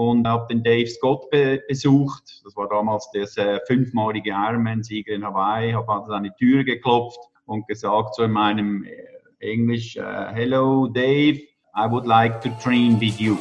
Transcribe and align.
und 0.00 0.26
habe 0.26 0.46
den 0.48 0.62
Dave 0.62 0.86
Scott 0.86 1.28
be 1.30 1.62
besucht. 1.68 2.40
Das 2.44 2.56
war 2.56 2.68
damals 2.70 3.10
der 3.10 3.24
äh, 3.36 3.60
fünfmalige 3.66 4.30
Ironman-Sieger 4.30 5.12
in 5.12 5.22
Hawaii. 5.22 5.72
Habe 5.72 5.92
an 5.92 6.06
seine 6.06 6.34
Tür 6.36 6.64
geklopft 6.64 7.18
und 7.44 7.68
gesagt 7.68 8.14
so 8.14 8.22
in 8.22 8.30
meinem 8.30 8.84
äh, 8.84 9.52
Englisch, 9.52 9.98
uh, 9.98 10.32
Hello 10.32 10.86
Dave, 10.86 11.40
I 11.76 11.86
would 11.86 12.06
like 12.06 12.40
to 12.40 12.48
train 12.62 12.98
with 12.98 13.20
you. 13.20 13.36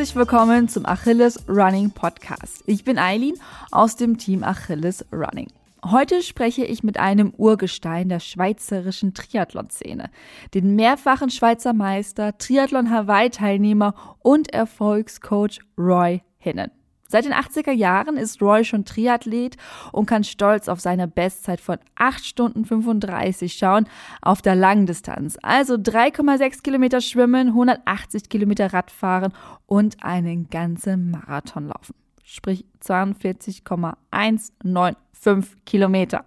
Herzlich 0.00 0.16
willkommen 0.16 0.66
zum 0.66 0.86
Achilles 0.86 1.46
Running 1.46 1.90
Podcast. 1.90 2.64
Ich 2.64 2.84
bin 2.84 2.96
Eileen 2.96 3.34
aus 3.70 3.96
dem 3.96 4.16
Team 4.16 4.42
Achilles 4.42 5.04
Running. 5.12 5.48
Heute 5.84 6.22
spreche 6.22 6.64
ich 6.64 6.82
mit 6.82 6.98
einem 6.98 7.34
Urgestein 7.36 8.08
der 8.08 8.20
schweizerischen 8.20 9.12
Triathlon-Szene, 9.12 10.08
den 10.54 10.74
mehrfachen 10.74 11.28
Schweizer 11.28 11.74
Meister, 11.74 12.38
Triathlon-Hawaii-Teilnehmer 12.38 13.94
und 14.20 14.54
Erfolgscoach 14.54 15.60
Roy 15.76 16.22
Hinnen. 16.38 16.70
Seit 17.10 17.24
den 17.24 17.32
80er 17.32 17.72
Jahren 17.72 18.16
ist 18.16 18.40
Roy 18.40 18.64
schon 18.64 18.84
Triathlet 18.84 19.56
und 19.90 20.06
kann 20.06 20.22
stolz 20.22 20.68
auf 20.68 20.78
seine 20.78 21.08
Bestzeit 21.08 21.60
von 21.60 21.78
8 21.96 22.24
Stunden 22.24 22.64
35 22.64 23.54
schauen 23.54 23.88
auf 24.22 24.42
der 24.42 24.54
Langdistanz. 24.54 25.36
Also 25.42 25.74
3,6 25.74 26.62
Kilometer 26.62 27.00
schwimmen, 27.00 27.48
180 27.48 28.28
Kilometer 28.28 28.72
Radfahren 28.72 29.32
und 29.66 30.04
einen 30.04 30.48
ganzen 30.50 31.10
Marathon 31.10 31.66
laufen. 31.66 31.96
Sprich 32.22 32.64
42,195 32.78 35.64
Kilometer. 35.64 36.24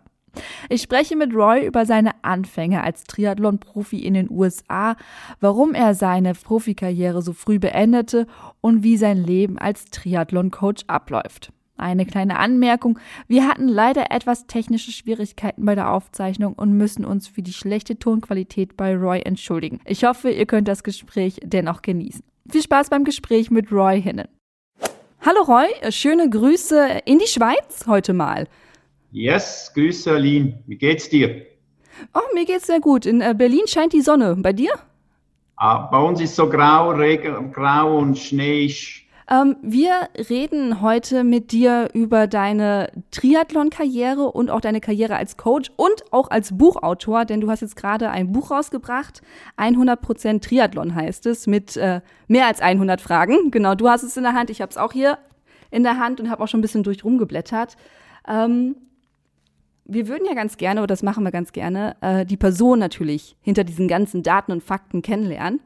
Ich 0.70 0.81
spreche 0.81 1.16
mit 1.16 1.34
Roy 1.34 1.66
über 1.66 1.86
seine 1.86 2.12
Anfänge 2.23 2.84
als 2.84 3.03
Triathlon-Profi 3.03 4.00
in 4.00 4.14
den 4.14 4.30
USA, 4.30 4.95
warum 5.40 5.73
er 5.73 5.94
seine 5.94 6.34
Profikarriere 6.34 7.22
so 7.22 7.34
früh 7.34 7.59
beendete 7.59 8.28
und 8.62 8.84
wie 8.84 8.98
sein 8.98 9.17
Leben 9.17 9.58
als 9.58 9.86
Triathlon-Coach 9.86 10.86
abläuft. 10.88 11.52
Eine 11.75 12.06
kleine 12.06 12.38
Anmerkung. 12.38 13.00
Wir 13.28 13.48
hatten 13.48 13.67
leider 13.67 14.12
etwas 14.12 14.45
technische 14.45 14.92
Schwierigkeiten 14.92 15.66
bei 15.66 15.73
der 15.75 15.92
Aufzeichnung 15.92 16.53
und 16.53 16.78
müssen 16.78 17.03
uns 17.03 17.28
für 17.28 17.42
die 17.42 17.53
schlechte 17.53 17.97
Tonqualität 17.97 18.78
bei 18.78 18.95
Roy 18.95 19.22
entschuldigen. 19.22 19.80
Ich 19.86 20.03
hoffe, 20.03 20.30
ihr 20.30 20.45
könnt 20.45 20.68
das 20.68 20.84
Gespräch 20.84 21.40
dennoch 21.44 21.81
genießen. 21.81 22.23
Viel 22.50 22.62
Spaß 22.62 22.90
beim 22.90 23.03
Gespräch 23.03 23.50
mit 23.50 23.72
Roy 23.72 24.02
Hinnen. 24.02 24.28
Hallo 25.22 25.42
Roy, 25.44 25.68
schöne 25.90 26.30
Grüße 26.30 27.02
in 27.06 27.18
die 27.18 27.28
Schweiz 27.28 27.86
heute 27.88 28.14
mal. 28.14 28.47
Yes, 29.14 29.72
Grüße 29.75 30.11
Aline. 30.11 30.58
Wie 30.66 30.75
geht's 30.75 31.08
dir? 31.08 31.45
Oh, 32.16 32.33
mir 32.33 32.45
geht's 32.45 32.66
sehr 32.66 32.80
gut. 32.80 33.06
In 33.06 33.22
äh, 33.22 33.36
Berlin 33.38 33.67
scheint 33.67 33.94
die 33.94 34.02
Sonne. 34.02 34.36
Bei 34.39 34.53
dir? 34.53 34.72
Ah, 35.56 35.88
bei 35.92 36.00
uns 36.00 36.19
ist 36.19 36.36
so 36.36 36.50
grau, 36.50 36.89
Regen, 36.89 37.52
grau 37.52 38.00
und 38.00 38.17
Schnee. 38.17 38.73
Ähm, 39.30 39.58
wir 39.61 40.09
reden 40.31 40.81
heute 40.81 41.23
mit 41.23 41.52
dir 41.52 41.89
über 41.94 42.25
deine 42.25 42.91
Triathlon-Karriere 43.11 44.31
und 44.31 44.50
auch 44.50 44.61
deine 44.61 44.81
Karriere 44.81 45.16
als 45.16 45.38
Coach 45.38 45.69
und 45.75 46.11
auch 46.11 46.31
als 46.31 46.58
Buchautor, 46.58 47.25
denn 47.25 47.39
du 47.39 47.52
hast 47.52 47.61
jetzt 47.61 47.75
gerade 47.75 48.09
ein 48.09 48.31
Buch 48.31 48.50
rausgebracht. 48.50 49.22
100% 49.58 50.41
Triathlon 50.41 50.95
heißt 50.95 51.28
es, 51.28 51.45
mit 51.45 51.78
äh, 51.78 52.02
mehr 52.28 52.47
als 52.47 52.61
100 52.61 53.00
Fragen. 53.00 53.52
Genau, 53.52 53.75
du 53.75 53.89
hast 53.89 54.02
es 54.02 54.17
in 54.17 54.23
der 54.23 54.34
Hand, 54.34 54.50
ich 54.50 54.59
habe 54.59 54.72
es 54.72 54.78
auch 54.78 54.91
hier 54.91 55.19
in 55.69 55.84
der 55.84 56.00
Hand 56.00 56.19
und 56.19 56.31
habe 56.31 56.44
auch 56.44 56.47
schon 56.47 56.61
ein 56.61 56.64
bisschen 56.64 56.81
durch 56.81 57.03
rumgeblättert. 57.06 57.78
Ähm, 58.28 58.75
wir 59.86 60.08
würden 60.08 60.26
ja 60.26 60.34
ganz 60.34 60.58
gerne, 60.58 60.81
oder 60.81 60.88
das 60.88 61.03
machen 61.03 61.23
wir 61.23 61.31
ganz 61.31 61.52
gerne, 61.52 61.95
äh, 62.02 62.26
die 62.26 62.38
Person 62.38 62.80
natürlich 62.80 63.35
hinter 63.41 63.63
diesen 63.63 63.88
ganzen 63.88 64.24
Daten 64.24 64.52
und 64.52 64.63
Fakten 64.63 65.02
kennenlernen. 65.02 65.59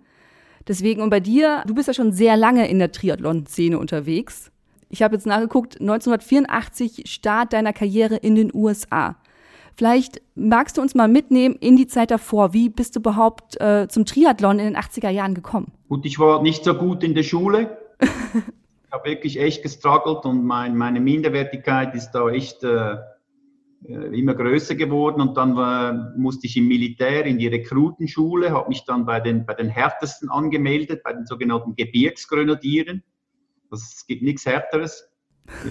Deswegen, 0.67 1.01
und 1.01 1.09
bei 1.09 1.19
dir, 1.19 1.63
du 1.65 1.75
bist 1.75 1.87
ja 1.87 1.93
schon 1.93 2.11
sehr 2.11 2.35
lange 2.35 2.67
in 2.67 2.79
der 2.79 2.91
Triathlon-Szene 2.91 3.79
unterwegs. 3.79 4.51
Ich 4.89 5.01
habe 5.01 5.15
jetzt 5.15 5.25
nachgeguckt, 5.25 5.79
1984 5.79 7.03
Start 7.05 7.53
deiner 7.53 7.73
Karriere 7.73 8.15
in 8.15 8.35
den 8.35 8.53
USA. 8.53 9.15
Vielleicht 9.75 10.21
magst 10.35 10.77
du 10.77 10.81
uns 10.81 10.95
mal 10.95 11.07
mitnehmen 11.07 11.55
in 11.55 11.77
die 11.77 11.87
Zeit 11.87 12.09
davor. 12.09 12.53
Wie 12.53 12.69
bist 12.69 12.95
du 12.95 12.99
überhaupt 12.99 13.61
äh, 13.61 13.87
zum 13.87 14.05
Triathlon 14.05 14.59
in 14.59 14.65
den 14.65 14.75
80er 14.75 15.09
Jahren 15.09 15.35
gekommen? 15.35 15.71
Gut, 15.87 16.05
ich 16.05 16.17
war 16.19 16.41
nicht 16.41 16.63
so 16.63 16.73
gut 16.73 17.03
in 17.03 17.13
der 17.13 17.23
Schule. 17.23 17.77
ich 17.99 18.91
habe 18.91 19.09
wirklich 19.09 19.39
echt 19.39 19.61
gestruggelt 19.61 20.25
und 20.25 20.43
mein, 20.43 20.75
meine 20.75 20.99
Minderwertigkeit 20.99 21.93
ist 21.93 22.11
da 22.11 22.27
echt 22.29 22.63
äh, 22.63 22.95
immer 23.83 24.33
größer 24.33 24.75
geworden 24.75 25.21
und 25.21 25.37
dann 25.37 25.55
war, 25.55 26.13
musste 26.17 26.47
ich 26.47 26.57
im 26.57 26.67
Militär 26.67 27.25
in 27.25 27.37
die 27.37 27.47
Rekrutenschule, 27.47 28.51
habe 28.51 28.69
mich 28.69 28.83
dann 28.85 29.05
bei 29.05 29.19
den, 29.19 29.45
bei 29.45 29.53
den 29.53 29.69
härtesten 29.69 30.29
angemeldet, 30.29 31.03
bei 31.03 31.13
den 31.13 31.25
sogenannten 31.25 31.75
Gebirgsgrenadieren. 31.75 33.03
Das 33.69 34.05
gibt 34.07 34.23
nichts 34.23 34.45
Härteres. 34.45 35.09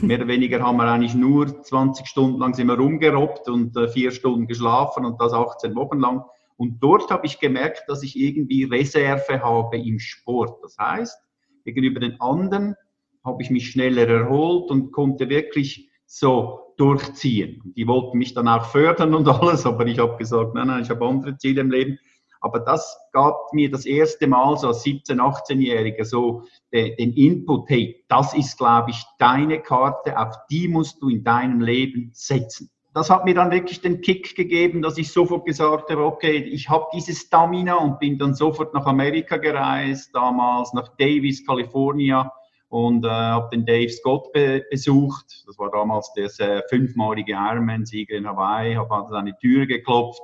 Mehr 0.00 0.18
oder 0.18 0.28
weniger 0.28 0.62
haben 0.62 0.78
wir 0.78 0.84
eigentlich 0.84 1.14
nur 1.14 1.62
20 1.62 2.06
Stunden 2.06 2.38
lang 2.38 2.54
sind 2.54 2.68
wir 2.68 2.78
rumgerobbt 2.78 3.48
und 3.48 3.76
äh, 3.76 3.88
vier 3.88 4.10
Stunden 4.10 4.46
geschlafen 4.46 5.04
und 5.04 5.20
das 5.20 5.34
18 5.34 5.74
Wochen 5.74 5.98
lang. 5.98 6.22
Und 6.56 6.82
dort 6.82 7.10
habe 7.10 7.26
ich 7.26 7.38
gemerkt, 7.38 7.84
dass 7.86 8.02
ich 8.02 8.18
irgendwie 8.18 8.64
Reserve 8.64 9.42
habe 9.42 9.76
im 9.76 9.98
Sport. 9.98 10.62
Das 10.62 10.78
heißt, 10.78 11.18
gegenüber 11.64 12.00
den 12.00 12.18
anderen 12.20 12.74
habe 13.22 13.42
ich 13.42 13.50
mich 13.50 13.70
schneller 13.70 14.08
erholt 14.08 14.70
und 14.70 14.92
konnte 14.92 15.28
wirklich 15.28 15.90
so 16.06 16.65
durchziehen. 16.76 17.72
Die 17.76 17.86
wollten 17.86 18.18
mich 18.18 18.34
dann 18.34 18.48
auch 18.48 18.66
fördern 18.66 19.14
und 19.14 19.28
alles, 19.28 19.66
aber 19.66 19.86
ich 19.86 19.98
habe 19.98 20.16
gesagt, 20.16 20.54
nein, 20.54 20.68
nein, 20.68 20.82
ich 20.82 20.90
habe 20.90 21.06
andere 21.06 21.36
Ziele 21.38 21.60
im 21.60 21.70
Leben. 21.70 21.98
Aber 22.40 22.60
das 22.60 22.96
gab 23.12 23.52
mir 23.52 23.70
das 23.70 23.86
erste 23.86 24.26
Mal 24.26 24.56
so 24.56 24.68
als 24.68 24.84
17-, 24.84 25.18
18-Jähriger 25.18 26.04
so 26.04 26.42
den 26.72 27.12
Input, 27.14 27.68
hey, 27.68 28.04
das 28.08 28.34
ist, 28.34 28.58
glaube 28.58 28.90
ich, 28.90 29.02
deine 29.18 29.60
Karte, 29.60 30.18
auf 30.18 30.34
die 30.50 30.68
musst 30.68 31.00
du 31.02 31.08
in 31.08 31.24
deinem 31.24 31.60
Leben 31.60 32.10
setzen. 32.12 32.70
Das 32.94 33.10
hat 33.10 33.24
mir 33.24 33.34
dann 33.34 33.50
wirklich 33.50 33.82
den 33.82 34.00
Kick 34.00 34.36
gegeben, 34.36 34.80
dass 34.80 34.96
ich 34.96 35.12
sofort 35.12 35.44
gesagt 35.44 35.90
habe, 35.90 36.04
okay, 36.04 36.36
ich 36.36 36.70
habe 36.70 36.86
dieses 36.94 37.18
Stamina 37.18 37.74
und 37.74 37.98
bin 37.98 38.16
dann 38.16 38.34
sofort 38.34 38.72
nach 38.72 38.86
Amerika 38.86 39.36
gereist, 39.36 40.14
damals 40.14 40.72
nach 40.72 40.88
Davis, 40.96 41.44
Kalifornien 41.46 42.26
und 42.68 43.04
äh, 43.04 43.08
habe 43.08 43.48
den 43.50 43.64
Dave 43.64 43.90
Scott 43.90 44.32
be 44.32 44.64
besucht. 44.70 45.44
Das 45.46 45.58
war 45.58 45.70
damals 45.70 46.12
der 46.14 46.26
äh, 46.38 46.62
fünfmalige 46.68 47.32
Ironman-Sieger 47.32 48.16
in 48.16 48.26
Hawaii. 48.26 48.74
Habe 48.74 48.94
an 48.94 49.06
seine 49.08 49.36
Tür 49.38 49.66
geklopft 49.66 50.22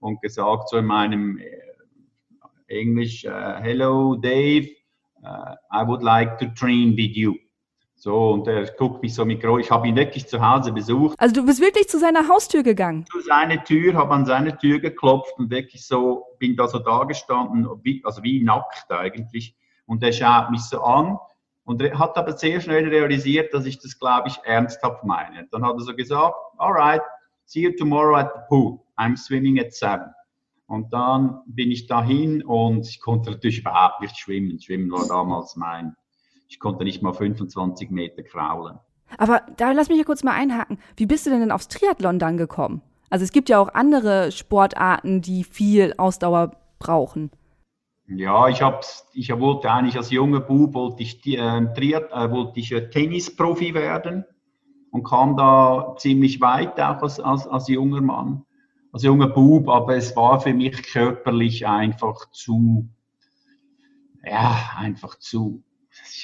und 0.00 0.20
gesagt 0.20 0.68
so 0.68 0.78
in 0.78 0.86
meinem 0.86 1.38
äh, 1.38 1.68
Englisch, 2.68 3.24
uh, 3.24 3.62
Hello 3.62 4.14
Dave, 4.14 4.68
uh, 5.22 5.54
I 5.72 5.86
would 5.86 6.02
like 6.02 6.38
to 6.38 6.46
train 6.54 6.96
with 6.96 7.16
you. 7.16 7.34
So, 7.96 8.30
und 8.30 8.46
er 8.46 8.66
guckt 8.76 9.02
mich 9.02 9.14
so 9.14 9.24
mit 9.24 9.40
groß. 9.40 9.60
Ich 9.60 9.70
habe 9.72 9.88
ihn 9.88 9.96
wirklich 9.96 10.28
zu 10.28 10.40
Hause 10.40 10.70
besucht. 10.70 11.18
Also 11.18 11.34
du 11.34 11.44
bist 11.44 11.60
wirklich 11.60 11.88
zu 11.88 11.98
seiner 11.98 12.28
Haustür 12.28 12.62
gegangen? 12.62 13.04
Zu 13.10 13.20
seiner 13.22 13.64
Tür, 13.64 13.94
habe 13.94 14.14
an 14.14 14.24
seine 14.24 14.56
Tür 14.56 14.78
geklopft 14.78 15.36
und 15.36 15.50
wirklich 15.50 15.84
so, 15.84 16.24
bin 16.38 16.54
da 16.54 16.68
so 16.68 16.78
da 16.78 17.02
gestanden, 17.04 17.66
wie, 17.82 18.00
also 18.04 18.22
wie 18.22 18.40
nackt 18.44 18.88
eigentlich. 18.90 19.56
Und 19.86 20.04
er 20.04 20.12
schaut 20.12 20.50
mich 20.50 20.60
so 20.60 20.80
an 20.80 21.18
und 21.68 21.82
hat 21.82 22.16
aber 22.16 22.32
sehr 22.32 22.62
schnell 22.62 22.88
realisiert, 22.88 23.52
dass 23.52 23.66
ich 23.66 23.78
das, 23.78 23.98
glaube 23.98 24.28
ich, 24.28 24.38
ernsthaft 24.44 25.04
meine. 25.04 25.46
Dann 25.50 25.66
hat 25.66 25.74
er 25.74 25.80
so 25.80 25.94
gesagt, 25.94 26.34
alright, 26.56 27.02
see 27.44 27.60
you 27.60 27.72
tomorrow 27.76 28.16
at 28.16 28.30
the 28.34 28.40
pool. 28.48 28.80
I'm 28.96 29.18
swimming 29.18 29.60
at 29.60 29.74
seven. 29.74 30.06
Und 30.66 30.90
dann 30.94 31.42
bin 31.44 31.70
ich 31.70 31.86
dahin 31.86 32.42
und 32.42 32.88
ich 32.88 33.02
konnte 33.02 33.32
natürlich 33.32 33.58
überhaupt 33.58 34.00
nicht 34.00 34.18
schwimmen. 34.18 34.58
Schwimmen 34.58 34.90
war 34.90 35.06
damals 35.08 35.56
mein, 35.56 35.94
ich 36.48 36.58
konnte 36.58 36.84
nicht 36.84 37.02
mal 37.02 37.12
25 37.12 37.90
Meter 37.90 38.22
kraulen. 38.22 38.78
Aber 39.18 39.42
da 39.58 39.72
lass 39.72 39.90
mich 39.90 39.98
ja 39.98 40.04
kurz 40.04 40.24
mal 40.24 40.32
einhaken. 40.32 40.78
Wie 40.96 41.04
bist 41.04 41.26
du 41.26 41.30
denn, 41.30 41.40
denn 41.40 41.52
aufs 41.52 41.68
Triathlon 41.68 42.18
dann 42.18 42.38
gekommen? 42.38 42.80
Also 43.10 43.24
es 43.24 43.32
gibt 43.32 43.50
ja 43.50 43.58
auch 43.58 43.74
andere 43.74 44.32
Sportarten, 44.32 45.20
die 45.20 45.44
viel 45.44 45.92
Ausdauer 45.98 46.52
brauchen. 46.78 47.30
Ja, 48.10 48.48
ich, 48.48 48.62
hab's, 48.62 49.06
ich 49.12 49.28
wollte 49.38 49.70
eigentlich 49.70 49.96
als 49.96 50.10
junger 50.10 50.40
Bub 50.40 50.72
wollte 50.72 51.02
ich, 51.02 51.24
äh, 51.26 51.58
äh, 51.58 52.30
wollte 52.30 52.58
ich 52.58 52.72
äh, 52.72 52.88
Tennisprofi 52.88 53.74
werden 53.74 54.24
und 54.90 55.04
kam 55.04 55.36
da 55.36 55.94
ziemlich 55.98 56.40
weit 56.40 56.80
auch 56.80 57.02
als, 57.02 57.20
als, 57.20 57.46
als 57.46 57.68
junger 57.68 58.00
Mann, 58.00 58.46
als 58.92 59.02
junger 59.02 59.28
Bub, 59.28 59.68
aber 59.68 59.96
es 59.96 60.16
war 60.16 60.40
für 60.40 60.54
mich 60.54 60.82
körperlich 60.84 61.66
einfach 61.66 62.30
zu, 62.30 62.88
ja, 64.24 64.56
einfach 64.78 65.18
zu, 65.18 65.62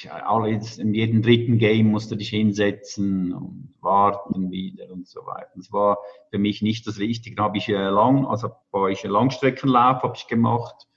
alles, 0.09 0.79
in 0.79 0.95
jedem 0.95 1.21
dritten 1.21 1.59
Game 1.59 1.91
musst 1.91 2.09
du 2.09 2.15
dich 2.15 2.29
hinsetzen 2.29 3.31
und 3.31 3.75
warten 3.81 4.49
wieder 4.49 4.91
und 4.91 5.07
so 5.07 5.19
weiter. 5.27 5.51
Das 5.55 5.71
war 5.71 5.99
für 6.31 6.39
mich 6.39 6.63
nicht 6.63 6.87
das 6.87 6.97
Richtige. 6.97 7.35
Da 7.35 7.43
habe 7.43 7.57
ich 7.57 7.69
äh, 7.69 7.89
lang, 7.89 8.25
also 8.25 8.49
war 8.71 8.89
ich 8.89 9.03
Langstreckenlauf 9.03 10.01
habe 10.01 10.15
ich 10.15 10.25
gemacht 10.25 10.87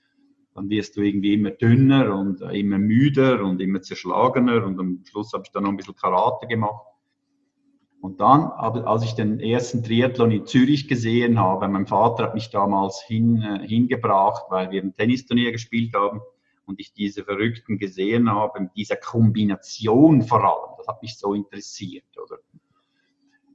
dann 0.59 0.69
wirst 0.69 0.97
du 0.97 1.01
irgendwie 1.01 1.35
immer 1.35 1.51
dünner 1.51 2.13
und 2.13 2.41
äh, 2.41 2.59
immer 2.59 2.77
müder 2.77 3.41
und 3.45 3.61
immer 3.61 3.81
zerschlagener 3.81 4.65
und 4.65 4.77
am 4.77 5.05
Schluss 5.05 5.31
habe 5.31 5.43
ich 5.45 5.51
dann 5.51 5.63
noch 5.63 5.69
ein 5.69 5.77
bisschen 5.77 5.95
Karate 5.95 6.47
gemacht. 6.47 6.85
Und 8.01 8.19
dann, 8.19 8.43
als 8.43 9.03
ich 9.03 9.13
den 9.13 9.39
ersten 9.39 9.83
Triathlon 9.83 10.31
in 10.31 10.45
Zürich 10.45 10.89
gesehen 10.89 11.39
habe, 11.39 11.69
mein 11.69 11.87
Vater 11.87 12.23
hat 12.23 12.33
mich 12.33 12.49
damals 12.49 13.01
hin, 13.01 13.41
äh, 13.41 13.65
hingebracht, 13.65 14.47
weil 14.49 14.69
wir 14.71 14.83
ein 14.83 14.93
Tennisturnier 14.93 15.53
gespielt 15.53 15.95
haben 15.95 16.19
und 16.65 16.81
ich 16.81 16.91
diese 16.93 17.23
Verrückten 17.23 17.77
gesehen 17.77 18.29
habe, 18.29 18.59
mit 18.59 18.75
dieser 18.75 18.97
Kombination 18.97 20.23
vor 20.23 20.43
allem, 20.43 20.75
das 20.77 20.87
hat 20.89 21.01
mich 21.01 21.17
so 21.17 21.33
interessiert, 21.33 22.17
oder? 22.21 22.39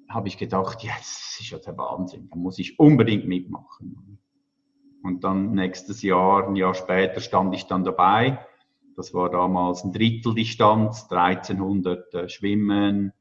Habe 0.08 0.28
ich 0.28 0.38
gedacht, 0.38 0.82
ja, 0.82 0.92
das 0.96 1.36
ist 1.38 1.50
ja 1.50 1.58
der 1.58 1.76
Wahnsinn, 1.76 2.30
da 2.30 2.36
muss 2.36 2.58
ich 2.58 2.78
unbedingt 2.78 3.26
mitmachen. 3.26 4.18
Und 5.04 5.22
dann 5.22 5.52
nächstes 5.52 6.02
Jahr, 6.02 6.48
ein 6.48 6.56
Jahr 6.56 6.74
später, 6.74 7.20
stand 7.20 7.54
ich 7.54 7.66
dann 7.66 7.84
dabei. 7.84 8.38
Das 8.96 9.12
war 9.12 9.30
damals 9.30 9.84
ein 9.84 9.92
Drittel 9.92 10.34
Distanz, 10.34 11.06
1300 11.10 12.14
äh, 12.14 12.28
Schwimmen, 12.28 13.12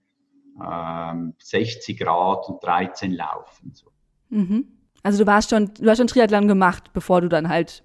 60 1.40 1.90
ähm, 1.90 2.06
Grad 2.06 2.48
und 2.48 2.64
13 2.64 3.12
Laufen. 3.12 3.74
So. 3.74 3.92
Mhm. 4.30 4.66
Also 5.02 5.24
du 5.24 5.28
warst 5.28 5.50
schon, 5.50 5.72
du 5.74 5.90
hast 5.90 5.98
schon 5.98 6.08
Triathlon 6.08 6.48
gemacht, 6.48 6.94
bevor 6.94 7.20
du 7.20 7.28
dann 7.28 7.50
halt 7.50 7.84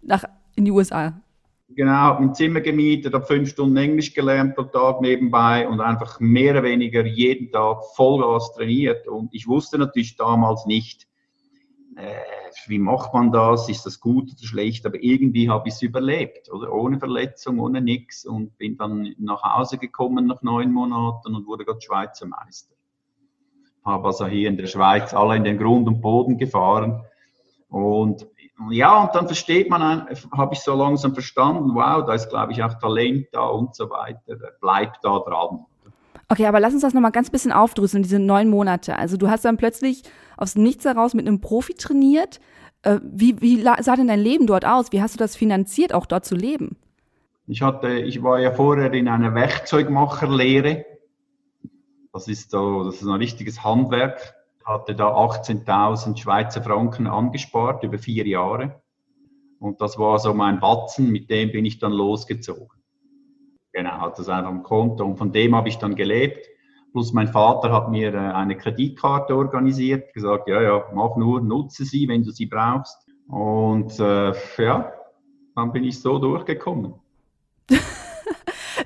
nach 0.00 0.24
in 0.56 0.64
die 0.64 0.70
USA. 0.70 1.20
Genau, 1.68 1.92
habe 1.92 2.22
ein 2.22 2.34
Zimmer 2.34 2.60
gemietet, 2.62 3.12
habe 3.12 3.26
fünf 3.26 3.50
Stunden 3.50 3.76
Englisch 3.76 4.14
gelernt 4.14 4.54
pro 4.54 4.62
Tag 4.62 5.02
nebenbei 5.02 5.68
und 5.68 5.80
einfach 5.80 6.18
mehr 6.20 6.52
oder 6.52 6.62
weniger 6.62 7.04
jeden 7.04 7.50
Tag 7.50 7.82
Vollgas 7.94 8.54
trainiert. 8.54 9.06
Und 9.06 9.34
ich 9.34 9.46
wusste 9.48 9.76
natürlich 9.76 10.16
damals 10.16 10.64
nicht, 10.64 11.08
äh, 11.96 12.43
wie 12.66 12.78
macht 12.78 13.14
man 13.14 13.32
das, 13.32 13.68
ist 13.68 13.86
das 13.86 14.00
gut 14.00 14.30
oder 14.32 14.46
schlecht, 14.46 14.86
aber 14.86 15.02
irgendwie 15.02 15.48
habe 15.48 15.68
ich 15.68 15.74
es 15.74 15.82
überlebt, 15.82 16.50
oder? 16.52 16.72
Ohne 16.72 16.98
Verletzung, 16.98 17.58
ohne 17.60 17.80
nichts 17.80 18.24
und 18.24 18.56
bin 18.58 18.76
dann 18.76 19.14
nach 19.18 19.42
Hause 19.42 19.78
gekommen 19.78 20.26
nach 20.26 20.42
neun 20.42 20.72
Monaten 20.72 21.34
und 21.34 21.46
wurde 21.46 21.64
gerade 21.64 21.80
Schweizer 21.80 22.26
Meister. 22.26 22.74
Habe 23.84 24.06
also 24.06 24.26
hier 24.26 24.48
in 24.48 24.56
der 24.56 24.66
Schweiz 24.66 25.12
alle 25.12 25.36
in 25.36 25.44
den 25.44 25.58
Grund 25.58 25.86
und 25.88 26.00
Boden 26.00 26.38
gefahren. 26.38 27.04
Und 27.68 28.26
ja, 28.70 29.02
und 29.02 29.14
dann 29.14 29.26
versteht 29.26 29.68
man, 29.68 30.06
habe 30.32 30.54
ich 30.54 30.60
so 30.60 30.74
langsam 30.74 31.12
verstanden, 31.12 31.74
wow, 31.74 32.04
da 32.06 32.14
ist, 32.14 32.28
glaube 32.28 32.52
ich, 32.52 32.62
auch 32.62 32.74
Talent 32.74 33.26
da 33.32 33.46
und 33.46 33.74
so 33.74 33.90
weiter, 33.90 34.36
bleibt 34.60 34.98
da 35.02 35.18
dran. 35.18 35.66
Okay, 36.28 36.46
aber 36.46 36.60
lass 36.60 36.72
uns 36.72 36.82
das 36.82 36.94
nochmal 36.94 37.12
ganz 37.12 37.30
bisschen 37.30 37.52
aufdrüsseln, 37.52 38.02
diese 38.02 38.18
neun 38.18 38.48
Monate. 38.48 38.96
Also 38.96 39.16
du 39.16 39.28
hast 39.28 39.44
dann 39.44 39.56
plötzlich 39.56 40.02
aus 40.36 40.56
Nichts 40.56 40.84
heraus 40.84 41.14
mit 41.14 41.26
einem 41.26 41.40
Profi 41.40 41.74
trainiert. 41.74 42.40
Äh, 42.82 43.00
wie, 43.02 43.40
wie 43.40 43.62
sah 43.62 43.96
denn 43.96 44.08
dein 44.08 44.20
Leben 44.20 44.46
dort 44.46 44.64
aus? 44.64 44.92
Wie 44.92 45.02
hast 45.02 45.14
du 45.14 45.18
das 45.18 45.36
finanziert, 45.36 45.92
auch 45.92 46.06
dort 46.06 46.24
zu 46.24 46.34
leben? 46.34 46.76
Ich, 47.46 47.62
hatte, 47.62 47.92
ich 47.92 48.22
war 48.22 48.40
ja 48.40 48.52
vorher 48.52 48.92
in 48.92 49.08
einer 49.08 49.34
Werkzeugmacherlehre. 49.34 50.86
Das 52.12 52.28
ist, 52.28 52.50
so, 52.50 52.84
das 52.84 52.96
ist 52.96 53.06
ein 53.06 53.16
richtiges 53.16 53.62
Handwerk. 53.62 54.34
Ich 54.60 54.66
hatte 54.66 54.94
da 54.94 55.08
18.000 55.08 56.16
Schweizer 56.16 56.62
Franken 56.62 57.06
angespart 57.06 57.82
über 57.84 57.98
vier 57.98 58.26
Jahre. 58.26 58.80
Und 59.58 59.80
das 59.80 59.98
war 59.98 60.18
so 60.18 60.32
mein 60.32 60.60
Batzen, 60.60 61.10
mit 61.10 61.28
dem 61.28 61.52
bin 61.52 61.64
ich 61.64 61.78
dann 61.78 61.92
losgezogen. 61.92 62.68
Genau, 63.74 64.00
hat 64.00 64.18
das 64.18 64.28
einfach 64.28 64.50
am 64.50 64.62
Konto. 64.62 65.04
Und 65.04 65.16
von 65.16 65.32
dem 65.32 65.54
habe 65.54 65.68
ich 65.68 65.78
dann 65.78 65.96
gelebt. 65.96 66.46
Plus 66.92 67.12
mein 67.12 67.26
Vater 67.26 67.72
hat 67.72 67.90
mir 67.90 68.14
äh, 68.14 68.16
eine 68.16 68.56
Kreditkarte 68.56 69.34
organisiert, 69.34 70.14
gesagt, 70.14 70.48
ja, 70.48 70.62
ja, 70.62 70.84
mach 70.94 71.16
nur, 71.16 71.40
nutze 71.40 71.84
sie, 71.84 72.06
wenn 72.06 72.22
du 72.22 72.30
sie 72.30 72.46
brauchst. 72.46 72.96
Und 73.26 73.98
äh, 73.98 74.32
ja, 74.58 74.92
dann 75.56 75.72
bin 75.72 75.82
ich 75.82 76.00
so 76.00 76.18
durchgekommen. 76.18 76.94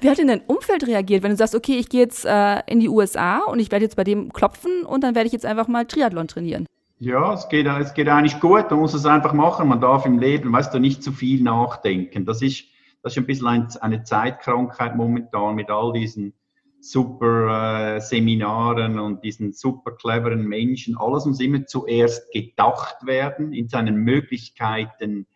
Wie 0.01 0.09
hat 0.09 0.17
denn 0.17 0.29
dein 0.29 0.41
Umfeld 0.47 0.87
reagiert, 0.87 1.23
wenn 1.23 1.33
du 1.33 1.37
sagst, 1.37 1.55
okay, 1.55 1.77
ich 1.77 1.91
gehe 1.91 2.01
jetzt 2.01 2.25
äh, 2.25 2.63
in 2.67 2.81
die 2.81 2.89
USA 2.89 3.41
und 3.41 3.59
ich 3.59 3.71
werde 3.71 3.85
jetzt 3.85 3.97
bei 3.97 4.05
dem 4.05 4.33
klopfen 4.33 4.85
und 4.87 5.05
dann 5.05 5.15
werde 5.15 5.27
ich 5.27 5.33
jetzt 5.35 5.45
einfach 5.45 5.69
mal 5.69 5.85
Triathlon 5.85 6.29
trainieren? 6.29 6.67
Ja, 6.99 7.35
es 7.35 7.47
geht, 7.51 7.67
es 7.67 7.93
geht 7.93 8.09
eigentlich 8.09 8.41
gut. 8.41 8.71
Man 8.71 8.81
muss 8.81 8.95
es 8.95 9.05
einfach 9.05 9.35
machen. 9.35 9.69
Man 9.69 9.83
darf 9.83 10.07
im 10.07 10.19
Leben, 10.19 10.51
weißt 10.51 10.73
du, 10.73 10.79
nicht 10.79 11.03
zu 11.03 11.13
viel 11.13 11.43
nachdenken. 11.43 12.25
Das 12.25 12.41
ist, 12.41 12.65
das 13.03 13.13
ist 13.13 13.19
ein 13.19 13.27
bisschen 13.27 13.47
ein, 13.47 13.69
eine 13.81 14.03
Zeitkrankheit 14.03 14.97
momentan 14.97 15.55
mit 15.55 15.71
all 15.71 15.93
diesen 15.93 16.35
super 16.81 17.97
äh, 17.97 18.01
Seminaren 18.01 18.99
und 18.99 19.25
diesen 19.25 19.53
super 19.53 19.93
cleveren 19.93 20.47
Menschen. 20.47 20.97
Alles 20.97 21.25
muss 21.25 21.41
immer 21.41 21.67
zuerst 21.67 22.31
gedacht 22.33 23.05
werden, 23.05 23.53
in 23.53 23.69
seinen 23.69 23.97
Möglichkeiten 23.97 25.27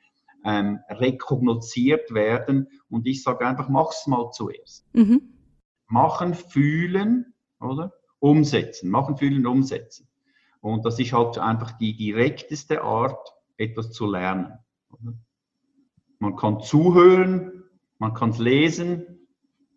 ähm, 0.45 0.81
rekognoziert 0.89 2.13
werden. 2.15 2.69
Und 2.89 3.07
ich 3.07 3.23
sage 3.23 3.47
einfach, 3.47 3.69
mach's 3.69 4.07
mal 4.07 4.31
zuerst. 4.33 4.87
Mhm. 4.95 5.23
Machen, 5.89 6.35
fühlen, 6.35 7.35
oder? 7.61 7.93
Umsetzen. 8.19 8.91
Machen, 8.91 9.17
fühlen, 9.17 9.47
umsetzen. 9.47 10.09
Und 10.61 10.85
das 10.85 10.99
ist 10.99 11.13
halt 11.13 11.39
einfach 11.39 11.73
die 11.73 11.97
direkteste 11.97 12.83
Art, 12.83 13.35
etwas 13.57 13.91
zu 13.91 14.07
lernen. 14.07 14.53
Oder? 14.91 15.15
Man 16.19 16.37
kann 16.37 16.61
zuhören, 16.61 17.52
man 18.03 18.15
kann 18.15 18.31
es 18.31 18.39
lesen, 18.39 19.29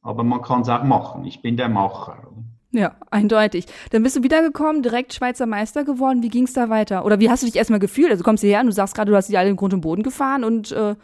aber 0.01 0.24
man 0.24 0.42
kann 0.42 0.62
es 0.62 0.69
auch 0.69 0.83
machen. 0.83 1.25
Ich 1.25 1.44
bin 1.44 1.57
der 1.57 1.69
Macher. 1.69 2.27
Ja, 2.72 2.95
eindeutig. 3.12 3.68
Dann 3.92 4.01
bist 4.01 4.16
du 4.16 4.24
wiedergekommen, 4.24 4.81
direkt 4.81 5.13
Schweizer 5.13 5.45
Meister 5.45 5.86
geworden. 5.86 6.24
Wie 6.24 6.30
ging 6.30 6.45
es 6.45 6.54
da 6.54 6.72
weiter? 6.72 7.06
Oder 7.06 7.19
wie 7.19 7.30
hast 7.30 7.44
du 7.44 7.45
dich 7.45 7.56
erstmal 7.56 7.80
gefühlt? 7.80 8.10
Also 8.10 8.24
du 8.24 8.25
kommst 8.25 8.42
hierher 8.42 8.62
und 8.62 8.66
du 8.66 8.72
sagst 8.72 8.95
gerade, 8.95 9.12
du 9.12 9.16
hast 9.16 9.30
dich 9.30 9.38
alle 9.38 9.50
in 9.50 9.56
Grund 9.56 9.75
und 9.75 9.81
Boden 9.81 10.01
gefahren 10.01 10.44
und 10.44 10.72
äh, 10.72 10.95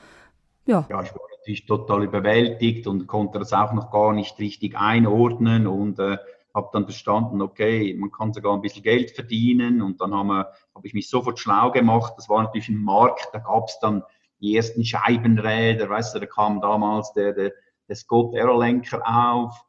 ja. 0.66 0.88
Ja, 0.90 1.04
ich 1.04 1.14
war 1.14 1.22
natürlich 1.38 1.68
total 1.68 2.04
überwältigt 2.06 2.88
und 2.88 3.06
konnte 3.06 3.38
das 3.38 3.54
auch 3.54 3.72
noch 3.72 3.92
gar 3.92 4.14
nicht 4.14 4.40
richtig 4.40 4.76
einordnen 4.76 5.68
und 5.68 6.00
äh, 6.00 6.18
habe 6.56 6.70
dann 6.74 6.86
verstanden, 6.86 7.44
okay, 7.44 7.96
man 8.00 8.12
kann 8.12 8.34
sogar 8.34 8.56
ein 8.56 8.62
bisschen 8.62 8.82
Geld 8.82 9.12
verdienen 9.12 9.84
und 9.84 10.02
dann 10.02 10.12
habe 10.16 10.48
hab 10.74 10.86
ich 10.86 10.96
mich 10.96 11.08
sofort 11.08 11.38
schlau 11.38 11.70
gemacht. 11.70 12.14
Das 12.18 12.28
war 12.30 12.42
natürlich 12.42 12.70
ein 12.70 12.84
Markt, 12.84 13.30
da 13.32 13.38
gab 13.38 13.68
es 13.68 13.78
dann 13.80 14.02
die 14.42 14.56
ersten 14.56 14.84
Scheibenräder, 14.84 15.90
weißt 15.90 16.16
du, 16.16 16.20
da 16.20 16.26
kam 16.26 16.62
damals 16.62 17.14
der, 17.14 17.34
der 17.34 17.52
der 17.92 17.98
Scott 17.98 18.34
Aerolenker 18.34 19.02
auf. 19.06 19.66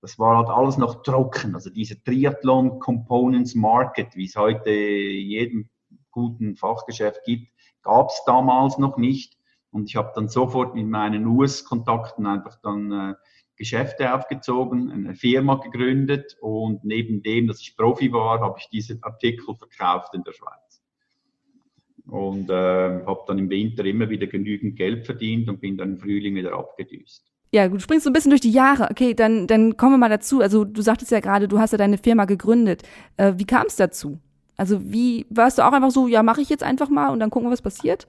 Das 0.00 0.16
war 0.16 0.36
halt 0.36 0.48
alles 0.48 0.78
noch 0.78 1.02
trocken. 1.02 1.56
Also 1.56 1.70
diese 1.70 2.00
Triathlon 2.04 2.78
Components 2.78 3.56
Market, 3.56 4.14
wie 4.14 4.26
es 4.26 4.36
heute 4.36 4.70
jedem 4.70 5.68
guten 6.12 6.54
Fachgeschäft 6.54 7.24
gibt, 7.24 7.52
gab 7.82 8.10
es 8.10 8.22
damals 8.26 8.78
noch 8.78 8.96
nicht. 8.96 9.36
Und 9.72 9.88
ich 9.88 9.96
habe 9.96 10.12
dann 10.14 10.28
sofort 10.28 10.76
mit 10.76 10.86
meinen 10.86 11.26
US-Kontakten 11.26 12.26
einfach 12.26 12.60
dann 12.62 12.92
äh, 12.92 13.14
Geschäfte 13.56 14.14
aufgezogen, 14.14 14.92
eine 14.92 15.16
Firma 15.16 15.56
gegründet 15.56 16.36
und 16.40 16.84
neben 16.84 17.22
dem, 17.22 17.48
dass 17.48 17.60
ich 17.60 17.76
Profi 17.76 18.12
war, 18.12 18.38
habe 18.38 18.58
ich 18.60 18.68
diese 18.68 18.98
Artikel 19.02 19.52
verkauft 19.56 20.14
in 20.14 20.22
der 20.22 20.32
Schweiz. 20.32 20.63
Und 22.06 22.50
äh, 22.50 22.52
habe 22.52 23.20
dann 23.26 23.38
im 23.38 23.48
Winter 23.48 23.84
immer 23.84 24.10
wieder 24.10 24.26
genügend 24.26 24.76
Geld 24.76 25.06
verdient 25.06 25.48
und 25.48 25.60
bin 25.60 25.76
dann 25.76 25.92
im 25.92 25.98
Frühling 25.98 26.34
wieder 26.34 26.52
abgedüst. 26.52 27.24
Ja, 27.50 27.68
du 27.68 27.78
springst 27.78 28.04
so 28.04 28.10
ein 28.10 28.12
bisschen 28.12 28.30
durch 28.30 28.40
die 28.40 28.50
Jahre. 28.50 28.88
Okay, 28.90 29.14
dann, 29.14 29.46
dann 29.46 29.76
kommen 29.76 29.92
wir 29.92 29.98
mal 29.98 30.08
dazu. 30.08 30.40
Also 30.40 30.64
du 30.64 30.82
sagtest 30.82 31.12
ja 31.12 31.20
gerade, 31.20 31.48
du 31.48 31.58
hast 31.58 31.70
ja 31.70 31.78
deine 31.78 31.98
Firma 31.98 32.24
gegründet. 32.24 32.82
Äh, 33.16 33.34
wie 33.36 33.46
kam 33.46 33.66
es 33.66 33.76
dazu? 33.76 34.18
Also 34.56 34.80
wie, 34.92 35.26
warst 35.30 35.58
du 35.58 35.62
auch 35.62 35.72
einfach 35.72 35.90
so, 35.90 36.08
ja, 36.08 36.22
mache 36.22 36.40
ich 36.40 36.48
jetzt 36.48 36.62
einfach 36.62 36.88
mal 36.88 37.10
und 37.10 37.20
dann 37.20 37.30
gucken 37.30 37.48
wir, 37.48 37.52
was 37.52 37.62
passiert? 37.62 38.06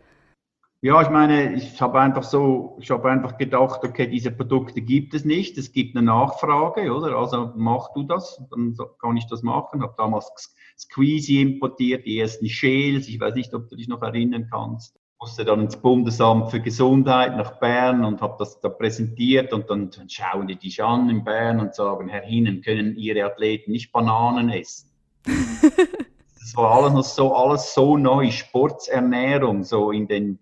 Ja, 0.81 1.01
ich 1.01 1.09
meine, 1.09 1.55
ich 1.55 1.81
habe 1.81 1.99
einfach 1.99 2.21
so, 2.21 2.77
ich 2.79 2.91
habe 2.91 3.09
einfach 3.09 3.37
gedacht, 3.37 3.83
okay, 3.83 4.07
diese 4.07 4.29
Produkte 4.29 4.81
gibt 4.81 5.15
es 5.15 5.25
nicht, 5.25 5.57
es 5.57 5.71
gibt 5.71 5.95
eine 5.95 6.05
Nachfrage, 6.05 6.93
oder? 6.93 7.15
Also 7.15 7.53
mach 7.55 7.93
du 7.93 8.03
das, 8.03 8.39
dann 8.51 8.77
kann 9.01 9.17
ich 9.17 9.25
das 9.25 9.41
machen. 9.41 9.81
Habe 9.81 9.95
damals 9.97 10.55
Squeezy 10.77 11.41
importiert, 11.41 12.05
die 12.05 12.19
ersten 12.19 12.49
Shales, 12.49 13.07
ich 13.07 13.19
weiß 13.19 13.35
nicht, 13.35 13.53
ob 13.53 13.69
du 13.69 13.75
dich 13.75 13.87
noch 13.87 14.01
erinnern 14.01 14.47
kannst 14.51 14.99
musste 15.25 15.45
dann 15.45 15.61
ins 15.61 15.77
Bundesamt 15.77 16.51
für 16.51 16.59
Gesundheit 16.59 17.35
nach 17.35 17.59
Bern 17.59 18.03
und 18.03 18.21
habe 18.21 18.35
das 18.37 18.59
da 18.59 18.69
präsentiert 18.69 19.53
und 19.53 19.69
dann 19.69 19.89
schauen 20.07 20.47
die 20.47 20.55
dich 20.55 20.83
an 20.83 21.09
in 21.09 21.23
Bern 21.23 21.59
und 21.59 21.73
sagen, 21.73 22.09
Herr 22.09 22.21
Hinnen, 22.21 22.61
können 22.61 22.95
Ihre 22.95 23.25
Athleten 23.25 23.71
nicht 23.71 23.91
Bananen 23.91 24.49
essen? 24.49 24.91
das 25.25 26.55
war 26.55 26.71
alles 26.71 26.93
noch 26.93 27.03
so, 27.03 27.35
alles 27.35 27.73
so 27.73 27.97
neu, 27.97 28.29
Sportsernährung, 28.29 29.63
so 29.63 29.91
in 29.91 30.07
den 30.07 30.39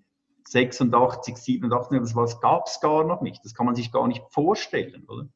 86, 0.49 1.37
87, 1.37 1.99
das, 1.99 2.13
das 2.13 2.41
gab 2.41 2.67
es 2.67 2.81
gar 2.81 3.05
noch 3.05 3.21
nicht, 3.21 3.43
das 3.45 3.53
kann 3.53 3.65
man 3.65 3.75
sich 3.75 3.91
gar 3.91 4.07
nicht 4.07 4.23
vorstellen, 4.31 5.05
oder? 5.07 5.29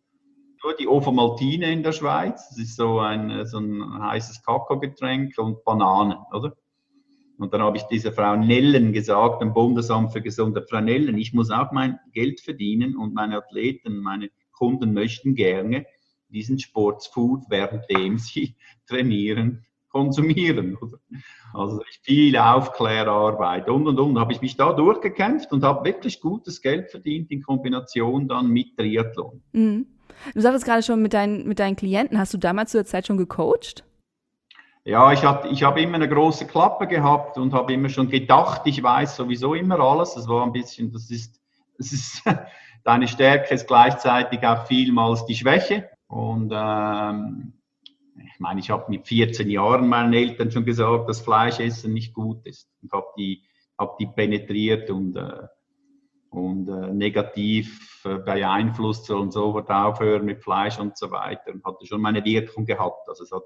Die 0.80 0.88
Ovomaltine 0.88 1.72
in 1.72 1.84
der 1.84 1.92
Schweiz, 1.92 2.50
das 2.50 2.58
ist 2.58 2.76
so 2.76 3.00
ein, 3.00 3.46
so 3.46 3.60
ein 3.60 4.02
heißes 4.02 4.44
Kakaogetränk 4.44 5.38
und 5.38 5.64
Bananen, 5.64 6.18
oder? 6.32 6.56
Und 7.38 7.54
dann 7.54 7.62
habe 7.62 7.78
ich 7.78 7.84
dieser 7.84 8.12
Frau 8.12 8.36
Nellen 8.36 8.94
gesagt, 8.94 9.42
dem 9.42 9.54
Bundesamt 9.54 10.12
für 10.12 10.22
Gesundheit, 10.22 10.70
Frau 10.70 10.82
Nellen, 10.82 11.18
ich 11.18 11.34
muss 11.34 11.52
auch 11.52 11.72
mein 11.72 12.00
Geld 12.12 12.42
verdienen 12.42 12.98
und 12.98 13.14
meine 13.14 13.38
Athleten, 13.38 13.98
meine 13.98 14.30
Kunden 14.52 14.94
möchten 14.94 15.36
gerne 15.36 15.86
diesen 16.30 16.60
Sportsfood, 16.60 17.50
währenddem 17.50 18.18
sie 18.18 18.56
trainieren, 18.88 19.66
konsumieren. 19.90 20.78
Also 21.54 21.82
viel 22.02 22.36
Aufklärarbeit 22.38 23.70
und 23.70 23.88
und 23.88 24.00
und. 24.00 24.20
Habe 24.20 24.34
ich 24.34 24.42
mich 24.42 24.58
da 24.58 24.74
durchgekämpft 24.74 25.52
und 25.52 25.64
habe 25.64 25.86
wirklich 25.86 26.20
gutes 26.20 26.62
Geld 26.62 26.92
verdient 26.92 27.32
in 27.32 27.42
Kombination 27.42 28.28
dann 28.28 28.50
mit 28.50 28.76
Triathlon. 28.76 29.42
Mhm. 29.54 29.86
Du 30.34 30.42
sagtest 30.42 30.66
gerade 30.66 30.84
schon 30.84 31.02
mit 31.02 31.14
deinen, 31.14 31.48
mit 31.48 31.60
deinen 31.60 31.76
Klienten, 31.76 32.20
hast 32.20 32.34
du 32.34 32.38
damals 32.38 32.72
zu 32.72 32.78
der 32.78 32.86
Zeit 32.86 33.08
schon 33.08 33.18
gecoacht? 33.18 33.84
Ja, 34.84 35.12
ich, 35.12 35.24
hatte, 35.26 35.50
ich 35.50 35.64
habe 35.64 35.82
immer 35.82 35.96
eine 35.96 36.08
große 36.08 36.48
Klappe 36.48 36.88
gehabt 36.88 37.38
und 37.38 37.54
habe 37.54 37.74
immer 37.74 37.90
schon 37.90 38.10
gedacht, 38.10 38.62
ich 38.66 38.82
weiß 38.82 39.18
sowieso 39.18 39.54
immer 39.54 39.80
alles. 39.80 40.14
Das 40.14 40.28
war 40.30 40.44
ein 40.44 40.54
bisschen, 40.54 40.94
das 40.94 41.12
ist, 41.12 41.42
das 41.78 41.92
ist 41.92 42.24
deine 42.86 43.10
Stärke 43.10 43.54
ist 43.54 43.68
gleichzeitig 43.68 44.46
auch 44.46 44.66
vielmals 44.66 45.26
die 45.26 45.36
Schwäche. 45.36 45.90
Und 46.08 46.54
ähm, 46.56 47.52
ich 48.16 48.40
meine, 48.40 48.62
ich 48.62 48.70
habe 48.70 48.86
mit 48.88 49.06
14 49.08 49.50
Jahren 49.50 49.90
meinen 49.90 50.14
Eltern 50.14 50.52
schon 50.52 50.64
gesagt, 50.64 51.10
dass 51.10 51.20
Fleischessen 51.20 51.94
nicht 51.94 52.14
gut 52.14 52.46
ist. 52.46 52.70
Und 52.82 52.94
habe 52.94 53.08
die, 53.18 53.44
hab 53.78 53.98
die 53.98 54.08
penetriert 54.08 54.90
und, 54.90 55.18
äh, 55.18 55.48
und 56.30 56.68
äh, 56.68 56.94
negativ 56.94 58.04
äh, 58.06 58.18
beeinflusst, 58.18 59.06
sollen 59.06 59.32
sofort 59.32 59.70
aufhören 59.70 60.26
mit 60.26 60.44
Fleisch 60.44 60.80
und 60.80 60.98
so 60.98 61.12
weiter. 61.12 61.54
Und 61.54 61.64
hatte 61.64 61.86
schon 61.86 62.02
meine 62.02 62.24
Wirkung 62.24 62.66
gehabt. 62.66 63.08
Also, 63.08 63.24
hat, 63.36 63.44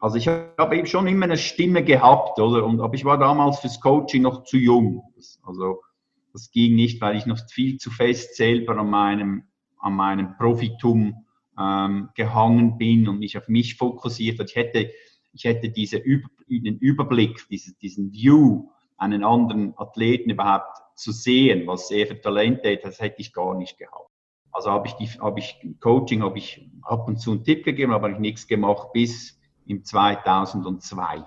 also 0.00 0.16
ich 0.16 0.28
habe 0.28 0.76
eben 0.76 0.86
schon 0.86 1.06
immer 1.06 1.24
eine 1.24 1.36
Stimme 1.36 1.84
gehabt, 1.84 2.38
oder? 2.38 2.64
Und, 2.64 2.80
aber 2.80 2.94
ich 2.94 3.04
war 3.04 3.18
damals 3.18 3.60
fürs 3.60 3.80
Coaching 3.80 4.22
noch 4.22 4.44
zu 4.44 4.56
jung. 4.56 5.02
Also 5.42 5.80
das 6.32 6.50
ging 6.50 6.74
nicht, 6.74 7.00
weil 7.00 7.16
ich 7.16 7.26
noch 7.26 7.38
viel 7.50 7.76
zu 7.78 7.90
fest 7.90 8.36
selber 8.36 8.76
an 8.78 8.90
meinem, 8.90 9.44
an 9.78 9.94
meinem 9.94 10.36
Profitum 10.36 11.26
ähm, 11.58 12.08
gehangen 12.14 12.78
bin 12.78 13.08
und 13.08 13.18
mich 13.18 13.36
auf 13.36 13.48
mich 13.48 13.76
fokussiert 13.76 14.38
hat. 14.38 14.50
Ich 14.50 14.56
hätte, 14.56 14.90
ich 15.32 15.44
hätte 15.44 15.68
diese 15.68 16.00
den 16.00 16.78
Überblick, 16.78 17.46
diese, 17.50 17.74
diesen 17.74 18.12
View, 18.12 18.68
einen 19.02 19.24
anderen 19.24 19.74
Athleten 19.76 20.30
überhaupt 20.30 20.78
zu 20.94 21.12
sehen, 21.12 21.66
was 21.66 21.90
er 21.90 22.06
für 22.06 22.20
Talente 22.20 22.72
hat, 22.72 22.84
das 22.84 23.00
hätte 23.00 23.20
ich 23.20 23.32
gar 23.32 23.54
nicht 23.54 23.78
gehabt. 23.78 24.10
Also 24.52 24.70
habe 24.70 24.86
ich, 24.86 24.94
die, 24.94 25.08
habe 25.20 25.40
ich 25.40 25.58
Coaching, 25.80 26.22
habe 26.22 26.38
ich 26.38 26.68
ab 26.82 27.08
und 27.08 27.16
zu 27.16 27.32
einen 27.32 27.44
Tipp 27.44 27.64
gegeben, 27.64 27.92
aber 27.92 28.10
ich 28.10 28.18
nichts 28.18 28.46
gemacht 28.46 28.92
bis 28.92 29.38
im 29.66 29.84
2002 29.84 31.24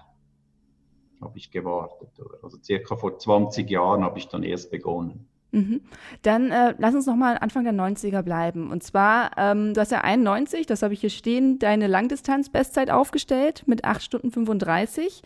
habe 1.21 1.37
ich 1.37 1.49
gewartet. 1.49 2.09
Also 2.43 2.57
circa 2.63 2.95
vor 2.95 3.17
20 3.17 3.69
Jahren 3.69 4.03
habe 4.03 4.19
ich 4.19 4.27
dann 4.27 4.43
erst 4.43 4.69
begonnen. 4.69 5.27
Mhm. 5.51 5.81
Dann 6.21 6.51
äh, 6.51 6.75
lass 6.77 6.93
uns 6.93 7.05
nochmal 7.05 7.37
Anfang 7.39 7.63
der 7.63 7.73
90er 7.73 8.21
bleiben. 8.21 8.71
Und 8.71 8.83
zwar, 8.83 9.31
ähm, 9.37 9.73
du 9.73 9.81
hast 9.81 9.91
ja 9.91 10.01
91, 10.01 10.67
das 10.67 10.81
habe 10.83 10.93
ich 10.93 10.99
hier 10.99 11.09
stehen, 11.09 11.59
deine 11.59 11.87
Langdistanz-Bestzeit 11.87 12.91
aufgestellt 12.91 13.63
mit 13.65 13.85
8 13.85 14.03
Stunden 14.03 14.31
35. 14.31 15.23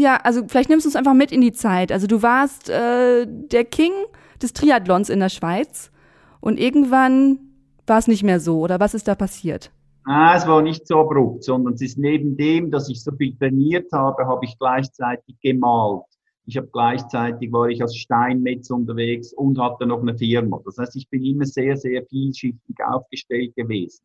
Ja, 0.00 0.16
also 0.22 0.44
vielleicht 0.48 0.70
nimmst 0.70 0.86
du 0.86 0.88
uns 0.88 0.96
einfach 0.96 1.12
mit 1.12 1.30
in 1.30 1.42
die 1.42 1.52
Zeit. 1.52 1.92
Also 1.92 2.06
du 2.06 2.22
warst 2.22 2.70
äh, 2.70 3.26
der 3.26 3.66
King 3.66 3.92
des 4.40 4.54
Triathlons 4.54 5.10
in 5.10 5.20
der 5.20 5.28
Schweiz 5.28 5.92
und 6.40 6.58
irgendwann 6.58 7.38
war 7.86 7.98
es 7.98 8.08
nicht 8.08 8.22
mehr 8.22 8.40
so. 8.40 8.60
Oder 8.60 8.80
was 8.80 8.94
ist 8.94 9.08
da 9.08 9.14
passiert? 9.14 9.70
Ah, 10.06 10.34
es 10.34 10.46
war 10.46 10.62
nicht 10.62 10.86
so 10.86 11.00
abrupt, 11.00 11.44
sondern 11.44 11.74
es 11.74 11.82
ist 11.82 11.98
neben 11.98 12.34
dem, 12.38 12.70
dass 12.70 12.88
ich 12.88 13.04
so 13.04 13.12
viel 13.12 13.36
trainiert 13.36 13.92
habe, 13.92 14.24
habe 14.24 14.46
ich 14.46 14.58
gleichzeitig 14.58 15.36
gemalt. 15.42 16.04
Ich 16.46 16.56
habe 16.56 16.70
gleichzeitig 16.72 17.52
war 17.52 17.68
ich 17.68 17.82
als 17.82 17.94
Steinmetz 17.94 18.70
unterwegs 18.70 19.34
und 19.34 19.58
hatte 19.58 19.84
noch 19.84 20.00
eine 20.00 20.16
Firma. 20.16 20.60
Das 20.64 20.78
heißt, 20.78 20.96
ich 20.96 21.10
bin 21.10 21.22
immer 21.22 21.44
sehr, 21.44 21.76
sehr 21.76 22.06
vielschichtig 22.06 22.76
aufgestellt 22.82 23.54
gewesen. 23.54 24.00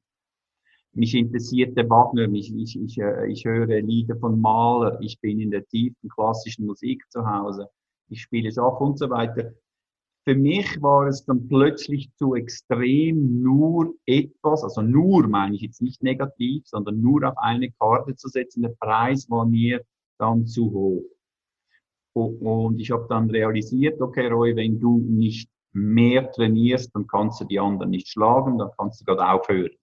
Mich 0.95 1.13
interessierte 1.13 1.89
Wagner, 1.89 2.31
ich, 2.31 2.55
ich, 2.55 2.79
ich, 2.79 2.97
äh, 2.97 3.29
ich 3.29 3.43
höre 3.43 3.81
Lieder 3.81 4.15
von 4.15 4.39
Mahler, 4.39 4.97
ich 5.01 5.19
bin 5.19 5.41
in 5.41 5.51
der 5.51 5.65
tiefen 5.65 6.09
klassischen 6.09 6.65
Musik 6.65 7.03
zu 7.09 7.27
Hause, 7.29 7.67
ich 8.07 8.21
spiele 8.21 8.49
Schach 8.49 8.79
und 8.79 8.97
so 8.97 9.09
weiter. 9.09 9.53
Für 10.23 10.35
mich 10.35 10.81
war 10.81 11.07
es 11.07 11.25
dann 11.25 11.49
plötzlich 11.49 12.11
zu 12.15 12.35
extrem, 12.35 13.41
nur 13.41 13.93
etwas, 14.05 14.63
also 14.63 14.81
nur 14.81 15.27
meine 15.27 15.55
ich 15.55 15.61
jetzt 15.61 15.81
nicht 15.81 16.01
negativ, 16.01 16.65
sondern 16.65 17.01
nur 17.01 17.27
auf 17.27 17.37
eine 17.37 17.69
Karte 17.71 18.15
zu 18.15 18.29
setzen. 18.29 18.63
Der 18.63 18.73
Preis 18.79 19.29
war 19.29 19.45
mir 19.45 19.83
dann 20.17 20.47
zu 20.47 20.71
hoch. 20.71 21.03
Und 22.13 22.79
ich 22.79 22.89
habe 22.91 23.05
dann 23.09 23.29
realisiert, 23.29 24.01
okay, 24.01 24.27
Roy, 24.27 24.55
wenn 24.55 24.79
du 24.79 24.99
nicht 24.99 25.49
mehr 25.73 26.31
trainierst, 26.31 26.95
dann 26.95 27.05
kannst 27.05 27.41
du 27.41 27.45
die 27.45 27.59
anderen 27.59 27.91
nicht 27.91 28.07
schlagen, 28.07 28.57
dann 28.57 28.71
kannst 28.77 29.01
du 29.01 29.05
gerade 29.05 29.29
aufhören. 29.29 29.75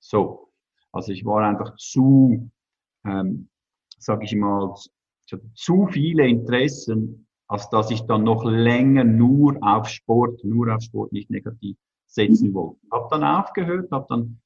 So. 0.00 0.45
Also 0.92 1.12
ich 1.12 1.24
war 1.24 1.42
einfach 1.42 1.76
zu, 1.76 2.50
ähm, 3.04 3.48
sage 3.98 4.24
ich 4.24 4.34
mal, 4.34 4.74
ich 5.26 5.32
hatte 5.32 5.50
zu 5.54 5.86
viele 5.88 6.26
Interessen, 6.26 7.26
als 7.48 7.68
dass 7.70 7.90
ich 7.90 8.02
dann 8.02 8.24
noch 8.24 8.44
länger 8.44 9.04
nur 9.04 9.56
auf 9.60 9.88
Sport, 9.88 10.44
nur 10.44 10.74
auf 10.74 10.82
Sport 10.82 11.12
nicht 11.12 11.30
negativ 11.30 11.76
setzen 12.06 12.50
mhm. 12.50 12.54
wollte. 12.54 12.80
Habe 12.90 13.08
dann 13.10 13.24
aufgehört, 13.24 13.90
habe 13.90 14.06
dann 14.08 14.40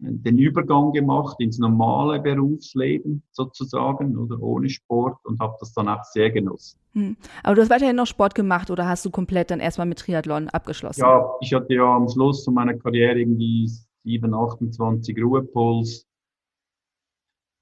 den 0.00 0.38
Übergang 0.38 0.92
gemacht 0.92 1.36
ins 1.40 1.58
normale 1.58 2.20
Berufsleben 2.20 3.22
sozusagen 3.32 4.16
oder 4.16 4.40
ohne 4.40 4.68
Sport 4.70 5.18
und 5.24 5.38
habe 5.40 5.56
das 5.60 5.74
dann 5.74 5.88
auch 5.88 6.02
sehr 6.04 6.30
genossen. 6.30 6.78
Hm. 6.92 7.16
Aber 7.42 7.54
du 7.54 7.62
hast 7.62 7.70
weiterhin 7.70 7.96
noch 7.96 8.06
Sport 8.06 8.34
gemacht 8.34 8.70
oder 8.70 8.88
hast 8.88 9.04
du 9.04 9.10
komplett 9.10 9.50
dann 9.50 9.60
erstmal 9.60 9.86
mit 9.86 9.98
Triathlon 9.98 10.48
abgeschlossen? 10.48 11.00
Ja, 11.00 11.28
ich 11.40 11.52
hatte 11.52 11.74
ja 11.74 11.84
am 11.84 12.08
Schluss 12.08 12.44
von 12.44 12.54
meiner 12.54 12.74
Karriere 12.74 13.18
irgendwie 13.18 13.70
7, 14.04 14.34
28 14.34 15.16
Ruhepuls 15.22 16.06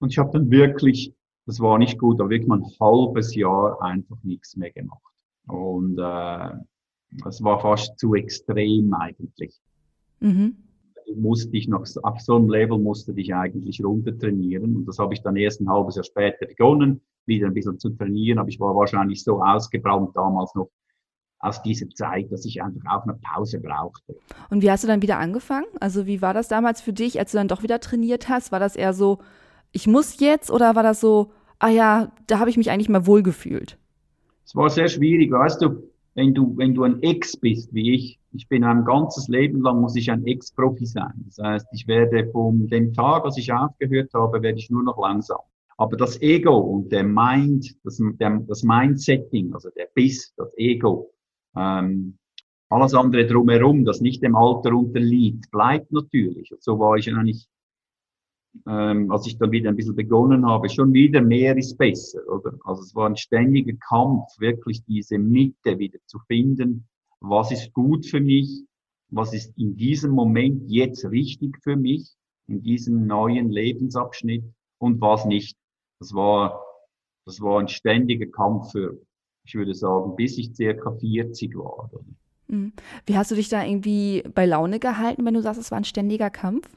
und 0.00 0.11
ich 0.11 0.18
habe 0.18 0.30
dann 0.33 0.50
wirklich, 0.50 1.14
das 1.47 1.61
war 1.61 1.78
nicht 1.78 1.99
gut, 1.99 2.21
aber 2.21 2.30
wirklich 2.30 2.49
mal 2.49 2.59
ein 2.59 2.71
halbes 2.80 3.35
Jahr 3.35 3.83
einfach 3.83 4.23
nichts 4.23 4.57
mehr 4.57 4.71
gemacht. 4.71 5.02
Und 5.47 5.99
äh, 5.99 6.50
das 7.25 7.42
war 7.42 7.59
fast 7.61 7.99
zu 7.99 8.14
extrem 8.14 8.95
eigentlich. 8.95 9.59
Mhm 10.21 10.68
musste 11.16 11.57
ich 11.57 11.68
noch, 11.68 11.87
auf 12.02 12.21
so 12.21 12.37
einem 12.37 12.49
Level 12.49 12.78
musste 12.78 13.12
ich 13.16 13.35
eigentlich 13.35 13.83
runter 13.85 14.16
trainieren. 14.16 14.76
Und 14.76 14.87
das 14.87 14.99
habe 14.99 15.14
ich 15.14 15.23
dann 15.23 15.37
erst 15.37 15.61
ein 15.61 15.68
halbes 15.68 15.97
Jahr 15.97 16.04
später 16.04 16.47
begonnen, 16.47 17.00
wieder 17.26 17.47
ein 17.47 17.54
bisschen 17.54 17.78
zu 17.78 17.90
trainieren. 17.90 18.38
Aber 18.38 18.49
ich 18.49 18.61
war 18.61 18.75
wahrscheinlich 18.75 19.23
so 19.23 19.42
ausgebrannt 19.42 20.14
damals 20.14 20.54
noch 20.54 20.71
aus 21.40 21.62
dieser 21.62 21.88
Zeit, 21.90 22.33
dass 22.33 22.45
ich 22.45 22.62
einfach 22.62 22.80
auch 22.90 23.04
eine 23.04 23.14
Pause 23.14 23.61
brauchte. 23.61 24.16
Und 24.50 24.62
wie 24.62 24.71
hast 24.71 24.85
du 24.85 24.88
dann 24.88 25.02
wieder 25.02 25.18
angefangen? 25.18 25.66
Also 25.80 26.07
wie 26.07 26.21
war 26.21 26.35
das 26.35 26.49
damals 26.49 26.80
für 26.80 26.92
dich, 26.92 27.18
als 27.18 27.33
du 27.33 27.38
dann 27.38 27.49
doch 27.49 27.62
wieder 27.62 27.80
trainiert 27.80 28.28
hast? 28.28 28.50
War 28.50 28.61
das 28.61 28.76
eher 28.76 28.92
so, 28.92 29.18
ich 29.73 29.87
muss 29.87 30.18
jetzt 30.21 30.50
oder 30.50 30.75
war 30.75 30.83
das 30.83 31.00
so, 31.00 31.30
ah 31.59 31.68
ja, 31.68 32.12
da 32.26 32.38
habe 32.38 32.50
ich 32.50 32.57
mich 32.57 32.71
eigentlich 32.71 32.88
mal 32.88 33.07
wohl 33.07 33.23
gefühlt? 33.23 33.78
Es 34.45 34.57
war 34.57 34.71
sehr 34.71 34.88
schwierig, 34.88 35.30
weißt 35.30 35.62
du, 35.62 35.83
wenn 36.14 36.35
du, 36.35 36.57
wenn 36.57 36.75
du 36.75 36.83
ein 36.83 37.02
Ex 37.02 37.37
bist, 37.37 37.73
wie 37.73 37.95
ich, 37.95 38.18
ich 38.33 38.49
bin 38.49 38.64
ein 38.64 38.85
ganzes 38.85 39.28
Leben 39.28 39.62
lang, 39.62 39.80
muss 39.80 39.95
ich 39.95 40.11
ein 40.11 40.26
Ex-Profi 40.26 40.87
sein. 40.87 41.12
Das 41.26 41.38
heißt, 41.38 41.66
ich 41.73 41.87
werde 41.87 42.28
von 42.33 42.66
dem 42.66 42.92
Tag, 42.92 43.25
als 43.25 43.38
ich 43.38 43.52
aufgehört 43.52 44.11
habe, 44.14 44.42
werde 44.42 44.59
ich 44.59 44.71
nur 44.71 44.83
noch 44.83 44.99
langsam. 44.99 45.38
Aber 45.76 45.97
das 45.97 46.21
Ego 46.21 46.59
und 46.59 46.90
der 46.90 47.04
Mind, 47.04 47.76
das, 47.85 48.02
der, 48.18 48.42
das 48.49 48.64
Mindsetting, 48.64 49.54
also 49.54 49.71
der 49.76 49.87
Biss, 49.95 50.35
das 50.37 50.52
Ego, 50.57 51.12
ähm, 51.58 52.18
alles 52.70 52.94
andere 52.94 53.26
drumherum, 53.26 53.84
das 53.84 54.00
nicht 54.00 54.22
dem 54.22 54.36
Alter 54.36 54.74
unterliegt, 54.74 55.50
bleibt 55.50 55.90
natürlich. 55.92 56.52
Und 56.52 56.62
so 56.62 56.78
war 56.78 56.96
ich 56.96 57.12
eigentlich 57.12 57.48
ähm, 58.66 59.10
als 59.10 59.26
ich 59.26 59.38
dann 59.38 59.52
wieder 59.52 59.70
ein 59.70 59.76
bisschen 59.76 59.94
begonnen 59.94 60.46
habe, 60.46 60.68
schon 60.68 60.92
wieder 60.92 61.20
mehr 61.20 61.56
ist 61.56 61.76
besser, 61.76 62.20
oder? 62.28 62.58
Also 62.64 62.82
es 62.82 62.94
war 62.94 63.08
ein 63.08 63.16
ständiger 63.16 63.76
Kampf, 63.88 64.28
wirklich 64.38 64.84
diese 64.84 65.18
Mitte 65.18 65.78
wieder 65.78 65.98
zu 66.06 66.18
finden. 66.26 66.88
Was 67.20 67.50
ist 67.52 67.72
gut 67.72 68.06
für 68.06 68.20
mich? 68.20 68.64
Was 69.10 69.32
ist 69.32 69.56
in 69.58 69.76
diesem 69.76 70.12
Moment 70.12 70.64
jetzt 70.70 71.04
richtig 71.06 71.58
für 71.62 71.76
mich? 71.76 72.14
In 72.46 72.62
diesem 72.62 73.06
neuen 73.06 73.50
Lebensabschnitt? 73.50 74.44
Und 74.78 75.00
was 75.00 75.24
nicht? 75.24 75.56
Das 76.00 76.14
war, 76.14 76.62
das 77.26 77.40
war 77.40 77.60
ein 77.60 77.68
ständiger 77.68 78.26
Kampf 78.26 78.72
für, 78.72 78.98
ich 79.48 79.54
würde 79.54 79.74
sagen, 79.74 80.14
bis 80.14 80.38
ich 80.38 80.54
circa 80.54 80.92
40 80.92 81.56
war. 81.56 81.90
Oder? 81.90 82.04
Mhm. 82.48 82.72
Wie 83.06 83.16
hast 83.16 83.30
du 83.30 83.34
dich 83.34 83.48
da 83.48 83.64
irgendwie 83.64 84.22
bei 84.34 84.46
Laune 84.46 84.78
gehalten, 84.78 85.24
wenn 85.24 85.34
du 85.34 85.42
sagst, 85.42 85.60
es 85.60 85.70
war 85.70 85.78
ein 85.78 85.84
ständiger 85.84 86.30
Kampf? 86.30 86.68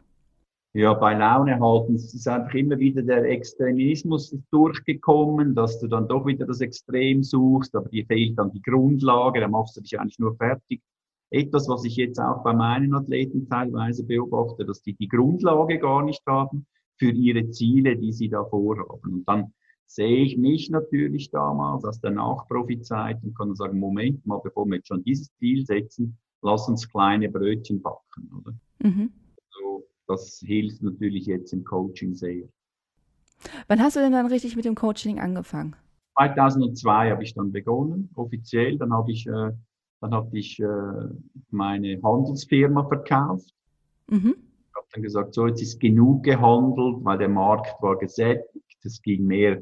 ja, 0.73 0.93
bei 0.93 1.13
Laune 1.13 1.59
halten. 1.59 1.95
Es 1.95 2.13
ist 2.13 2.27
einfach 2.27 2.53
immer 2.53 2.79
wieder 2.79 3.01
der 3.01 3.25
Extremismus 3.25 4.35
durchgekommen, 4.51 5.53
dass 5.53 5.79
du 5.79 5.87
dann 5.87 6.07
doch 6.07 6.25
wieder 6.25 6.45
das 6.45 6.61
Extrem 6.61 7.23
suchst, 7.23 7.75
aber 7.75 7.89
dir 7.89 8.05
fehlt 8.05 8.37
dann 8.37 8.51
die 8.51 8.61
Grundlage, 8.61 9.41
da 9.41 9.47
machst 9.47 9.75
du 9.75 9.81
dich 9.81 9.99
eigentlich 9.99 10.19
nur 10.19 10.35
fertig. 10.37 10.81
Etwas, 11.29 11.67
was 11.67 11.83
ich 11.85 11.95
jetzt 11.95 12.19
auch 12.19 12.43
bei 12.43 12.53
meinen 12.53 12.93
Athleten 12.93 13.47
teilweise 13.49 14.05
beobachte, 14.05 14.65
dass 14.65 14.81
die 14.81 14.93
die 14.93 15.07
Grundlage 15.07 15.79
gar 15.79 16.03
nicht 16.03 16.21
haben 16.25 16.65
für 16.97 17.11
ihre 17.11 17.49
Ziele, 17.49 17.97
die 17.97 18.11
sie 18.11 18.29
da 18.29 18.43
vorhaben. 18.45 19.13
Und 19.13 19.27
dann 19.27 19.53
sehe 19.93 20.23
ich 20.23 20.37
mich 20.37 20.69
natürlich 20.69 21.31
damals 21.31 21.83
aus 21.83 21.99
der 21.99 22.11
Nachprofizeit 22.11 23.21
und 23.23 23.37
kann 23.37 23.55
sagen, 23.55 23.77
Moment 23.77 24.25
mal, 24.25 24.39
bevor 24.41 24.65
wir 24.65 24.77
jetzt 24.77 24.87
schon 24.87 25.03
dieses 25.03 25.33
Ziel 25.35 25.65
setzen, 25.65 26.17
lass 26.41 26.67
uns 26.69 26.89
kleine 26.89 27.29
Brötchen 27.29 27.81
backen, 27.81 28.31
oder? 28.39 28.53
Mhm. 28.79 29.11
So, 29.49 29.85
das 30.07 30.41
hilft 30.45 30.81
natürlich 30.81 31.25
jetzt 31.25 31.51
im 31.51 31.65
Coaching 31.65 32.13
sehr. 32.13 32.47
Wann 33.67 33.81
hast 33.81 33.95
du 33.97 33.99
denn 33.99 34.13
dann 34.13 34.27
richtig 34.27 34.55
mit 34.55 34.65
dem 34.65 34.75
Coaching 34.75 35.19
angefangen? 35.19 35.75
2002 36.17 37.11
habe 37.11 37.23
ich 37.23 37.33
dann 37.33 37.51
begonnen, 37.51 38.09
offiziell. 38.15 38.77
Dann 38.77 38.93
habe 38.93 39.11
ich, 39.11 39.27
äh, 39.27 39.51
dann 39.99 40.13
habe 40.13 40.37
ich 40.37 40.59
äh, 40.59 41.09
meine 41.49 42.01
Handelsfirma 42.01 42.87
verkauft. 42.87 43.53
Mhm. 44.07 44.35
Ich 44.69 44.75
habe 44.75 44.87
dann 44.93 45.03
gesagt, 45.03 45.33
so 45.33 45.47
jetzt 45.47 45.61
ist 45.61 45.79
genug 45.79 46.23
gehandelt, 46.23 47.03
weil 47.03 47.17
der 47.17 47.29
Markt 47.29 47.81
war 47.81 47.97
gesättigt. 47.97 48.77
Es 48.83 49.01
ging 49.01 49.25
mehr 49.25 49.61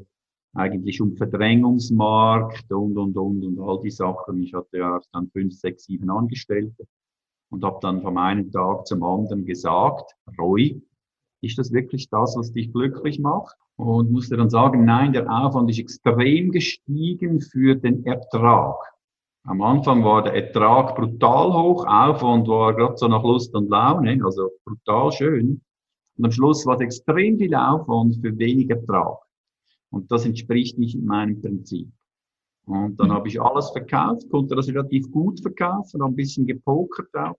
eigentlich 0.54 1.00
um 1.00 1.16
Verdrängungsmarkt 1.16 2.70
und, 2.72 2.98
und, 2.98 3.16
und, 3.16 3.44
und 3.44 3.60
all 3.60 3.80
die 3.80 3.90
Sachen. 3.90 4.42
Ich 4.42 4.52
hatte 4.52 4.78
ja 4.78 5.00
dann 5.12 5.30
fünf, 5.30 5.54
sechs, 5.54 5.84
sieben 5.84 6.10
Angestellte 6.10 6.86
und 7.50 7.64
habe 7.64 7.78
dann 7.80 8.02
vom 8.02 8.16
einen 8.16 8.50
Tag 8.50 8.86
zum 8.86 9.02
anderen 9.02 9.44
gesagt, 9.44 10.14
Roy, 10.38 10.82
ist 11.42 11.58
das 11.58 11.72
wirklich 11.72 12.08
das, 12.10 12.36
was 12.36 12.52
dich 12.52 12.72
glücklich 12.72 13.18
macht? 13.18 13.56
Und 13.76 14.10
musste 14.10 14.36
dann 14.36 14.50
sagen, 14.50 14.84
nein, 14.84 15.12
der 15.12 15.30
Aufwand 15.30 15.70
ist 15.70 15.78
extrem 15.78 16.50
gestiegen 16.50 17.40
für 17.40 17.76
den 17.76 18.04
Ertrag. 18.04 18.76
Am 19.44 19.62
Anfang 19.62 20.04
war 20.04 20.22
der 20.22 20.34
Ertrag 20.34 20.94
brutal 20.96 21.50
hoch, 21.54 21.86
Aufwand 21.86 22.46
war 22.46 22.74
gerade 22.74 22.98
so 22.98 23.08
nach 23.08 23.22
Lust 23.22 23.54
und 23.54 23.70
Laune, 23.70 24.20
also 24.22 24.50
brutal 24.66 25.10
schön. 25.12 25.62
Und 26.18 26.24
am 26.26 26.30
Schluss 26.30 26.66
war 26.66 26.74
es 26.74 26.82
extrem 26.82 27.38
viel 27.38 27.54
Aufwand 27.54 28.16
für 28.16 28.36
wenig 28.36 28.68
Ertrag. 28.68 29.16
Und 29.90 30.10
das 30.10 30.24
entspricht 30.24 30.78
nicht 30.78 31.00
meinem 31.00 31.40
Prinzip. 31.40 31.90
Und 32.66 32.98
dann 33.00 33.08
mhm. 33.08 33.12
habe 33.12 33.28
ich 33.28 33.40
alles 33.40 33.70
verkauft, 33.70 34.28
konnte 34.30 34.54
das 34.54 34.68
relativ 34.68 35.10
gut 35.10 35.40
verkaufen, 35.40 36.02
ein 36.02 36.14
bisschen 36.14 36.46
gepokert 36.46 37.08
auch 37.14 37.36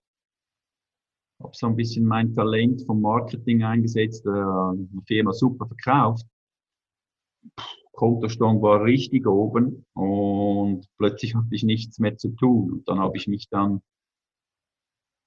habe 1.42 1.52
so 1.54 1.66
ein 1.66 1.76
bisschen 1.76 2.04
mein 2.04 2.34
Talent 2.34 2.82
vom 2.86 3.00
Marketing 3.00 3.62
eingesetzt, 3.62 4.24
äh, 4.26 4.76
die 4.76 5.02
Firma 5.06 5.32
super 5.32 5.66
verkauft. 5.66 6.26
Kontostand 7.92 8.62
war 8.62 8.84
richtig 8.84 9.26
oben 9.26 9.84
und 9.94 10.86
plötzlich 10.96 11.34
hatte 11.34 11.54
ich 11.54 11.62
nichts 11.62 11.98
mehr 11.98 12.16
zu 12.16 12.30
tun. 12.30 12.72
Und 12.72 12.88
dann 12.88 12.98
habe 12.98 13.16
ich 13.16 13.28
mich 13.28 13.48
dann, 13.48 13.82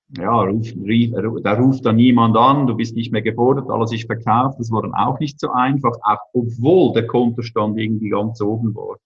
ja, 0.09 0.41
ruf, 0.41 0.67
rief, 0.83 1.13
da 1.43 1.53
ruft 1.53 1.85
dann 1.85 1.95
niemand 1.95 2.37
an, 2.37 2.67
du 2.67 2.75
bist 2.75 2.95
nicht 2.95 3.11
mehr 3.11 3.21
gefordert, 3.21 3.69
alles 3.69 3.91
ist 3.91 4.05
verkauft. 4.05 4.59
Das 4.59 4.71
war 4.71 4.83
dann 4.83 4.93
auch 4.93 5.19
nicht 5.19 5.39
so 5.39 5.49
einfach, 5.51 5.93
auch 6.03 6.19
obwohl 6.33 6.93
der 6.93 7.07
Kontostand 7.07 7.79
irgendwie 7.79 8.09
ganz 8.09 8.41
oben 8.41 8.75
war. 8.75 8.97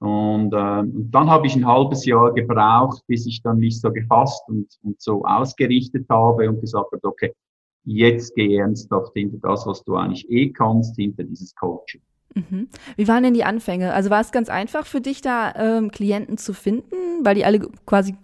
Und, 0.00 0.52
äh, 0.52 0.80
und 0.80 1.10
dann 1.10 1.28
habe 1.28 1.46
ich 1.46 1.56
ein 1.56 1.66
halbes 1.66 2.04
Jahr 2.04 2.32
gebraucht, 2.32 3.02
bis 3.06 3.26
ich 3.26 3.42
dann 3.42 3.58
mich 3.58 3.80
so 3.80 3.92
gefasst 3.92 4.42
und, 4.48 4.66
und 4.82 5.00
so 5.00 5.24
ausgerichtet 5.24 6.06
habe 6.08 6.48
und 6.48 6.60
gesagt 6.60 6.92
habe, 6.92 7.04
okay, 7.04 7.32
jetzt 7.84 8.34
geh 8.34 8.56
ernsthaft 8.56 9.12
hinter 9.14 9.38
das, 9.38 9.66
was 9.66 9.82
du 9.84 9.96
eigentlich 9.96 10.28
eh 10.30 10.50
kannst, 10.50 10.96
hinter 10.96 11.24
dieses 11.24 11.54
Coaching. 11.54 12.00
Mhm. 12.34 12.68
Wie 12.96 13.08
waren 13.08 13.22
denn 13.22 13.34
die 13.34 13.44
Anfänge? 13.44 13.92
Also 13.92 14.10
war 14.10 14.20
es 14.20 14.30
ganz 14.30 14.48
einfach 14.48 14.86
für 14.86 15.00
dich, 15.00 15.20
da 15.22 15.54
ähm, 15.56 15.90
Klienten 15.90 16.38
zu 16.38 16.52
finden, 16.52 17.24
weil 17.24 17.34
die 17.34 17.44
alle 17.44 17.60
quasi 17.86 18.14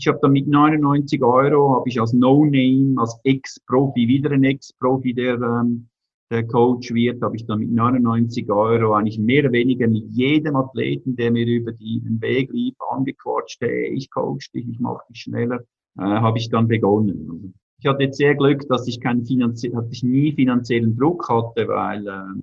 ich 0.00 0.08
habe 0.08 0.18
dann 0.22 0.32
mit 0.32 0.48
99 0.48 1.22
Euro, 1.22 1.76
habe 1.76 1.88
ich 1.88 2.00
als 2.00 2.14
No-Name, 2.14 2.94
als 2.98 3.20
Ex-Profi, 3.24 4.08
wieder 4.08 4.30
ein 4.30 4.44
Ex-Profi, 4.44 5.12
der 5.12 5.34
ähm, 5.34 5.90
der 6.30 6.46
Coach 6.46 6.94
wird, 6.94 7.20
habe 7.22 7.36
ich 7.36 7.44
dann 7.44 7.58
mit 7.58 7.70
99 7.70 8.50
Euro 8.50 8.94
eigentlich 8.94 9.18
mehr 9.18 9.42
oder 9.42 9.52
weniger 9.52 9.88
mit 9.88 10.04
jedem 10.10 10.56
Athleten, 10.56 11.16
der 11.16 11.32
mir 11.32 11.44
über 11.44 11.72
den 11.72 12.20
Weg 12.20 12.52
lief, 12.52 12.74
angequatscht, 12.88 13.60
hey, 13.60 13.88
ich 13.88 14.10
coach 14.10 14.50
dich, 14.52 14.66
ich 14.68 14.78
mache 14.78 15.02
dich 15.10 15.22
schneller, 15.22 15.60
äh, 15.98 16.02
habe 16.02 16.38
ich 16.38 16.48
dann 16.48 16.68
begonnen. 16.68 17.28
Also 17.30 17.50
ich 17.80 17.86
hatte 17.86 18.04
jetzt 18.04 18.18
sehr 18.18 18.36
Glück, 18.36 18.66
dass 18.68 18.86
ich 18.86 19.00
keinen 19.00 19.24
finanzie 19.24 19.74
hatte 19.74 19.88
ich 19.90 20.02
nie 20.02 20.32
finanziellen 20.32 20.96
Druck 20.96 21.28
hatte, 21.28 21.66
weil, 21.68 22.06
äh, 22.06 22.40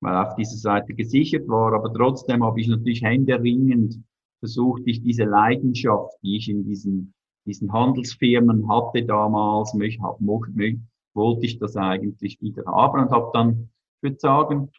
weil 0.00 0.16
auf 0.16 0.34
dieser 0.36 0.56
Seite 0.56 0.94
gesichert 0.94 1.46
war, 1.48 1.74
aber 1.74 1.92
trotzdem 1.92 2.42
habe 2.42 2.60
ich 2.60 2.66
natürlich 2.68 3.02
händeringend 3.02 4.00
versucht, 4.40 4.82
ich 4.86 5.02
diese 5.02 5.24
Leidenschaft, 5.24 6.14
die 6.22 6.36
ich 6.36 6.48
in 6.48 6.64
diesen, 6.64 7.14
diesen 7.46 7.72
Handelsfirmen 7.72 8.68
hatte 8.68 9.04
damals, 9.04 9.74
mich, 9.74 9.98
möchte, 10.18 10.80
wollte 11.14 11.46
ich 11.46 11.58
das 11.58 11.76
eigentlich 11.76 12.40
wieder 12.40 12.64
haben 12.66 13.02
und 13.02 13.10
habe 13.10 13.30
dann, 13.32 13.70
ich 13.96 14.02
würde 14.02 14.18
sagen, 14.18 14.70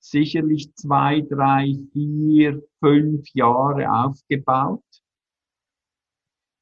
sicherlich 0.00 0.74
zwei, 0.74 1.20
drei, 1.20 1.74
vier, 1.92 2.62
fünf 2.80 3.28
Jahre 3.34 3.90
aufgebaut. 3.92 4.82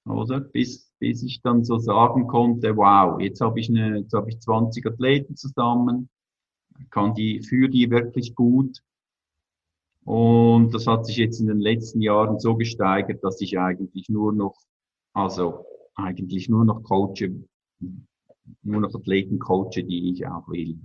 Oder? 0.05 0.41
Bis, 0.41 0.91
bis 0.99 1.23
ich 1.23 1.41
dann 1.43 1.65
so 1.65 1.79
sagen 1.79 2.27
konnte, 2.27 2.77
wow, 2.77 3.21
jetzt 3.21 3.41
habe 3.41 3.61
ich 3.61 3.69
eine, 3.69 3.99
jetzt 3.99 4.15
habe 4.15 4.31
ich 4.31 4.41
20 4.41 4.87
Athleten 4.87 5.37
zusammen, 5.37 6.09
kann 6.91 7.15
die, 7.15 7.43
für 7.43 7.69
die 7.69 7.91
wirklich 7.91 8.35
gut. 8.35 8.83
Und 10.09 10.73
das 10.73 10.87
hat 10.87 11.05
sich 11.05 11.19
jetzt 11.19 11.39
in 11.39 11.49
den 11.49 11.61
letzten 11.61 12.01
Jahren 12.01 12.39
so 12.39 12.57
gesteigert, 12.57 13.23
dass 13.23 13.43
ich 13.43 13.59
eigentlich 13.59 14.09
nur 14.09 14.33
noch, 14.33 14.55
also 15.13 15.67
eigentlich 15.97 16.49
nur 16.49 16.65
noch 16.65 16.83
coache, 16.83 17.31
nur 18.63 18.81
noch 18.81 18.95
Athleten 18.95 19.39
coache, 19.39 19.85
die 19.85 20.11
ich 20.11 20.27
auch 20.27 20.49
will. 20.49 20.79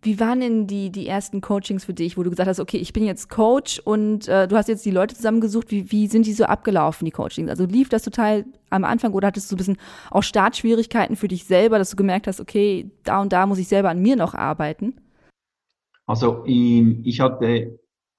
Wie 0.00 0.18
waren 0.18 0.40
denn 0.40 0.66
die, 0.66 0.88
die 0.88 1.06
ersten 1.06 1.42
Coachings 1.42 1.84
für 1.84 1.92
dich, 1.92 2.16
wo 2.16 2.22
du 2.22 2.30
gesagt 2.30 2.48
hast, 2.48 2.58
okay, 2.58 2.78
ich 2.78 2.94
bin 2.94 3.04
jetzt 3.04 3.28
Coach 3.28 3.80
und 3.80 4.28
äh, 4.28 4.48
du 4.48 4.56
hast 4.56 4.68
jetzt 4.68 4.86
die 4.86 4.90
Leute 4.90 5.14
zusammengesucht. 5.14 5.70
Wie, 5.70 5.92
wie 5.92 6.06
sind 6.06 6.24
die 6.24 6.32
so 6.32 6.44
abgelaufen, 6.44 7.04
die 7.04 7.10
Coachings? 7.10 7.50
Also 7.50 7.66
lief 7.66 7.90
das 7.90 8.02
total 8.02 8.46
am 8.70 8.84
Anfang 8.84 9.12
oder 9.12 9.26
hattest 9.28 9.50
du 9.50 9.56
ein 9.56 9.58
bisschen 9.58 9.78
auch 10.10 10.22
Startschwierigkeiten 10.22 11.16
für 11.16 11.28
dich 11.28 11.44
selber, 11.44 11.76
dass 11.76 11.90
du 11.90 11.96
gemerkt 11.96 12.26
hast, 12.26 12.40
okay, 12.40 12.90
da 13.02 13.20
und 13.20 13.30
da 13.30 13.44
muss 13.44 13.58
ich 13.58 13.68
selber 13.68 13.90
an 13.90 14.00
mir 14.00 14.16
noch 14.16 14.32
arbeiten? 14.32 14.94
Also 16.06 16.44
ich 16.46 17.20
hatte 17.20 17.78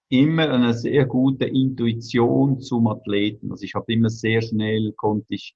immer 0.09 0.49
eine 0.49 0.73
sehr 0.73 1.05
gute 1.05 1.45
Intuition 1.45 2.59
zum 2.59 2.87
Athleten. 2.87 3.51
Also 3.51 3.63
ich 3.63 3.73
habe 3.75 3.91
immer 3.91 4.09
sehr 4.09 4.41
schnell, 4.41 4.93
konnte 4.93 5.33
ich 5.33 5.55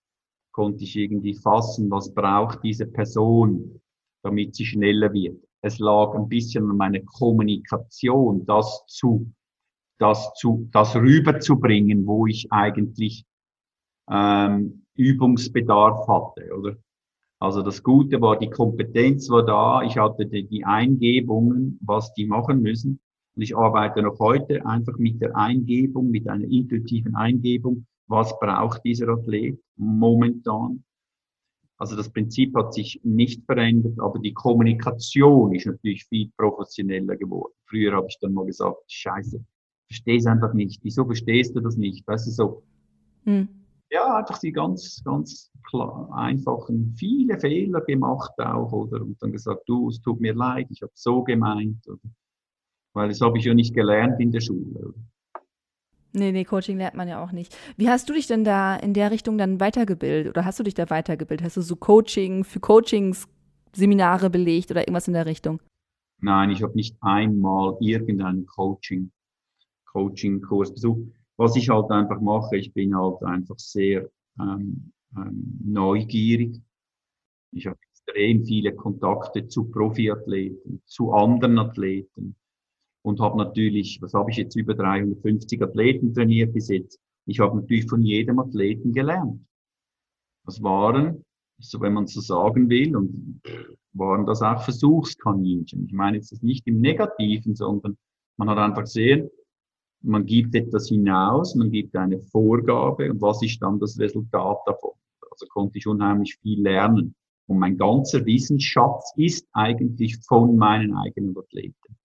konnte 0.52 0.84
ich 0.84 0.96
irgendwie 0.98 1.36
fassen, 1.36 1.90
was 1.90 2.14
braucht 2.14 2.64
diese 2.64 2.86
Person, 2.86 3.80
damit 4.24 4.56
sie 4.56 4.66
schneller 4.66 5.14
wird. 5.14 5.42
Es 5.62 5.80
lag 5.80 6.14
ein 6.16 6.28
bisschen 6.28 6.70
an 6.70 6.76
meiner 6.76 7.00
Kommunikation, 7.00 8.46
das 8.46 8.84
zu, 8.88 9.32
das 10.00 10.34
zu, 10.36 10.68
das 10.72 10.96
rüberzubringen, 10.96 12.06
wo 12.06 12.28
ich 12.28 12.52
eigentlich 12.52 13.26
ähm, 14.10 14.86
Übungsbedarf 14.96 16.08
hatte, 16.08 16.54
oder? 16.54 16.76
Also 17.42 17.62
das 17.62 17.82
Gute 17.82 18.20
war, 18.20 18.38
die 18.38 18.50
Kompetenz 18.50 19.30
war 19.30 19.46
da, 19.46 19.82
ich 19.84 19.98
hatte 19.98 20.26
die, 20.26 20.46
die 20.46 20.66
Eingebungen, 20.66 21.80
was 21.82 22.14
die 22.14 22.26
machen 22.26 22.62
müssen. 22.62 23.00
Und 23.39 23.43
ich 23.43 23.56
arbeite 23.56 24.02
noch 24.02 24.19
heute 24.19 24.65
einfach 24.65 24.97
mit 24.97 25.21
der 25.21 25.34
Eingebung, 25.34 26.12
mit 26.12 26.28
einer 26.28 26.43
intuitiven 26.43 27.15
Eingebung 27.15 27.86
was 28.10 28.38
braucht 28.38 28.84
dieser 28.84 29.08
Athlet 29.08 29.58
momentan. 29.78 30.84
Also 31.78 31.95
das 31.95 32.12
Prinzip 32.12 32.54
hat 32.54 32.73
sich 32.73 32.99
nicht 33.06 33.45
verändert, 33.45 33.97
aber 33.97 34.19
die 34.19 34.34
Kommunikation 34.34 35.56
ist 35.56 35.67
natürlich 35.67 36.04
viel 36.04 36.30
professioneller 36.36 37.15
geworden. 37.15 37.54
Früher 37.63 37.95
habe 37.95 38.08
ich 38.10 38.17
dann 38.19 38.34
mal 38.34 38.45
gesagt, 38.45 38.82
scheiße, 38.91 39.41
verstehe 39.88 40.17
es 40.17 40.25
einfach 40.25 40.54
nicht. 40.54 40.84
Wieso 40.84 41.06
verstehst 41.06 41.56
du 41.56 41.62
das 41.62 41.78
nicht? 41.78 42.06
Weißt 42.06 42.28
du, 42.28 42.32
so. 42.32 42.63
Hm. 43.23 43.47
Ja, 43.89 44.17
einfach 44.17 44.39
die 44.39 44.52
ganz, 44.52 45.02
ganz 45.06 45.49
klar, 45.65 46.12
einfachen, 46.13 46.93
viele 46.97 47.39
Fehler 47.39 47.80
gemacht 47.80 48.34
auch, 48.38 48.73
oder? 48.73 49.02
Und 49.02 49.15
dann 49.23 49.32
gesagt, 49.32 49.62
du, 49.65 49.88
es 49.88 50.02
tut 50.02 50.19
mir 50.19 50.34
leid, 50.34 50.67
ich 50.71 50.82
habe 50.82 50.91
so 50.93 51.23
gemeint, 51.23 51.88
oder? 51.88 52.02
Weil 52.93 53.10
das 53.10 53.21
habe 53.21 53.38
ich 53.38 53.45
ja 53.45 53.54
nicht 53.54 53.73
gelernt 53.73 54.19
in 54.19 54.32
der 54.32 54.41
Schule. 54.41 54.93
Nee, 56.12 56.32
nee, 56.32 56.43
Coaching 56.43 56.78
lernt 56.78 56.95
man 56.95 57.08
ja 57.08 57.23
auch 57.23 57.32
nicht. 57.32 57.56
Wie 57.78 57.89
hast 57.89 58.10
du 58.10 58.13
dich 58.13 58.25
denn 58.25 58.43
da 58.43 58.75
in 58.75 58.93
der 58.93 59.12
Richtung 59.12 59.38
dann 59.38 59.60
weitergebildet 59.60 60.30
oder 60.32 60.43
hast 60.43 60.60
du 60.60 60.63
dich 60.63 60.73
da 60.73 60.89
weitergebildet? 60.89 61.45
Hast 61.45 61.58
du 61.58 61.62
so 61.62 61.75
Coaching 61.75 62.43
für 62.43 62.60
Coachings 62.60 63.28
Seminare 63.73 64.32
belegt 64.32 64.71
oder 64.71 64.82
irgendwas 64.82 65.08
in 65.08 65.13
der 65.13 65.28
Richtung? 65.28 65.62
Nein, 66.21 66.49
ich 66.49 66.63
habe 66.63 66.73
nicht 66.73 66.97
einmal 67.02 67.78
irgendeinen 67.80 68.47
Coaching, 68.47 69.12
Coaching-Kurs 69.91 70.73
besucht. 70.73 71.12
Was 71.38 71.56
ich 71.56 71.69
halt 71.69 71.91
einfach 71.91 72.19
mache, 72.19 72.58
ich 72.58 72.73
bin 72.73 72.95
halt 72.97 73.21
einfach 73.23 73.60
sehr 73.60 74.10
ähm, 74.39 74.91
ähm, 75.15 75.60
neugierig. 75.63 76.60
Ich 77.52 77.67
habe 77.67 77.78
extrem 77.91 78.43
viele 78.43 78.73
Kontakte 78.73 79.47
zu 79.47 79.69
Profiathleten, 79.69 80.82
zu 80.86 81.13
anderen 81.13 81.60
Athleten 81.60 82.36
und 83.10 83.19
habe 83.19 83.38
natürlich, 83.38 84.00
was 84.02 84.13
habe 84.13 84.30
ich 84.30 84.38
jetzt, 84.38 84.56
über 84.56 84.76
350 84.76 85.63
Athleten 85.63 86.13
trainiert 86.13 86.54
bis 86.54 86.69
jetzt. 86.69 87.00
Ich 87.26 87.39
habe 87.39 87.58
natürlich 87.58 87.89
von 87.89 88.04
jedem 88.04 88.38
Athleten 88.38 88.93
gelernt. 88.93 89.41
Das 90.45 90.62
waren, 90.62 91.26
so 91.60 91.82
wenn 91.82 91.93
man 91.93 92.06
so 92.06 92.22
sagen 92.22 92.69
will, 92.69 92.95
und 92.95 93.41
waren 93.93 94.28
das 94.28 94.43
auch 94.43 94.62
Versuchskaninchen. 94.62 95.88
Ich 95.88 95.93
meine 95.93 96.17
jetzt 96.17 96.43
nicht 96.43 96.67
im 96.67 96.82
Negativen, 96.82 97.56
sondern 97.56 97.98
man 98.38 98.48
hat 98.48 98.60
einfach 98.60 98.84
gesehen, 98.84 99.30
man 100.02 100.26
gibt 100.26 100.54
etwas 100.54 100.88
hinaus, 100.88 101.56
man 101.56 101.72
gibt 101.72 101.95
eine 101.95 102.19
Vorgabe 102.19 103.10
und 103.10 103.19
was 103.22 103.41
ist 103.41 103.60
dann 103.62 103.80
das 103.80 104.00
Resultat 104.00 104.60
davon? 104.67 104.91
Also 105.32 105.48
konnte 105.48 105.80
ich 105.80 105.88
unheimlich 105.88 106.38
viel 106.43 106.62
lernen. 106.62 107.15
Und 107.48 107.58
mein 107.58 107.76
ganzer 107.76 108.24
Wissensschatz 108.24 109.13
ist 109.15 109.48
eigentlich 109.54 110.15
von 110.28 110.56
meinen 110.56 110.93
eigenen 110.95 111.36
Athleten. 111.36 111.99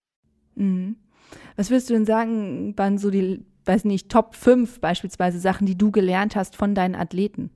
Mhm. 0.56 0.96
Was 1.56 1.70
würdest 1.70 1.90
du 1.90 1.94
denn 1.94 2.06
sagen, 2.06 2.76
waren 2.76 2.98
so 2.98 3.10
die, 3.10 3.44
weiß 3.64 3.84
nicht, 3.84 4.10
Top 4.10 4.34
5 4.34 4.80
beispielsweise 4.80 5.38
Sachen, 5.38 5.66
die 5.66 5.78
du 5.78 5.90
gelernt 5.90 6.36
hast 6.36 6.56
von 6.56 6.74
deinen 6.74 6.94
Athleten? 6.94 7.50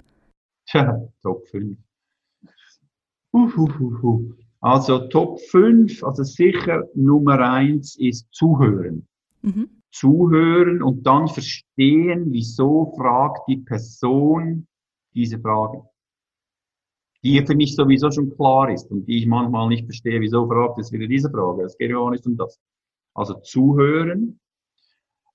Tja, 0.67 1.01
Top 1.23 1.47
5. 1.49 1.79
Uhuhuhu. 3.33 4.35
Also 4.61 5.09
Top 5.09 5.41
5, 5.51 6.03
also 6.03 6.23
sicher 6.25 6.85
Nummer 6.95 7.39
1 7.39 7.97
ist 7.99 8.27
Zuhören. 8.33 9.07
Mhm. 9.43 9.69
Zuhören 9.93 10.83
und 10.83 11.07
dann 11.07 11.29
verstehen, 11.29 12.27
wieso 12.31 12.93
fragt 12.97 13.49
die 13.49 13.59
Person 13.59 14.67
diese 15.15 15.39
Frage. 15.39 15.83
Die 17.23 17.45
für 17.45 17.55
mich 17.55 17.75
sowieso 17.75 18.11
schon 18.11 18.35
klar 18.37 18.71
ist 18.71 18.91
und 18.91 19.07
die 19.07 19.19
ich 19.19 19.27
manchmal 19.27 19.69
nicht 19.69 19.85
verstehe, 19.85 20.21
wieso 20.21 20.47
fragt 20.47 20.79
es 20.79 20.93
wieder 20.93 21.07
diese 21.07 21.31
Frage. 21.31 21.65
Es 21.65 21.77
geht 21.77 21.91
ja 21.91 21.99
auch 21.99 22.11
nicht 22.11 22.27
um 22.27 22.37
das. 22.37 22.61
Also 23.19 23.35
zuhören. 23.35 24.41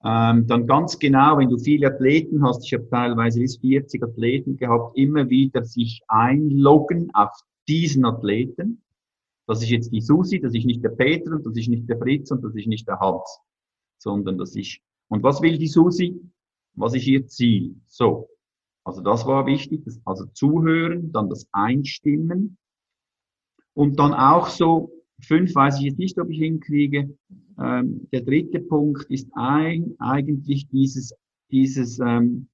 Ähm, 0.03 0.47
dann 0.47 0.67
ganz 0.67 0.99
genau, 0.99 1.37
wenn 1.37 1.49
du 1.49 1.57
viele 1.57 1.87
Athleten 1.87 2.45
hast, 2.45 2.65
ich 2.65 2.73
habe 2.73 2.89
teilweise 2.89 3.39
bis 3.39 3.57
40 3.57 4.03
Athleten 4.03 4.57
gehabt, 4.57 4.97
immer 4.97 5.29
wieder 5.29 5.63
sich 5.63 6.01
einloggen 6.07 7.09
auf 7.13 7.31
diesen 7.67 8.03
Athleten 8.05 8.83
das 9.45 9.61
ist 9.61 9.69
jetzt 9.69 9.91
die 9.91 10.01
Susi, 10.01 10.39
das 10.39 10.53
ist 10.53 10.65
nicht 10.65 10.83
der 10.83 10.89
Peter 10.89 11.31
und 11.31 11.45
das 11.45 11.55
ist 11.57 11.67
nicht 11.67 11.89
der 11.89 11.97
Fritz 11.97 12.31
und 12.31 12.43
das 12.43 12.55
ist 12.55 12.67
nicht 12.67 12.87
der 12.87 12.99
Hans, 12.99 13.39
sondern 13.97 14.37
das 14.37 14.55
ist. 14.55 14.79
Und 15.09 15.21
was 15.23 15.41
will 15.41 15.57
die 15.57 15.67
Susi? 15.67 16.19
Was 16.75 16.95
ist 16.95 17.07
ihr 17.07 17.27
Ziel? 17.27 17.75
So. 17.87 18.29
Also 18.85 19.01
das 19.01 19.25
war 19.25 19.45
wichtig, 19.45 19.83
das, 19.85 20.01
also 20.05 20.25
zuhören, 20.33 21.11
dann 21.11 21.29
das 21.29 21.47
Einstimmen 21.51 22.57
und 23.73 23.97
dann 23.99 24.13
auch 24.13 24.47
so, 24.47 24.91
fünf 25.25 25.55
weiß 25.55 25.77
ich 25.77 25.85
jetzt 25.85 25.99
nicht, 25.99 26.19
ob 26.19 26.29
ich 26.29 26.39
hinkriege. 26.39 27.15
Ähm, 27.59 28.07
der 28.11 28.21
dritte 28.21 28.59
Punkt 28.59 29.05
ist 29.09 29.29
ein, 29.33 29.95
eigentlich 29.99 30.67
dieses, 30.69 31.13
dieses, 31.51 31.99
ähm, 31.99 32.47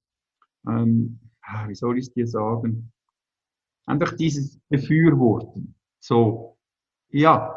ähm, 0.66 1.18
ah, 1.42 1.68
wie 1.68 1.74
soll 1.74 1.98
ich 1.98 2.06
es 2.06 2.12
dir 2.12 2.26
sagen? 2.26 2.92
Einfach 3.86 4.14
dieses 4.16 4.58
Befürworten. 4.68 5.74
So, 6.00 6.56
ja, 7.10 7.56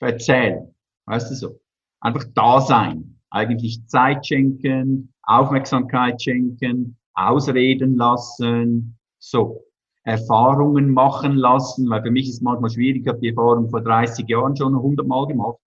erzählen. 0.00 0.74
Weißt 1.06 1.30
du 1.30 1.34
so? 1.34 1.60
Einfach 2.00 2.24
da 2.34 2.60
sein. 2.60 3.20
Eigentlich 3.30 3.86
Zeit 3.86 4.26
schenken, 4.26 5.12
Aufmerksamkeit 5.22 6.22
schenken, 6.22 6.96
ausreden 7.14 7.96
lassen, 7.96 8.98
so. 9.18 9.64
Erfahrungen 10.04 10.90
machen 10.92 11.36
lassen, 11.36 11.88
weil 11.88 12.02
für 12.02 12.10
mich 12.10 12.28
ist 12.28 12.36
es 12.36 12.40
manchmal 12.42 12.70
schwierig, 12.70 13.02
ich 13.02 13.08
habe 13.08 13.20
die 13.20 13.30
Erfahrung 13.30 13.70
vor 13.70 13.80
30 13.80 14.28
Jahren 14.28 14.54
schon 14.54 14.74
100 14.74 15.06
Mal 15.06 15.26
gemacht. 15.26 15.58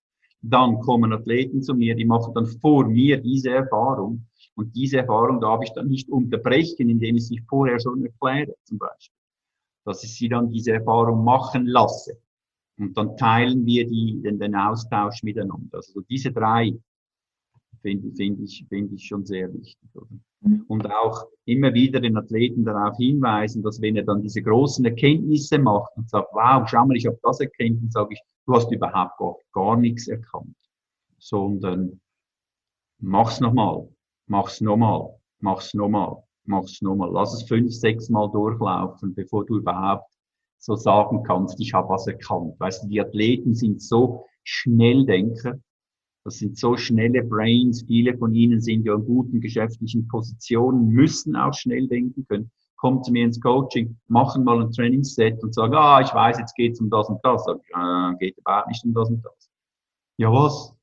Dann 0.42 0.80
kommen 0.82 1.12
Athleten 1.12 1.64
zu 1.64 1.74
mir, 1.74 1.96
die 1.96 2.06
machen 2.06 2.34
dann 2.36 2.46
vor 2.46 2.86
mir 2.88 3.20
diese 3.20 3.50
Erfahrung. 3.50 4.28
Und 4.56 4.76
diese 4.76 4.98
Erfahrung 4.98 5.42
darf 5.42 5.64
ich 5.64 5.74
dann 5.74 5.88
nicht 5.88 6.10
unterbrechen, 6.10 6.90
indem 6.90 7.18
ich 7.18 7.28
sie 7.28 7.44
vorher 7.50 7.80
schon 7.80 8.06
erkläre, 8.06 8.56
zum 8.64 8.78
Beispiel. 8.78 9.16
Dass 9.84 10.04
ich 10.04 10.16
sie 10.16 10.30
dann 10.30 10.50
diese 10.52 10.74
Erfahrung 10.74 11.24
machen 11.24 11.66
lasse. 11.66 12.20
Und 12.78 12.96
dann 12.96 13.18
teilen 13.18 13.66
wir 13.66 13.88
die, 13.88 14.22
den, 14.22 14.38
den 14.38 14.56
Austausch 14.56 15.24
miteinander. 15.24 15.78
Also 15.78 16.02
diese 16.02 16.32
drei 16.32 16.74
finde 17.82 18.12
find 18.16 18.40
ich, 18.42 18.66
finde 18.70 18.96
ich 18.96 19.08
schon 19.08 19.26
sehr 19.26 19.52
wichtig. 19.52 19.90
Oder? 19.96 20.20
Mhm. 20.42 20.66
Und 20.68 20.92
auch 20.92 21.26
immer 21.46 21.74
wieder 21.74 22.00
den 22.00 22.18
Athleten 22.18 22.64
darauf 22.64 22.98
hinweisen, 22.98 23.64
dass 23.64 23.82
wenn 23.82 23.96
er 23.96 24.04
dann 24.04 24.22
diese 24.22 24.42
großen 24.42 24.86
Erkenntnisse 24.86 25.60
macht 25.60 25.92
und 25.96 26.10
sagt, 26.10 26.30
wow, 26.34 26.68
schau 26.68 26.86
mal, 26.86 26.96
ich 26.96 27.08
habe 27.08 27.20
das 27.24 27.40
erkannt, 27.40 27.82
dann 27.82 27.92
sage 27.92 28.14
ich, 28.14 28.22
du 28.46 28.54
hast 28.54 28.72
überhaupt 28.72 29.18
gar, 29.18 29.36
gar 29.54 29.78
nichts 29.78 30.08
erkannt. 30.08 30.56
Sondern 31.20 32.00
mach's 33.00 33.40
nochmal, 33.40 33.88
mach's 34.28 34.62
nochmal, 34.62 35.10
mach's 35.40 35.74
nochmal, 35.74 36.24
mach's 36.46 36.82
nochmal. 36.82 37.12
Lass 37.12 37.34
es 37.34 37.48
fünf, 37.48 37.72
sechs 37.74 38.10
Mal 38.10 38.30
durchlaufen, 38.32 39.16
bevor 39.16 39.46
du 39.46 39.58
überhaupt 39.58 40.12
so 40.60 40.76
sagen 40.76 41.24
kannst, 41.24 41.60
ich 41.60 41.74
habe 41.74 41.90
was 41.90 42.08
erkannt. 42.08 42.60
Weißt 42.60 42.84
du, 42.84 42.88
die 42.88 43.02
Athleten 43.02 43.54
sind 43.54 43.82
so 43.82 44.26
Schnelldenker, 44.44 45.60
das 46.28 46.40
sind 46.40 46.58
so 46.58 46.76
schnelle 46.76 47.24
Brains, 47.24 47.86
viele 47.88 48.18
von 48.18 48.36
ihnen 48.36 48.60
sind 48.60 48.86
ja 48.86 48.96
in 48.96 49.06
guten 49.06 49.40
geschäftlichen 49.40 50.10
Positionen, 50.10 50.90
müssen 50.90 51.38
auch 51.38 51.54
schnell 51.54 51.88
denken 51.88 52.26
können. 52.28 52.52
Kommen 52.76 53.02
zu 53.02 53.14
mir 53.14 53.24
ins 53.24 53.40
Coaching, 53.40 53.98
machen 54.10 54.44
mal 54.44 54.60
ein 54.60 54.70
Trainingsset 54.74 55.42
und 55.42 55.56
sagen, 55.56 55.74
ah, 55.76 56.02
ich 56.02 56.14
weiß, 56.14 56.38
jetzt 56.38 56.54
geht's 56.56 56.82
um 56.82 56.90
das 56.90 57.08
und 57.08 57.22
das. 57.24 57.46
Sag 57.46 57.60
ich, 57.64 57.70
äh, 57.74 58.18
geht 58.20 58.38
überhaupt 58.40 58.68
nicht 58.68 58.84
um 58.84 58.94
das 58.94 59.10
und 59.10 59.24
das. 59.24 59.50
Ja, 60.18 60.30
was? 60.30 60.76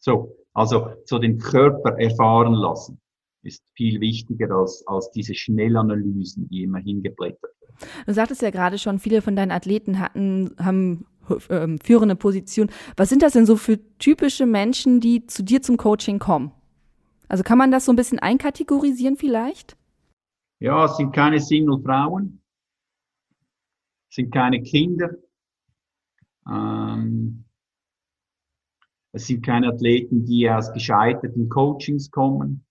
So, 0.00 0.36
also 0.52 0.88
so 1.04 1.20
den 1.20 1.38
Körper 1.38 1.96
erfahren 1.96 2.54
lassen 2.54 3.00
ist 3.44 3.62
viel 3.76 4.00
wichtiger 4.00 4.50
als, 4.50 4.82
als 4.88 5.12
diese 5.12 5.36
Schnellanalysen, 5.36 6.48
die 6.48 6.64
immer 6.64 6.80
hingeblättert 6.80 7.52
werden. 7.60 7.90
Du 8.04 8.14
sagtest 8.14 8.42
ja 8.42 8.50
gerade 8.50 8.78
schon, 8.78 8.98
viele 8.98 9.22
von 9.22 9.36
deinen 9.36 9.52
Athleten 9.52 10.00
hatten, 10.00 10.56
haben 10.58 11.06
ähm, 11.50 11.78
führende 11.78 12.16
Position. 12.16 12.70
Was 12.96 13.08
sind 13.08 13.22
das 13.22 13.32
denn 13.32 13.46
so 13.46 13.56
für 13.56 13.78
typische 13.98 14.46
Menschen, 14.46 15.00
die 15.00 15.26
zu 15.26 15.42
dir 15.42 15.62
zum 15.62 15.76
Coaching 15.76 16.18
kommen? 16.18 16.52
Also 17.28 17.44
kann 17.44 17.58
man 17.58 17.70
das 17.70 17.84
so 17.84 17.92
ein 17.92 17.96
bisschen 17.96 18.18
einkategorisieren 18.18 19.16
vielleicht? 19.16 19.76
Ja, 20.60 20.86
es 20.86 20.96
sind 20.96 21.12
keine 21.14 21.40
Single-Frauen, 21.40 22.40
es 24.10 24.16
sind 24.16 24.32
keine 24.32 24.62
Kinder, 24.62 25.10
ähm, 26.48 27.44
es 29.12 29.26
sind 29.26 29.44
keine 29.44 29.68
Athleten, 29.68 30.24
die 30.24 30.50
aus 30.50 30.72
gescheiterten 30.72 31.48
Coachings 31.48 32.10
kommen. 32.10 32.64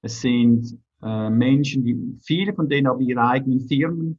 Es 0.00 0.20
sind 0.20 0.78
äh, 1.02 1.30
Menschen, 1.30 1.84
die, 1.84 2.18
viele 2.22 2.54
von 2.54 2.68
denen 2.68 2.88
haben 2.88 3.00
ihre 3.00 3.26
eigenen 3.26 3.60
Firmen, 3.60 4.18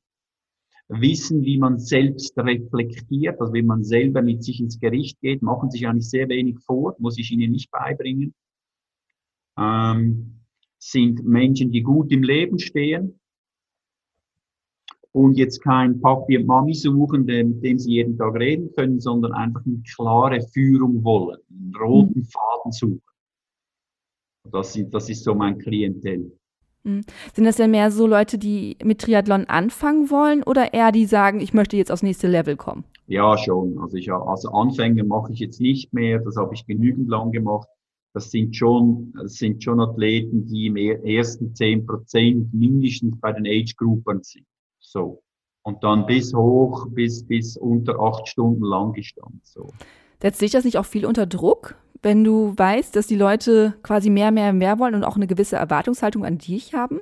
wissen, 0.89 1.43
wie 1.43 1.59
man 1.59 1.79
selbst 1.79 2.37
reflektiert, 2.37 3.39
also 3.39 3.53
wie 3.53 3.61
man 3.61 3.83
selber 3.83 4.21
mit 4.21 4.43
sich 4.43 4.59
ins 4.59 4.79
Gericht 4.79 5.21
geht, 5.21 5.41
machen 5.41 5.69
sich 5.69 5.87
eigentlich 5.87 6.09
sehr 6.09 6.27
wenig 6.29 6.59
vor, 6.59 6.95
muss 6.99 7.17
ich 7.17 7.31
ihnen 7.31 7.51
nicht 7.51 7.71
beibringen. 7.71 8.33
Ähm, 9.57 10.41
sind 10.79 11.23
Menschen, 11.23 11.71
die 11.71 11.83
gut 11.83 12.11
im 12.11 12.23
Leben 12.23 12.57
stehen 12.57 13.19
und 15.11 15.37
jetzt 15.37 15.61
kein 15.61 15.99
Papi 16.01 16.37
und 16.37 16.47
Mami 16.47 16.73
suchen, 16.73 17.25
mit 17.25 17.63
dem 17.63 17.77
sie 17.77 17.93
jeden 17.93 18.17
Tag 18.17 18.35
reden 18.35 18.71
können, 18.75 18.99
sondern 18.99 19.33
einfach 19.33 19.65
eine 19.65 19.81
klare 19.95 20.41
Führung 20.41 21.03
wollen, 21.03 21.39
einen 21.49 21.75
roten 21.75 22.23
Faden 22.23 22.71
suchen. 22.71 23.01
Das, 24.51 24.73
sind, 24.73 24.93
das 24.93 25.09
ist 25.09 25.23
so 25.23 25.35
mein 25.35 25.57
Klientel. 25.59 26.38
Hm. 26.83 27.01
Sind 27.33 27.45
das 27.45 27.57
denn 27.57 27.71
mehr 27.71 27.91
so 27.91 28.07
Leute, 28.07 28.37
die 28.37 28.77
mit 28.83 29.01
Triathlon 29.01 29.45
anfangen 29.45 30.09
wollen 30.09 30.43
oder 30.43 30.73
eher 30.73 30.91
die 30.91 31.05
sagen, 31.05 31.41
ich 31.41 31.53
möchte 31.53 31.77
jetzt 31.77 31.91
aufs 31.91 32.03
nächste 32.03 32.27
Level 32.27 32.55
kommen? 32.55 32.83
Ja, 33.07 33.37
schon. 33.37 33.77
Also 33.79 33.97
ich 33.97 34.11
also 34.11 34.49
Anfänge 34.49 35.03
mache 35.03 35.33
ich 35.33 35.39
jetzt 35.39 35.59
nicht 35.59 35.93
mehr, 35.93 36.19
das 36.19 36.37
habe 36.37 36.53
ich 36.53 36.65
genügend 36.65 37.09
lang 37.09 37.31
gemacht. 37.31 37.67
Das 38.13 38.31
sind 38.31 38.55
schon, 38.55 39.13
das 39.21 39.33
sind 39.33 39.63
schon 39.63 39.79
Athleten, 39.79 40.45
die 40.45 40.67
im 40.67 40.77
ersten 40.77 41.53
zehn 41.53 41.85
Prozent 41.85 42.53
mindestens 42.53 43.19
bei 43.19 43.31
den 43.33 43.45
Age-Gruppen 43.45 44.23
sind. 44.23 44.45
So. 44.79 45.21
Und 45.63 45.83
dann 45.83 46.05
bis 46.05 46.33
hoch, 46.33 46.87
bis, 46.89 47.25
bis 47.25 47.57
unter 47.57 47.99
acht 47.99 48.27
Stunden 48.27 48.63
lang 48.63 48.93
gestanden. 48.93 49.41
So. 49.43 49.71
Setzt 50.21 50.39
sich 50.39 50.51
das 50.51 50.65
nicht 50.65 50.77
auch 50.77 50.85
viel 50.85 51.05
unter 51.05 51.25
Druck? 51.25 51.75
Wenn 52.01 52.23
du 52.23 52.53
weißt, 52.57 52.95
dass 52.95 53.07
die 53.07 53.15
Leute 53.15 53.75
quasi 53.83 54.09
mehr, 54.09 54.31
mehr, 54.31 54.53
mehr 54.53 54.79
wollen 54.79 54.95
und 54.95 55.03
auch 55.03 55.15
eine 55.15 55.27
gewisse 55.27 55.57
Erwartungshaltung 55.57 56.25
an 56.25 56.37
dich 56.37 56.73
haben? 56.73 57.01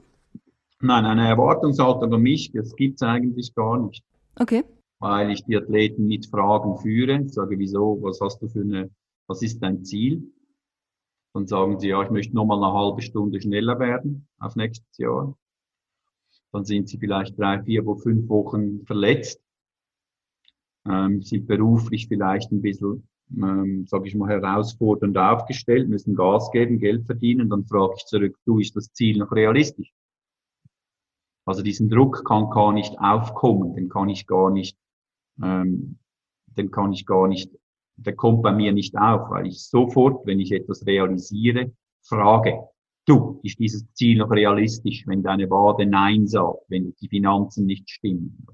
Nein, 0.79 1.05
eine 1.05 1.27
Erwartungshaltung 1.27 2.13
an 2.13 2.21
mich, 2.21 2.51
das 2.51 2.75
gibt 2.75 2.95
es 2.95 3.01
eigentlich 3.01 3.53
gar 3.55 3.79
nicht. 3.79 4.03
Okay. 4.39 4.63
Weil 4.99 5.31
ich 5.31 5.43
die 5.45 5.57
Athleten 5.57 6.05
mit 6.07 6.27
Fragen 6.27 6.77
führe, 6.77 7.21
ich 7.21 7.33
sage, 7.33 7.57
wieso, 7.59 7.99
was 8.01 8.19
hast 8.21 8.41
du 8.41 8.47
für 8.47 8.61
eine, 8.61 8.89
was 9.27 9.41
ist 9.41 9.59
dein 9.61 9.83
Ziel? 9.83 10.31
Dann 11.33 11.47
sagen 11.47 11.79
sie, 11.79 11.89
ja, 11.89 12.01
ich 12.01 12.09
möchte 12.09 12.35
nochmal 12.35 12.63
eine 12.63 12.73
halbe 12.73 13.01
Stunde 13.01 13.39
schneller 13.39 13.79
werden 13.79 14.27
auf 14.39 14.55
nächstes 14.55 14.97
Jahr. 14.97 15.37
Dann 16.51 16.65
sind 16.65 16.89
sie 16.89 16.97
vielleicht 16.97 17.37
drei, 17.37 17.61
vier, 17.61 17.83
fünf 17.83 18.29
Wochen 18.29 18.85
verletzt, 18.85 19.41
ähm, 20.87 21.21
sind 21.21 21.47
beruflich 21.47 22.07
vielleicht 22.07 22.51
ein 22.51 22.61
bisschen 22.61 23.07
ähm, 23.35 23.85
sage 23.87 24.07
ich 24.07 24.15
mal, 24.15 24.29
herausfordernd 24.29 25.17
aufgestellt, 25.17 25.89
müssen 25.89 26.15
Gas 26.15 26.51
geben, 26.51 26.79
Geld 26.79 27.05
verdienen, 27.05 27.49
dann 27.49 27.65
frage 27.65 27.93
ich 27.97 28.05
zurück, 28.05 28.37
du, 28.45 28.59
ist 28.59 28.75
das 28.75 28.93
Ziel 28.93 29.17
noch 29.17 29.31
realistisch? 29.31 29.91
Also 31.45 31.61
diesen 31.61 31.89
Druck 31.89 32.25
kann 32.25 32.49
gar 32.49 32.73
nicht 32.73 32.99
aufkommen, 32.99 33.73
den 33.75 33.89
kann 33.89 34.09
ich 34.09 34.27
gar 34.27 34.49
nicht, 34.49 34.77
ähm, 35.41 35.97
den 36.45 36.71
kann 36.71 36.91
ich 36.93 37.05
gar 37.05 37.27
nicht, 37.27 37.51
der 37.95 38.15
kommt 38.15 38.43
bei 38.43 38.51
mir 38.51 38.73
nicht 38.73 38.97
auf, 38.97 39.29
weil 39.29 39.47
ich 39.47 39.63
sofort, 39.63 40.25
wenn 40.25 40.39
ich 40.39 40.51
etwas 40.51 40.85
realisiere, 40.85 41.71
frage, 42.01 42.59
du, 43.05 43.39
ist 43.43 43.59
dieses 43.59 43.91
Ziel 43.93 44.17
noch 44.17 44.29
realistisch, 44.29 45.05
wenn 45.07 45.23
deine 45.23 45.49
Wade 45.49 45.85
Nein 45.85 46.27
sagt, 46.27 46.59
wenn 46.69 46.93
die 47.01 47.07
Finanzen 47.07 47.65
nicht 47.65 47.89
stimmen? 47.89 48.45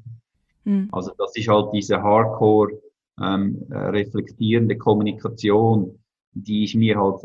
Mhm. 0.63 0.89
Also 0.91 1.12
das 1.17 1.36
ist 1.36 1.47
halt 1.47 1.73
diese 1.73 2.01
Hardcore 2.01 2.79
ähm, 3.21 3.65
äh, 3.69 3.78
reflektierende 3.78 4.78
Kommunikation, 4.78 5.99
die 6.32 6.63
ich 6.63 6.76
mir 6.76 6.99
halt 6.99 7.23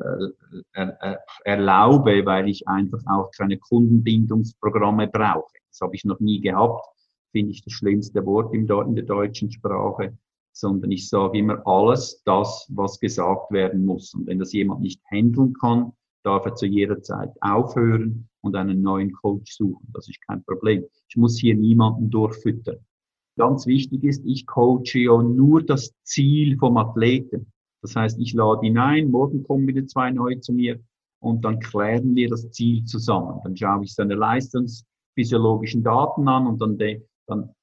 äh, 0.74 0.83
äh, 0.83 1.16
erlaube, 1.44 2.24
weil 2.27 2.48
ich 2.48 2.68
einfach 2.68 3.01
auch 3.07 3.31
keine 3.37 3.59
Kundenbindungsprogramme 3.59 5.09
brauche. 5.09 5.53
Das 5.70 5.81
habe 5.81 5.96
ich 5.96 6.05
noch 6.05 6.20
nie 6.20 6.40
gehabt, 6.40 6.85
finde 7.33 7.53
ich 7.53 7.62
das 7.62 7.72
schlimmste 7.72 8.24
Wort 8.27 8.55
in 8.55 8.66
der 8.66 9.05
deutschen 9.05 9.51
Sprache, 9.51 10.16
sondern 10.53 10.90
ich 10.90 11.09
sage 11.09 11.38
immer 11.38 11.66
alles 11.66 12.22
das, 12.24 12.66
was 12.74 12.98
gesagt 12.98 13.51
werden 13.51 13.85
muss. 13.85 14.12
Und 14.14 14.27
wenn 14.27 14.38
das 14.38 14.53
jemand 14.53 14.81
nicht 14.81 15.01
handeln 15.11 15.55
kann, 15.55 15.92
darf 16.24 16.44
er 16.44 16.55
zu 16.55 16.66
jeder 16.66 17.01
Zeit 17.01 17.31
aufhören 17.40 18.29
und 18.40 18.57
einen 18.57 18.83
neuen 18.83 19.12
Coach 19.12 19.53
suchen. 19.53 19.88
Das 19.94 20.09
ist 20.09 20.20
kein 20.27 20.42
Problem. 20.44 20.85
Ich 21.09 21.16
muss 21.16 21.38
hier 21.38 21.55
niemanden 21.55 22.11
durchfüttern. 22.11 22.79
Ganz 23.38 23.66
wichtig 23.66 24.03
ist, 24.03 24.27
ich 24.27 24.46
coache 24.46 24.98
ja 24.98 25.22
nur 25.22 25.62
das 25.62 25.94
Ziel 26.03 26.59
vom 26.59 26.77
Athleten. 26.77 27.53
Das 27.83 27.94
heißt, 27.94 28.18
ich 28.20 28.35
lade 28.35 28.66
ihn 28.66 28.79
ein, 28.79 29.12
morgen 29.12 29.44
kommen 29.44 29.68
wieder 29.68 29.87
zwei 29.87 30.11
neue 30.11 30.40
zu 30.40 30.53
mir 30.53 30.81
und 31.20 31.44
dann 31.44 31.61
klären 31.61 32.16
wir 32.16 32.29
das 32.29 32.51
Ziel 32.51 32.85
zusammen. 32.85 33.38
Dann 33.44 33.57
schaue 33.57 33.85
ich 33.85 33.94
seine 33.94 34.16
leistungsphysiologischen 34.16 35.85
Daten 35.85 36.27
an 36.27 36.48
und 36.48 36.61
dann, 36.61 36.79
dann 37.29 37.55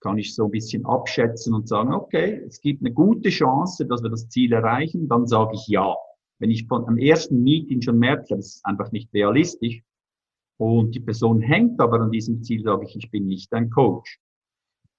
kann 0.00 0.16
ich 0.16 0.32
so 0.32 0.44
ein 0.44 0.52
bisschen 0.52 0.86
abschätzen 0.86 1.54
und 1.54 1.66
sagen, 1.66 1.92
okay, 1.92 2.44
es 2.46 2.60
gibt 2.60 2.80
eine 2.80 2.92
gute 2.92 3.30
Chance, 3.30 3.86
dass 3.86 4.00
wir 4.00 4.10
das 4.10 4.28
Ziel 4.28 4.52
erreichen, 4.52 5.08
dann 5.08 5.26
sage 5.26 5.54
ich 5.54 5.66
ja. 5.66 5.96
Wenn 6.38 6.50
ich 6.52 6.68
von 6.68 6.86
am 6.86 6.98
ersten 6.98 7.42
Meeting 7.42 7.82
schon 7.82 7.98
merke, 7.98 8.36
das 8.36 8.56
ist 8.56 8.64
einfach 8.64 8.92
nicht 8.92 9.12
realistisch 9.12 9.82
und 10.56 10.94
die 10.94 11.00
Person 11.00 11.40
hängt 11.40 11.80
aber 11.80 12.00
an 12.00 12.12
diesem 12.12 12.44
Ziel, 12.44 12.62
sage 12.62 12.84
ich, 12.86 12.94
ich 12.94 13.10
bin 13.10 13.26
nicht 13.26 13.52
ein 13.52 13.70
Coach. 13.70 14.20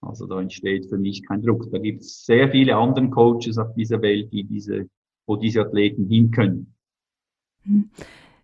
Also 0.06 0.28
da 0.28 0.40
entsteht 0.40 0.88
für 0.88 0.98
mich 0.98 1.26
kein 1.26 1.42
Druck. 1.42 1.70
Da 1.72 1.78
gibt 1.78 2.02
es 2.02 2.26
sehr 2.26 2.50
viele 2.52 2.76
andere 2.76 3.10
Coaches 3.10 3.58
auf 3.58 3.74
dieser 3.76 4.02
Welt, 4.02 4.32
die 4.32 4.44
diese, 4.44 4.88
wo 5.28 5.36
diese 5.36 5.62
Athleten 5.62 6.08
hin 6.08 6.32
können. 6.32 6.74
Hm. 7.64 7.90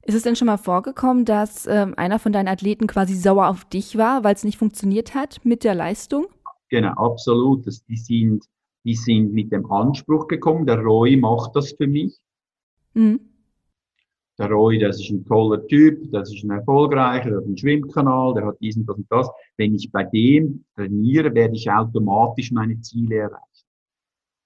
Ist 0.04 0.16
es 0.16 0.24
denn 0.24 0.36
schon 0.36 0.48
mal 0.48 0.58
vorgekommen, 0.58 1.26
dass 1.26 1.68
ähm, 1.68 1.94
einer 1.96 2.18
von 2.18 2.34
deinen 2.34 2.48
Athleten 2.48 2.88
quasi 2.88 3.14
sauer 3.14 3.48
auf 3.48 3.66
dich 3.66 3.98
war, 3.98 4.24
weil 4.24 4.34
es 4.34 4.44
nicht 4.44 4.58
funktioniert 4.58 5.14
hat 5.14 5.46
mit 5.46 5.64
der 5.64 5.76
Leistung? 5.76 6.26
Genau, 6.70 6.94
absolut. 6.94 7.68
Das, 7.68 7.84
die, 7.86 7.98
sind, 7.98 8.44
die 8.84 8.96
sind 8.96 9.32
mit 9.32 9.52
dem 9.52 9.72
Anspruch 9.72 10.28
gekommen, 10.28 10.66
der 10.66 10.80
Roy 10.80 11.18
macht 11.18 11.56
das 11.56 11.74
für 11.74 11.88
mich. 11.88 12.18
Mhm 12.94 13.31
der 14.42 14.50
Roy, 14.50 14.80
das 14.80 15.00
ist 15.00 15.12
ein 15.12 15.26
toller 15.26 15.66
Typ, 15.68 16.12
das 16.12 16.34
ist 16.34 16.44
ein 16.44 16.50
erfolgreicher, 16.50 17.30
der 17.30 17.38
hat 17.38 17.46
einen 17.46 17.58
Schwimmkanal, 17.58 18.34
der 18.34 18.48
hat 18.48 18.60
diesen, 18.60 18.86
das 18.86 18.98
und 18.98 19.08
das. 19.10 19.30
Wenn 19.58 19.76
ich 19.76 19.92
bei 19.92 20.04
dem 20.04 20.66
trainiere, 20.76 21.34
werde 21.34 21.56
ich 21.56 21.70
automatisch 21.70 22.52
meine 22.52 22.80
Ziele 22.82 23.16
erreichen. 23.18 23.66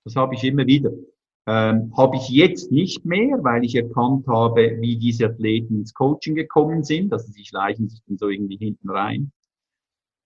Das 0.04 0.16
habe 0.16 0.36
ich 0.36 0.44
immer 0.44 0.66
wieder. 0.66 0.92
Ähm, 1.48 1.94
habe 1.96 2.18
ich 2.18 2.30
jetzt 2.30 2.72
nicht 2.72 3.06
mehr, 3.06 3.44
weil 3.44 3.64
ich 3.64 3.76
erkannt 3.76 4.28
habe, 4.28 4.78
wie 4.80 4.98
diese 4.98 5.28
Athleten 5.28 5.80
ins 5.80 5.94
Coaching 5.94 6.36
gekommen 6.36 6.84
sind. 6.84 7.14
Also 7.14 7.32
sie 7.32 7.46
schleichen 7.46 7.88
sich 7.88 8.02
dann 8.08 8.18
so 8.18 8.30
irgendwie 8.30 8.58
hinten 8.58 8.90
rein. 8.90 9.32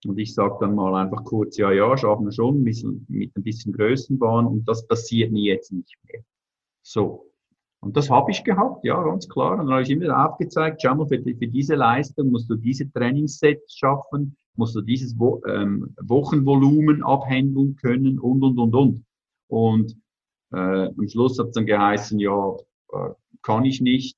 Und 0.06 0.18
ich 0.18 0.34
sage 0.34 0.58
dann 0.62 0.76
mal 0.76 0.96
einfach 0.96 1.26
kurz, 1.26 1.58
ja, 1.58 1.72
ja, 1.72 1.98
schaffen 1.98 2.26
wir 2.26 2.32
schon, 2.32 2.64
mit 2.64 3.36
ein 3.36 3.44
bisschen 3.44 3.74
Größenbahn 3.74 4.46
und 4.48 4.66
das 4.66 4.88
passiert 4.88 5.32
mir 5.32 5.44
jetzt 5.44 5.74
nicht 5.74 5.98
mehr. 6.08 6.24
So. 6.84 7.29
Und 7.82 7.96
das 7.96 8.10
habe 8.10 8.32
ich 8.32 8.44
gehabt, 8.44 8.84
ja, 8.84 9.02
ganz 9.02 9.28
klar. 9.30 9.54
Und 9.54 9.60
dann 9.60 9.72
habe 9.72 9.82
ich 9.84 9.90
immer 9.90 10.26
aufgezeigt, 10.26 10.82
schau 10.82 10.96
mal, 10.96 11.08
für, 11.08 11.22
für 11.22 11.48
diese 11.48 11.76
Leistung 11.76 12.30
musst 12.30 12.50
du 12.50 12.56
diese 12.56 12.92
Trainingssets 12.92 13.78
schaffen, 13.78 14.36
musst 14.56 14.76
du 14.76 14.82
dieses 14.82 15.18
Wo 15.18 15.42
ähm, 15.48 15.96
Wochenvolumen 16.02 17.04
abhandeln 17.04 17.78
können 17.78 18.20
und, 18.20 18.44
und, 18.44 18.60
und, 18.60 18.76
und. 18.76 19.04
Und 19.48 19.98
äh, 20.52 20.88
am 20.88 21.08
Schluss 21.08 21.40
hat 21.40 21.48
es 21.48 21.54
dann 21.54 21.66
geheißen, 21.66 22.20
ja, 22.20 22.54
äh, 22.94 23.10
kann 23.42 23.64
ich 23.64 23.80
nicht, 23.80 24.18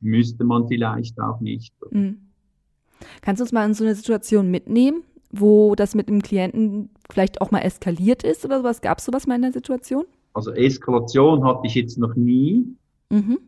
müsste 0.00 0.44
man 0.44 0.66
vielleicht 0.66 1.20
auch 1.20 1.40
nicht. 1.40 1.74
Mhm. 1.90 2.18
Kannst 3.20 3.40
du 3.40 3.44
uns 3.44 3.52
mal 3.52 3.66
in 3.66 3.74
so 3.74 3.84
eine 3.84 3.94
Situation 3.94 4.50
mitnehmen, 4.50 5.02
wo 5.30 5.74
das 5.74 5.94
mit 5.94 6.08
dem 6.08 6.22
Klienten 6.22 6.90
vielleicht 7.10 7.42
auch 7.42 7.50
mal 7.50 7.60
eskaliert 7.60 8.22
ist 8.22 8.44
oder 8.46 8.58
sowas? 8.58 8.80
Gab 8.80 8.98
es 8.98 9.04
sowas 9.04 9.26
mal 9.26 9.36
in 9.36 9.42
der 9.42 9.52
Situation? 9.52 10.06
Also 10.32 10.52
Eskalation 10.52 11.44
hatte 11.44 11.66
ich 11.66 11.74
jetzt 11.74 11.98
noch 11.98 12.14
nie. 12.14 12.76
Mhm. 13.10 13.38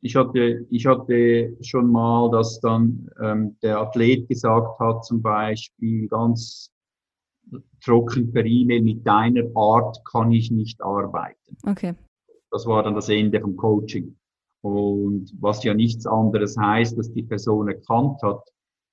Ich, 0.00 0.16
hatte, 0.16 0.66
ich 0.70 0.86
hatte 0.86 1.56
schon 1.62 1.90
mal, 1.90 2.30
dass 2.30 2.60
dann 2.60 3.08
ähm, 3.22 3.56
der 3.62 3.78
Athlet 3.80 4.28
gesagt 4.28 4.78
hat, 4.78 5.04
zum 5.04 5.22
Beispiel 5.22 6.08
ganz 6.08 6.70
trocken 7.82 8.32
per 8.32 8.44
E-Mail, 8.44 8.82
mit 8.82 9.06
deiner 9.06 9.44
Art 9.54 9.98
kann 10.10 10.32
ich 10.32 10.50
nicht 10.50 10.82
arbeiten. 10.82 11.56
Okay. 11.66 11.94
Das 12.50 12.66
war 12.66 12.82
dann 12.82 12.94
das 12.94 13.08
Ende 13.08 13.40
vom 13.40 13.56
Coaching. 13.56 14.16
Und 14.62 15.32
was 15.40 15.62
ja 15.64 15.74
nichts 15.74 16.06
anderes 16.06 16.56
heißt, 16.56 16.96
dass 16.96 17.12
die 17.12 17.22
Person 17.22 17.68
erkannt 17.68 18.22
hat, 18.22 18.42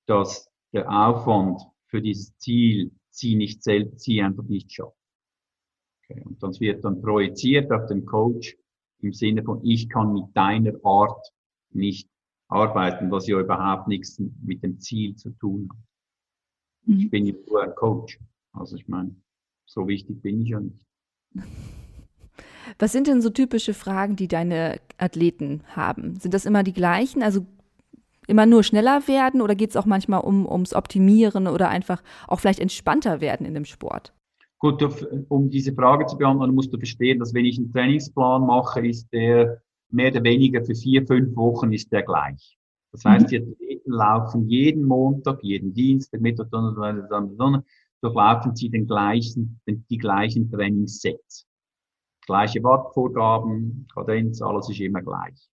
dass 0.06 0.50
der 0.72 0.90
Aufwand 0.90 1.62
für 1.86 2.02
dieses 2.02 2.36
Ziel 2.38 2.90
sie 3.10 3.36
nicht 3.36 3.62
selbst, 3.62 4.00
sie 4.00 4.22
einfach 4.22 4.44
nicht 4.44 4.72
schafft. 4.72 4.96
Okay. 6.04 6.22
Und 6.24 6.42
das 6.42 6.60
wird 6.60 6.84
dann 6.84 7.00
projiziert 7.00 7.70
auf 7.72 7.86
den 7.86 8.04
Coach 8.04 8.56
im 9.02 9.12
Sinne 9.12 9.42
von, 9.42 9.64
ich 9.64 9.88
kann 9.88 10.12
mit 10.12 10.24
deiner 10.34 10.72
Art 10.84 11.32
nicht 11.70 12.08
arbeiten, 12.48 13.10
was 13.10 13.26
ja 13.26 13.40
überhaupt 13.40 13.88
nichts 13.88 14.20
mit 14.42 14.62
dem 14.62 14.78
Ziel 14.78 15.16
zu 15.16 15.30
tun 15.30 15.68
hat. 15.70 15.78
Mhm. 16.86 16.98
Ich 17.00 17.10
bin 17.10 17.26
ja 17.26 17.34
nur 17.48 17.62
ein 17.62 17.74
Coach. 17.74 18.18
Also 18.52 18.76
ich 18.76 18.86
meine, 18.88 19.14
so 19.66 19.88
wichtig 19.88 20.20
bin 20.22 20.42
ich 20.42 20.50
ja 20.50 20.60
nicht. 20.60 20.86
Was 22.78 22.92
sind 22.92 23.06
denn 23.06 23.22
so 23.22 23.30
typische 23.30 23.74
Fragen, 23.74 24.16
die 24.16 24.28
deine 24.28 24.80
Athleten 24.98 25.62
haben? 25.74 26.16
Sind 26.16 26.34
das 26.34 26.46
immer 26.46 26.62
die 26.62 26.72
gleichen? 26.72 27.22
Also 27.22 27.46
immer 28.26 28.46
nur 28.46 28.62
schneller 28.62 29.08
werden 29.08 29.40
oder 29.40 29.54
geht 29.54 29.70
es 29.70 29.76
auch 29.76 29.86
manchmal 29.86 30.20
um, 30.20 30.46
ums 30.46 30.74
Optimieren 30.74 31.46
oder 31.46 31.68
einfach 31.68 32.02
auch 32.28 32.40
vielleicht 32.40 32.60
entspannter 32.60 33.20
werden 33.20 33.46
in 33.46 33.54
dem 33.54 33.64
Sport? 33.64 34.12
Gut, 34.62 34.80
um 35.28 35.50
diese 35.50 35.74
Frage 35.74 36.06
zu 36.06 36.16
beantworten, 36.16 36.54
musst 36.54 36.72
du 36.72 36.78
verstehen, 36.78 37.18
dass 37.18 37.34
wenn 37.34 37.44
ich 37.44 37.58
einen 37.58 37.72
Trainingsplan 37.72 38.46
mache, 38.46 38.86
ist 38.86 39.12
der 39.12 39.60
mehr 39.90 40.12
oder 40.12 40.22
weniger 40.22 40.64
für 40.64 40.76
vier, 40.76 41.04
fünf 41.04 41.34
Wochen 41.34 41.72
ist 41.72 41.90
der 41.90 42.04
gleich. 42.04 42.56
Das 42.92 43.04
heißt, 43.04 43.26
mhm. 43.26 43.28
die 43.28 43.38
Athleten 43.38 43.90
laufen 43.90 44.48
jeden 44.48 44.84
Montag, 44.84 45.42
jeden 45.42 45.74
Dienstag, 45.74 46.20
Mittwoch, 46.20 46.46
Donnerstag, 46.46 47.08
Sonntag, 47.10 47.64
durchlaufen 48.02 48.54
sie 48.54 48.68
den 48.70 48.86
gleichen, 48.86 49.60
den, 49.66 49.84
die 49.90 49.98
gleichen 49.98 50.48
Trainingssets. 50.48 51.44
Gleiche 52.24 52.62
Wattvorgaben, 52.62 53.88
Kadenz, 53.92 54.40
alles 54.42 54.70
ist 54.70 54.78
immer 54.78 55.02
gleich. 55.02 55.50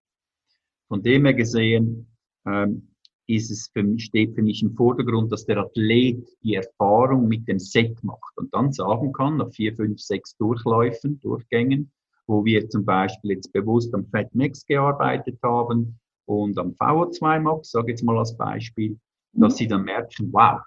Von 0.87 1.01
dem 1.01 1.25
her 1.25 1.33
gesehen, 1.33 2.15
ähm, 2.45 2.88
ist 3.29 3.51
es 3.51 3.69
für 3.71 3.83
mich, 3.83 4.05
steht 4.05 4.33
für 4.33 4.41
mich 4.41 4.63
im 4.63 4.75
Vordergrund, 4.75 5.31
dass 5.31 5.45
der 5.45 5.59
Athlet 5.59 6.27
die 6.43 6.55
Erfahrung 6.55 7.27
mit 7.27 7.47
dem 7.47 7.59
Set 7.59 8.03
macht 8.03 8.37
und 8.37 8.53
dann 8.53 8.71
sagen 8.71 9.13
kann, 9.13 9.37
nach 9.37 9.51
vier, 9.51 9.75
fünf, 9.75 9.99
sechs 9.99 10.35
Durchläufen, 10.37 11.19
Durchgängen, 11.19 11.91
wo 12.25 12.43
wir 12.43 12.67
zum 12.69 12.85
Beispiel 12.85 13.31
jetzt 13.31 13.53
bewusst 13.53 13.93
am 13.93 14.05
Fat 14.07 14.33
Max 14.33 14.65
gearbeitet 14.65 15.37
haben 15.43 15.99
und 16.25 16.57
am 16.57 16.71
VO2 16.71 17.39
Max, 17.39 17.71
sage 17.71 17.91
jetzt 17.91 18.03
mal 18.03 18.17
als 18.17 18.35
Beispiel, 18.35 18.97
mhm. 19.33 19.41
dass 19.41 19.57
sie 19.57 19.67
dann 19.67 19.83
merken, 19.83 20.29
wow, 20.31 20.61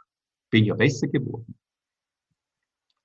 bin 0.51 0.64
ja 0.64 0.75
besser 0.75 1.09
geworden. 1.09 1.55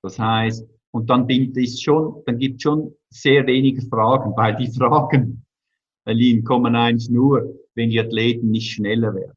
Das 0.03 0.19
heißt, 0.19 0.67
und 0.91 1.09
dann 1.09 1.25
bin 1.25 1.51
ich 1.55 1.81
schon, 1.81 2.21
dann 2.25 2.37
gibt 2.37 2.57
es 2.57 2.61
schon 2.63 2.93
sehr 3.09 3.45
wenige 3.47 3.81
Fragen, 3.81 4.33
weil 4.35 4.55
die 4.55 4.71
Fragen, 4.71 5.43
Berlin, 6.05 6.43
kommen 6.43 6.75
eigentlich 6.75 7.09
nur, 7.09 7.55
wenn 7.75 7.89
die 7.89 7.99
Athleten 7.99 8.49
nicht 8.49 8.71
schneller 8.71 9.13
werden. 9.13 9.36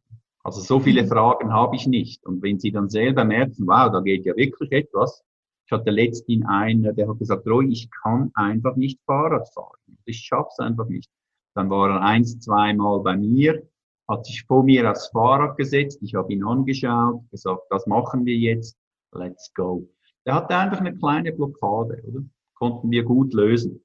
Also 0.50 0.62
so 0.62 0.80
viele 0.80 1.04
mhm. 1.04 1.06
Fragen 1.06 1.52
habe 1.52 1.76
ich 1.76 1.86
nicht. 1.86 2.26
Und 2.26 2.42
wenn 2.42 2.58
Sie 2.58 2.72
dann 2.72 2.88
selber 2.88 3.24
merken, 3.24 3.68
wow, 3.68 3.88
da 3.92 4.00
geht 4.00 4.24
ja 4.24 4.34
wirklich 4.34 4.72
etwas. 4.72 5.22
Ich 5.64 5.70
hatte 5.70 5.92
letztens 5.92 6.44
einen, 6.48 6.92
der 6.96 7.08
hat 7.08 7.20
gesagt, 7.20 7.46
Roy, 7.46 7.68
ich 7.68 7.88
kann 8.02 8.32
einfach 8.34 8.74
nicht 8.74 8.98
Fahrrad 9.06 9.48
fahren. 9.54 9.78
Ich 10.06 10.18
schaff's 10.18 10.58
einfach 10.58 10.88
nicht. 10.88 11.08
Dann 11.54 11.70
war 11.70 11.90
er 11.90 12.02
eins, 12.02 12.40
zweimal 12.40 12.98
bei 12.98 13.16
mir, 13.16 13.62
hat 14.08 14.26
sich 14.26 14.42
vor 14.42 14.64
mir 14.64 14.90
aufs 14.90 15.06
Fahrrad 15.12 15.56
gesetzt. 15.56 16.00
Ich 16.02 16.16
habe 16.16 16.32
ihn 16.32 16.42
angeschaut, 16.42 17.22
gesagt, 17.30 17.62
das 17.70 17.86
machen 17.86 18.24
wir 18.24 18.34
jetzt. 18.34 18.76
Let's 19.12 19.54
go. 19.54 19.88
Der 20.26 20.34
hatte 20.34 20.56
einfach 20.56 20.80
eine 20.80 20.96
kleine 20.96 21.30
Blockade, 21.30 22.02
oder? 22.08 22.24
Konnten 22.54 22.90
wir 22.90 23.04
gut 23.04 23.34
lösen. 23.34 23.84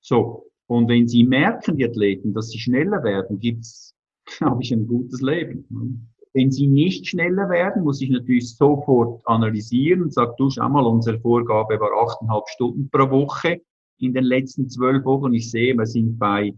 So. 0.00 0.48
Und 0.68 0.88
wenn 0.88 1.06
Sie 1.06 1.24
merken, 1.24 1.76
die 1.76 1.84
Athleten, 1.84 2.32
dass 2.32 2.48
sie 2.48 2.58
schneller 2.58 3.02
werden, 3.04 3.38
gibt's 3.38 3.94
habe 4.40 4.62
ich 4.62 4.72
ein 4.72 4.86
gutes 4.86 5.20
Leben. 5.20 6.08
Wenn 6.34 6.50
sie 6.50 6.66
nicht 6.66 7.06
schneller 7.06 7.48
werden, 7.50 7.84
muss 7.84 8.00
ich 8.00 8.10
natürlich 8.10 8.56
sofort 8.56 9.26
analysieren 9.26 10.02
und 10.02 10.14
sage, 10.14 10.34
du 10.38 10.48
schau 10.48 10.68
mal, 10.68 10.84
unsere 10.86 11.20
Vorgabe 11.20 11.78
war 11.78 11.92
achteinhalb 12.06 12.48
Stunden 12.48 12.88
pro 12.90 13.10
Woche 13.10 13.60
in 13.98 14.14
den 14.14 14.24
letzten 14.24 14.68
zwölf 14.68 15.04
Wochen. 15.04 15.34
Ich 15.34 15.50
sehe, 15.50 15.76
wir 15.76 15.86
sind 15.86 16.18
bei, 16.18 16.54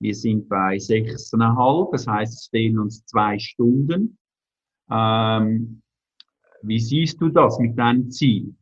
wir 0.00 0.14
sind 0.14 0.48
bei 0.48 0.78
sechseinhalb, 0.78 1.92
das 1.92 2.06
heißt, 2.06 2.32
es 2.32 2.48
fehlen 2.48 2.78
uns 2.78 3.04
zwei 3.04 3.38
Stunden. 3.38 4.16
Ähm, 4.90 5.82
wie 6.62 6.78
siehst 6.78 7.20
du 7.20 7.28
das 7.28 7.58
mit 7.58 7.78
deinem 7.78 8.10
Ziel? 8.10 8.54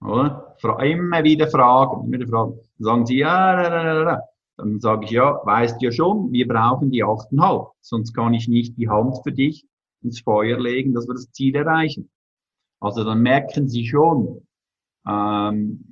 Oder? 0.00 0.56
Immer 0.80 1.24
wieder 1.24 1.48
fragen, 1.48 2.06
immer 2.06 2.18
wieder 2.18 2.28
fragen. 2.28 2.60
Sagen 2.78 3.06
sie, 3.06 3.18
ja. 3.18 4.22
Dann 4.58 4.80
sage 4.80 5.04
ich, 5.04 5.12
ja, 5.12 5.40
weißt 5.44 5.80
ja 5.80 5.92
schon, 5.92 6.32
wir 6.32 6.46
brauchen 6.46 6.90
die 6.90 7.04
8,5. 7.04 7.70
Sonst 7.80 8.12
kann 8.12 8.34
ich 8.34 8.48
nicht 8.48 8.76
die 8.76 8.88
Hand 8.88 9.16
für 9.22 9.32
dich 9.32 9.64
ins 10.02 10.20
Feuer 10.20 10.58
legen, 10.58 10.94
dass 10.94 11.06
wir 11.06 11.14
das 11.14 11.30
Ziel 11.30 11.54
erreichen. 11.54 12.10
Also 12.80 13.04
dann 13.04 13.22
merken 13.22 13.68
sie 13.68 13.86
schon, 13.86 14.46
ähm, 15.06 15.84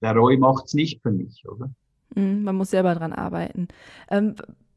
der 0.00 0.14
Roy 0.14 0.36
macht's 0.38 0.74
nicht 0.74 1.02
für 1.02 1.12
mich, 1.12 1.44
oder? 1.46 1.70
Mm, 2.14 2.44
man 2.44 2.56
muss 2.56 2.70
selber 2.70 2.94
dran 2.94 3.12
arbeiten. 3.12 3.68
Ähm, 4.10 4.36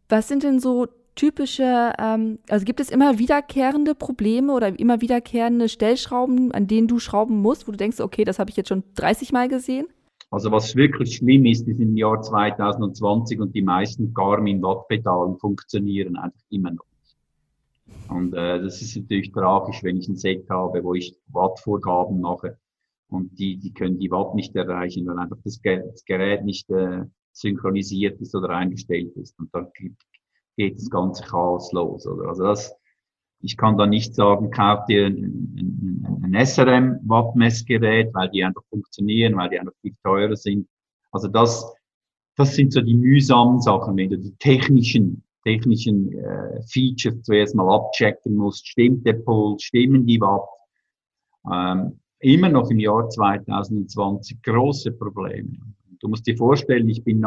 was 0.10 0.28
sind 0.28 0.44
denn 0.44 0.60
so 0.60 0.88
typische, 1.16 1.94
ähm, 1.98 2.40
also 2.50 2.66
gibt 2.66 2.82
es 2.82 2.90
immer 2.90 3.18
wiederkehrende 3.18 3.96
Probleme 3.96 4.54
oder 4.54 4.78
immer 4.78 5.00
wiederkehrende 5.00 5.70
Stellschrauben, 5.70 6.52
an 6.52 6.68
denen 6.68 6.90
du 6.90 7.00
schrauben 7.00 7.42
musst, 7.42 7.68
wo 7.68 7.72
du 7.72 7.78
denkst, 7.78 8.02
okay, 8.02 8.26
das 8.26 8.40
habe 8.40 8.50
ich 8.50 8.58
jetzt 8.58 8.70
schon 8.70 8.84
30 8.96 9.32
Mal 9.32 9.48
gesehen? 9.48 9.88
Also 10.36 10.52
was 10.52 10.76
wirklich 10.76 11.16
schlimm 11.16 11.46
ist, 11.46 11.66
ist 11.66 11.80
im 11.80 11.96
Jahr 11.96 12.22
2020 12.22 13.40
und 13.40 13.56
die 13.56 13.62
meisten 13.62 14.14
Garmin-Wattpedalen 14.14 15.38
funktionieren 15.38 16.18
einfach 16.18 16.42
immer 16.50 16.72
noch. 16.72 16.86
Und 18.10 18.34
äh, 18.34 18.62
das 18.62 18.82
ist 18.82 18.98
natürlich 18.98 19.32
tragisch, 19.32 19.82
wenn 19.82 19.96
ich 19.96 20.10
ein 20.10 20.18
Set 20.18 20.50
habe, 20.50 20.84
wo 20.84 20.94
ich 20.94 21.16
Wattvorgaben 21.28 22.20
mache 22.20 22.58
und 23.08 23.40
die, 23.40 23.56
die 23.56 23.74
können 23.74 23.98
die 23.98 24.12
Watt 24.12 24.36
nicht 24.36 24.54
erreichen, 24.58 25.08
weil 25.08 25.20
einfach 25.20 25.38
das, 25.46 25.62
das 25.64 26.04
Gerät 26.04 26.44
nicht 26.44 26.70
äh, 26.70 27.06
synchronisiert 27.32 28.20
ist 28.20 28.36
oder 28.36 28.50
eingestellt 28.50 29.16
ist. 29.16 29.40
Und 29.40 29.56
dann 29.56 29.72
geht 30.58 30.76
das 30.76 30.90
ganze 30.90 31.24
Chaos 31.24 31.72
los. 31.72 32.06
Oder? 32.06 32.28
Also 32.28 32.44
das, 32.44 32.76
ich 33.42 33.58
kann 33.58 33.78
da 33.78 33.86
nicht 33.86 34.16
sagen, 34.16 34.50
kauf 34.52 34.86
dir 34.86 35.08
ein, 35.08 36.24
ein, 36.24 36.34
SRM-Wattmessgerät, 36.34 38.14
weil 38.14 38.30
die 38.30 38.44
einfach 38.44 38.64
funktionieren, 38.70 39.36
weil 39.38 39.50
die 39.50 39.60
einfach 39.60 39.76
viel 39.82 39.96
teurer 40.04 40.36
sind. 40.36 40.68
Also 41.12 41.28
das, 41.28 41.74
das 42.36 42.56
sind 42.56 42.74
so 42.74 42.82
die 42.82 42.96
mühsamen 42.96 43.62
Sachen, 43.62 43.96
wenn 43.98 44.10
du 44.10 44.18
die 44.18 44.36
technischen, 44.38 45.24
technischen 45.44 46.12
äh, 46.12 46.62
Features 46.64 47.22
zuerst 47.22 47.56
mal 47.56 47.74
abchecken 47.74 48.36
musst. 48.36 48.68
Stimmt 48.68 49.06
der 49.06 49.14
Puls, 49.14 49.64
stimmen 49.64 50.06
die 50.06 50.20
Watt? 50.20 50.48
Ähm, 51.52 52.00
immer 52.20 52.50
noch 52.50 52.70
im 52.72 52.80
Jahr 52.80 53.08
2020 53.10 54.42
große 54.42 54.92
Probleme. 54.94 55.58
Du 56.00 56.10
musst 56.10 56.28
dir 56.28 56.36
vorstellen, 56.36 56.90
ich 56.90 57.04
bin 57.04 57.20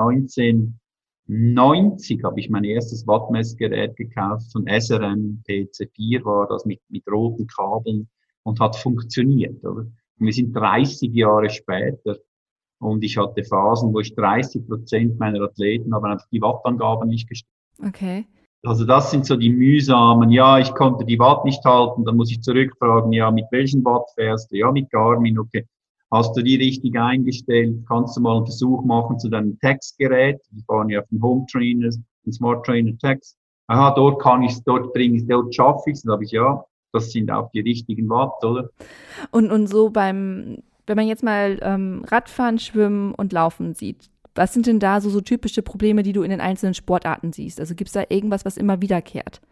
1990, 1.28 2.24
habe 2.24 2.40
ich 2.40 2.48
mein 2.48 2.64
erstes 2.64 3.06
Wattmessgerät 3.06 3.96
gekauft 3.96 4.50
von 4.50 4.66
SRM 4.66 5.42
PC4 5.46 6.24
war 6.24 6.48
das 6.48 6.64
mit, 6.64 6.80
mit 6.88 7.06
roten 7.06 7.46
Kabeln 7.46 8.08
und 8.44 8.60
hat 8.60 8.76
funktioniert. 8.76 9.62
Oder? 9.62 9.82
Und 9.82 9.92
wir 10.18 10.32
sind 10.32 10.54
30 10.54 11.12
Jahre 11.12 11.50
später 11.50 12.16
und 12.80 13.04
ich 13.04 13.18
hatte 13.18 13.44
Phasen, 13.44 13.92
wo 13.92 14.00
ich 14.00 14.14
30 14.14 14.66
Prozent 14.66 15.18
meiner 15.18 15.42
Athleten 15.42 15.94
haben 15.94 16.06
einfach 16.06 16.28
die 16.32 16.40
Wattangaben 16.40 17.08
nicht 17.08 17.28
gestellt. 17.28 17.52
Okay. 17.86 18.26
Also 18.64 18.84
das 18.84 19.10
sind 19.10 19.24
so 19.24 19.36
die 19.36 19.50
mühsamen, 19.50 20.30
ja, 20.30 20.58
ich 20.58 20.74
konnte 20.74 21.04
die 21.04 21.18
Watt 21.18 21.44
nicht 21.44 21.64
halten, 21.64 22.04
dann 22.04 22.16
muss 22.16 22.30
ich 22.30 22.42
zurückfragen, 22.42 23.12
ja, 23.12 23.30
mit 23.30 23.44
welchen 23.50 23.84
Watt 23.84 24.10
fährst 24.14 24.50
du? 24.50 24.56
Ja, 24.56 24.72
mit 24.72 24.90
Garmin, 24.90 25.38
okay. 25.38 25.66
Hast 26.10 26.34
du 26.36 26.42
die 26.42 26.56
richtig 26.56 26.98
eingestellt? 26.98 27.84
Kannst 27.86 28.16
du 28.16 28.22
mal 28.22 28.36
einen 28.36 28.46
Versuch 28.46 28.82
machen 28.84 29.18
zu 29.18 29.28
deinem 29.28 29.58
Textgerät? 29.58 30.40
Die 30.50 30.62
fahren 30.62 30.88
ja 30.88 31.00
auf 31.00 31.08
den 31.10 31.20
Home 31.22 31.44
Trainer, 31.50 31.90
den 32.24 32.32
Smart 32.32 32.64
Trainer 32.64 32.96
Text. 32.98 33.36
Aha, 33.66 33.94
dort 33.94 34.22
kann 34.22 34.42
ich 34.42 34.56
dort 34.64 34.94
bringe 34.94 35.18
ich 35.18 35.26
dort 35.26 35.54
schaffe 35.54 35.90
ich 35.90 35.96
es. 35.96 36.02
Dann 36.02 36.12
habe 36.12 36.24
ich 36.24 36.30
ja, 36.30 36.64
das 36.92 37.12
sind 37.12 37.30
auch 37.30 37.50
die 37.50 37.60
richtigen 37.60 38.08
Watt, 38.08 38.42
oder? 38.42 38.70
Und, 39.30 39.50
und 39.50 39.66
so 39.66 39.90
beim, 39.90 40.62
wenn 40.86 40.96
man 40.96 41.06
jetzt 41.06 41.22
mal 41.22 41.58
ähm, 41.60 42.02
Radfahren, 42.06 42.58
Schwimmen 42.58 43.14
und 43.14 43.34
Laufen 43.34 43.74
sieht, 43.74 44.08
was 44.34 44.54
sind 44.54 44.66
denn 44.66 44.80
da 44.80 45.02
so, 45.02 45.10
so 45.10 45.20
typische 45.20 45.60
Probleme, 45.60 46.02
die 46.02 46.12
du 46.12 46.22
in 46.22 46.30
den 46.30 46.40
einzelnen 46.40 46.72
Sportarten 46.72 47.32
siehst? 47.32 47.60
Also 47.60 47.74
gibt 47.74 47.88
es 47.88 47.94
da 47.94 48.04
irgendwas, 48.08 48.46
was 48.46 48.56
immer 48.56 48.80
wiederkehrt? 48.80 49.42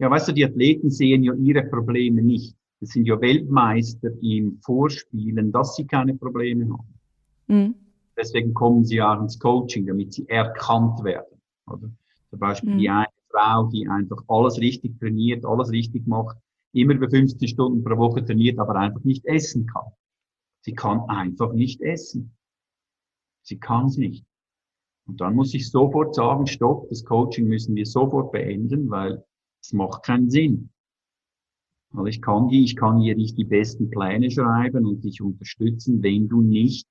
Ja, 0.00 0.10
weißt 0.10 0.26
du, 0.26 0.32
die 0.32 0.44
Athleten 0.44 0.90
sehen 0.90 1.22
ja 1.22 1.34
ihre 1.34 1.62
Probleme 1.62 2.22
nicht. 2.22 2.56
Das 2.82 2.90
sind 2.90 3.06
ja 3.06 3.20
Weltmeister 3.20 4.10
im 4.22 4.58
Vorspielen, 4.60 5.52
dass 5.52 5.76
sie 5.76 5.86
keine 5.86 6.16
Probleme 6.16 6.68
haben. 6.68 6.98
Mhm. 7.46 7.74
Deswegen 8.16 8.52
kommen 8.54 8.84
sie 8.84 9.00
auch 9.00 9.20
ins 9.20 9.38
Coaching, 9.38 9.86
damit 9.86 10.12
sie 10.12 10.28
erkannt 10.28 11.04
werden. 11.04 11.40
Oder? 11.68 11.92
Zum 12.30 12.38
Beispiel 12.40 12.74
mhm. 12.74 12.78
die 12.78 12.90
eine 12.90 13.06
Frau, 13.30 13.68
die 13.68 13.86
einfach 13.86 14.24
alles 14.26 14.58
richtig 14.58 14.98
trainiert, 14.98 15.46
alles 15.46 15.70
richtig 15.70 16.08
macht, 16.08 16.36
immer 16.72 16.94
über 16.94 17.08
15 17.08 17.46
Stunden 17.46 17.84
pro 17.84 17.96
Woche 17.98 18.24
trainiert, 18.24 18.58
aber 18.58 18.74
einfach 18.74 19.04
nicht 19.04 19.24
essen 19.26 19.64
kann. 19.66 19.92
Sie 20.62 20.72
kann 20.72 21.02
einfach 21.02 21.52
nicht 21.52 21.82
essen. 21.82 22.36
Sie 23.42 23.60
kann 23.60 23.86
es 23.86 23.96
nicht. 23.96 24.26
Und 25.06 25.20
dann 25.20 25.36
muss 25.36 25.54
ich 25.54 25.70
sofort 25.70 26.16
sagen, 26.16 26.48
stopp, 26.48 26.88
das 26.88 27.04
Coaching 27.04 27.46
müssen 27.46 27.76
wir 27.76 27.86
sofort 27.86 28.32
beenden, 28.32 28.90
weil 28.90 29.24
es 29.62 29.72
macht 29.72 30.02
keinen 30.02 30.30
Sinn. 30.30 30.70
Also 31.94 32.06
ich 32.06 32.22
kann 32.22 32.48
die, 32.48 32.64
ich 32.64 32.76
kann 32.76 33.00
hier 33.00 33.16
nicht 33.16 33.36
die 33.36 33.44
besten 33.44 33.90
Pläne 33.90 34.30
schreiben 34.30 34.86
und 34.86 35.04
dich 35.04 35.20
unterstützen, 35.20 36.02
wenn 36.02 36.28
du 36.28 36.40
nicht 36.40 36.86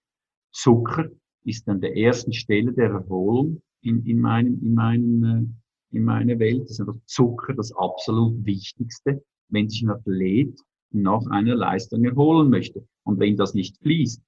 Zucker 0.51 1.09
ist 1.43 1.67
an 1.67 1.81
der 1.81 1.97
ersten 1.97 2.33
Stelle 2.33 2.71
der 2.73 2.91
Erholung 2.91 3.61
in, 3.81 4.05
in 4.05 4.19
meinem, 4.19 4.61
in 4.61 4.73
meinem, 4.75 5.23
äh, 5.23 5.95
in 5.97 6.03
meiner 6.03 6.37
Welt. 6.39 6.63
Das 6.63 6.71
ist 6.71 6.81
einfach 6.81 6.99
Zucker 7.05 7.53
das 7.53 7.71
absolut 7.75 8.45
Wichtigste, 8.45 9.23
wenn 9.49 9.69
sich 9.69 9.81
ein 9.81 9.89
Athlet 9.89 10.59
nach 10.91 11.25
einer 11.27 11.55
Leistung 11.55 12.03
erholen 12.03 12.49
möchte. 12.49 12.85
Und 13.03 13.19
wenn 13.19 13.37
das 13.37 13.53
nicht 13.53 13.77
fließt 13.81 14.21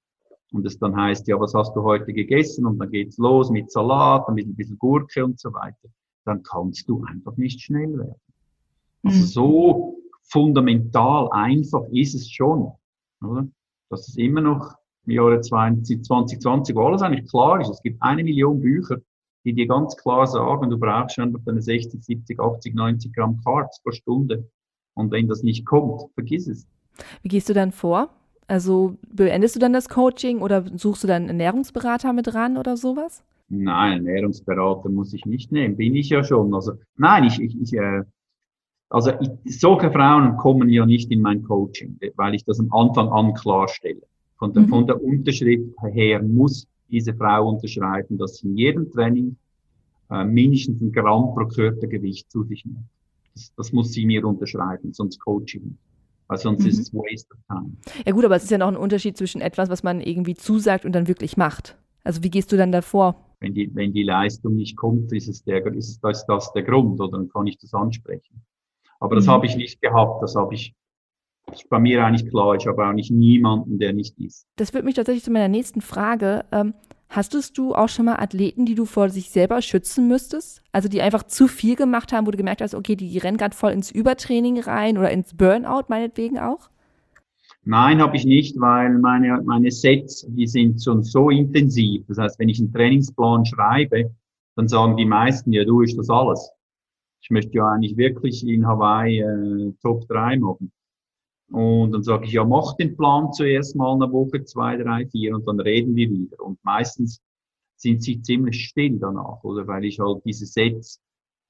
und 0.52 0.66
es 0.66 0.78
dann 0.78 0.96
heißt, 0.96 1.28
ja, 1.28 1.38
was 1.38 1.54
hast 1.54 1.74
du 1.76 1.82
heute 1.82 2.12
gegessen? 2.12 2.66
Und 2.66 2.78
dann 2.78 2.90
geht's 2.90 3.18
los 3.18 3.50
mit 3.50 3.70
Salat, 3.70 4.28
mit 4.34 4.46
ein 4.46 4.56
bisschen 4.56 4.78
Gurke 4.78 5.24
und 5.24 5.38
so 5.38 5.52
weiter, 5.52 5.88
dann 6.24 6.42
kannst 6.42 6.88
du 6.88 7.04
einfach 7.04 7.36
nicht 7.36 7.60
schnell 7.60 7.96
werden. 7.96 8.20
Also 9.04 9.18
mhm. 9.18 9.24
so 9.24 10.03
fundamental 10.24 11.28
einfach 11.32 11.82
ist 11.92 12.14
es 12.14 12.30
schon, 12.30 12.72
oder? 13.22 13.46
Dass 13.90 14.08
es 14.08 14.16
immer 14.16 14.40
noch 14.40 14.74
im 15.06 15.12
Jahre 15.12 15.40
2020, 15.40 16.74
wo 16.74 16.86
alles 16.86 17.02
eigentlich 17.02 17.28
klar 17.30 17.60
ist. 17.60 17.68
Es 17.68 17.82
gibt 17.82 18.02
eine 18.02 18.24
Million 18.24 18.60
Bücher, 18.60 18.98
die 19.44 19.52
dir 19.52 19.66
ganz 19.66 19.96
klar 19.96 20.26
sagen, 20.26 20.70
du 20.70 20.78
brauchst 20.78 21.18
einfach 21.18 21.40
deine 21.44 21.60
60, 21.60 22.02
70, 22.02 22.40
80, 22.40 22.74
90 22.74 23.12
Gramm 23.12 23.40
Carbs 23.44 23.82
pro 23.82 23.92
Stunde. 23.92 24.48
Und 24.94 25.10
wenn 25.10 25.28
das 25.28 25.42
nicht 25.42 25.66
kommt, 25.66 26.02
vergiss 26.14 26.48
es. 26.48 26.66
Wie 27.22 27.28
gehst 27.28 27.48
du 27.48 27.54
dann 27.54 27.72
vor? 27.72 28.08
Also 28.46 28.96
beendest 29.08 29.56
du 29.56 29.60
dann 29.60 29.72
das 29.72 29.88
Coaching 29.88 30.40
oder 30.40 30.64
suchst 30.76 31.02
du 31.02 31.08
dann 31.08 31.22
einen 31.22 31.40
Ernährungsberater 31.40 32.12
mit 32.12 32.34
ran 32.34 32.56
oder 32.56 32.76
sowas? 32.76 33.24
Nein, 33.48 34.06
Ernährungsberater 34.06 34.88
muss 34.88 35.12
ich 35.12 35.26
nicht 35.26 35.52
nehmen, 35.52 35.76
bin 35.76 35.94
ich 35.94 36.08
ja 36.08 36.24
schon. 36.24 36.54
Also 36.54 36.74
nein, 36.96 37.24
ich, 37.24 37.40
ich, 37.40 37.60
ich 37.60 37.74
äh, 37.74 38.02
also 38.94 39.10
ich, 39.20 39.58
solche 39.58 39.90
Frauen 39.90 40.36
kommen 40.36 40.68
ja 40.68 40.86
nicht 40.86 41.10
in 41.10 41.20
mein 41.20 41.42
Coaching, 41.42 41.98
weil 42.14 42.34
ich 42.36 42.44
das 42.44 42.60
am 42.60 42.72
Anfang 42.72 43.08
an 43.08 43.34
klarstelle. 43.34 44.02
Von 44.38 44.52
der, 44.52 44.62
mhm. 44.62 44.68
von 44.68 44.86
der 44.86 45.02
Unterschrift 45.02 45.68
her 45.92 46.22
muss 46.22 46.68
diese 46.88 47.12
Frau 47.12 47.48
unterschreiben, 47.48 48.18
dass 48.18 48.36
sie 48.36 48.46
in 48.46 48.56
jedem 48.56 48.90
Training 48.92 49.36
äh, 50.10 50.24
mindestens 50.24 50.80
ein 50.80 50.92
Gramm 50.92 51.34
pro 51.34 51.44
Körpergewicht 51.46 52.30
zu 52.30 52.44
sich 52.44 52.64
nimmt. 52.64 52.84
Das, 53.34 53.52
das 53.56 53.72
muss 53.72 53.90
sie 53.90 54.06
mir 54.06 54.24
unterschreiben, 54.24 54.92
sonst 54.92 55.18
Coaching. 55.18 55.76
Weil 56.28 56.38
sonst 56.38 56.62
mhm. 56.62 56.68
ist 56.68 56.78
es 56.78 56.94
waste 56.94 57.34
of 57.34 57.40
time. 57.48 57.72
Ja 58.06 58.12
gut, 58.12 58.24
aber 58.24 58.36
es 58.36 58.44
ist 58.44 58.50
ja 58.50 58.58
noch 58.58 58.68
ein 58.68 58.76
Unterschied 58.76 59.16
zwischen 59.16 59.40
etwas, 59.40 59.70
was 59.70 59.82
man 59.82 60.00
irgendwie 60.00 60.36
zusagt 60.36 60.84
und 60.84 60.92
dann 60.92 61.08
wirklich 61.08 61.36
macht. 61.36 61.76
Also 62.04 62.22
wie 62.22 62.30
gehst 62.30 62.52
du 62.52 62.56
dann 62.56 62.70
davor? 62.70 63.16
Wenn 63.40 63.54
die, 63.54 63.74
wenn 63.74 63.92
die 63.92 64.04
Leistung 64.04 64.54
nicht 64.54 64.76
kommt, 64.76 65.12
ist, 65.12 65.26
es 65.26 65.42
der, 65.42 65.66
ist, 65.66 65.98
das, 66.04 66.20
ist 66.20 66.26
das 66.26 66.52
der 66.52 66.62
Grund 66.62 67.00
oder 67.00 67.18
dann 67.18 67.28
kann 67.28 67.48
ich 67.48 67.58
das 67.58 67.74
ansprechen. 67.74 68.40
Aber 69.04 69.16
das 69.16 69.26
mhm. 69.26 69.30
habe 69.30 69.46
ich 69.46 69.56
nicht 69.56 69.82
gehabt. 69.82 70.22
Das 70.22 70.34
habe 70.34 70.54
ich, 70.54 70.74
ist 71.52 71.68
bei 71.68 71.78
mir 71.78 72.04
eigentlich 72.04 72.28
klar. 72.30 72.54
Ich 72.54 72.66
habe 72.66 72.86
auch 72.86 72.92
nicht 72.92 73.10
niemanden, 73.10 73.78
der 73.78 73.92
nicht 73.92 74.18
ist. 74.18 74.46
Das 74.56 74.70
führt 74.70 74.84
mich 74.84 74.94
tatsächlich 74.94 75.24
zu 75.24 75.30
meiner 75.30 75.48
nächsten 75.48 75.82
Frage. 75.82 76.44
Ähm, 76.50 76.72
Hastest 77.10 77.58
du 77.58 77.74
auch 77.74 77.88
schon 77.88 78.06
mal 78.06 78.16
Athleten, 78.16 78.64
die 78.66 78.74
du 78.74 78.86
vor 78.86 79.08
sich 79.08 79.30
selber 79.30 79.62
schützen 79.62 80.08
müsstest? 80.08 80.62
Also 80.72 80.88
die 80.88 81.00
einfach 81.00 81.22
zu 81.22 81.46
viel 81.46 81.76
gemacht 81.76 82.12
haben, 82.12 82.26
wo 82.26 82.32
du 82.32 82.36
gemerkt 82.38 82.60
hast, 82.60 82.74
okay, 82.74 82.96
die, 82.96 83.08
die 83.08 83.18
rennen 83.18 83.36
gerade 83.36 83.54
voll 83.54 83.70
ins 83.72 83.92
Übertraining 83.92 84.58
rein 84.58 84.98
oder 84.98 85.10
ins 85.10 85.34
Burnout 85.34 85.84
meinetwegen 85.88 86.38
auch? 86.38 86.70
Nein, 87.62 88.00
habe 88.00 88.16
ich 88.16 88.24
nicht, 88.24 88.58
weil 88.58 88.98
meine, 88.98 89.40
meine 89.44 89.70
Sets, 89.70 90.26
die 90.28 90.46
sind 90.46 90.82
schon 90.82 91.04
so 91.04 91.30
intensiv. 91.30 92.04
Das 92.08 92.18
heißt, 92.18 92.38
wenn 92.40 92.48
ich 92.48 92.58
einen 92.58 92.72
Trainingsplan 92.72 93.44
schreibe, 93.44 94.10
dann 94.56 94.66
sagen 94.66 94.96
die 94.96 95.04
meisten, 95.04 95.52
ja, 95.52 95.64
du 95.64 95.82
ist 95.82 95.96
das 95.96 96.10
alles 96.10 96.50
ich 97.24 97.30
möchte 97.30 97.56
ja 97.56 97.66
eigentlich 97.66 97.96
wirklich 97.96 98.46
in 98.46 98.66
Hawaii 98.66 99.20
äh, 99.20 99.72
Top 99.80 100.06
3 100.08 100.36
machen. 100.36 100.70
Und 101.50 101.92
dann 101.92 102.02
sage 102.02 102.26
ich, 102.26 102.32
ja, 102.32 102.44
mach 102.44 102.76
den 102.76 102.96
Plan 102.96 103.32
zuerst 103.32 103.76
mal 103.76 103.94
eine 103.94 104.12
Woche, 104.12 104.44
zwei, 104.44 104.76
drei, 104.76 105.06
vier 105.06 105.34
und 105.34 105.48
dann 105.48 105.58
reden 105.58 105.96
wir 105.96 106.10
wieder. 106.10 106.44
Und 106.44 106.62
meistens 106.64 107.22
sind 107.76 108.02
sie 108.02 108.20
ziemlich 108.20 108.66
still 108.66 108.98
danach, 108.98 109.42
oder? 109.42 109.66
Weil 109.66 109.86
ich 109.86 109.98
halt 110.00 110.22
diese 110.26 110.44
Sets, 110.44 111.00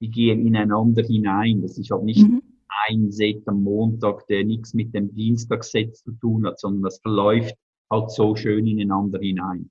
die 0.01 0.11
gehen 0.11 0.47
ineinander 0.47 1.03
hinein. 1.03 1.63
Das 1.63 1.77
ist 1.77 1.91
halt 1.91 2.05
nicht, 2.05 2.23
mhm. 2.23 2.41
ein 2.87 3.11
Set 3.11 3.43
am 3.47 3.65
Montag, 3.65 4.29
der 4.29 4.45
nichts 4.45 4.75
mit 4.75 4.95
dem 4.95 5.13
Dienstagsset 5.13 5.97
zu 5.97 6.13
tun 6.13 6.47
hat, 6.47 6.61
sondern 6.61 6.83
das 6.85 7.01
verläuft 7.01 7.57
halt 7.91 8.13
so 8.13 8.37
schön 8.37 8.69
ineinander 8.69 9.19
hinein. 9.19 9.71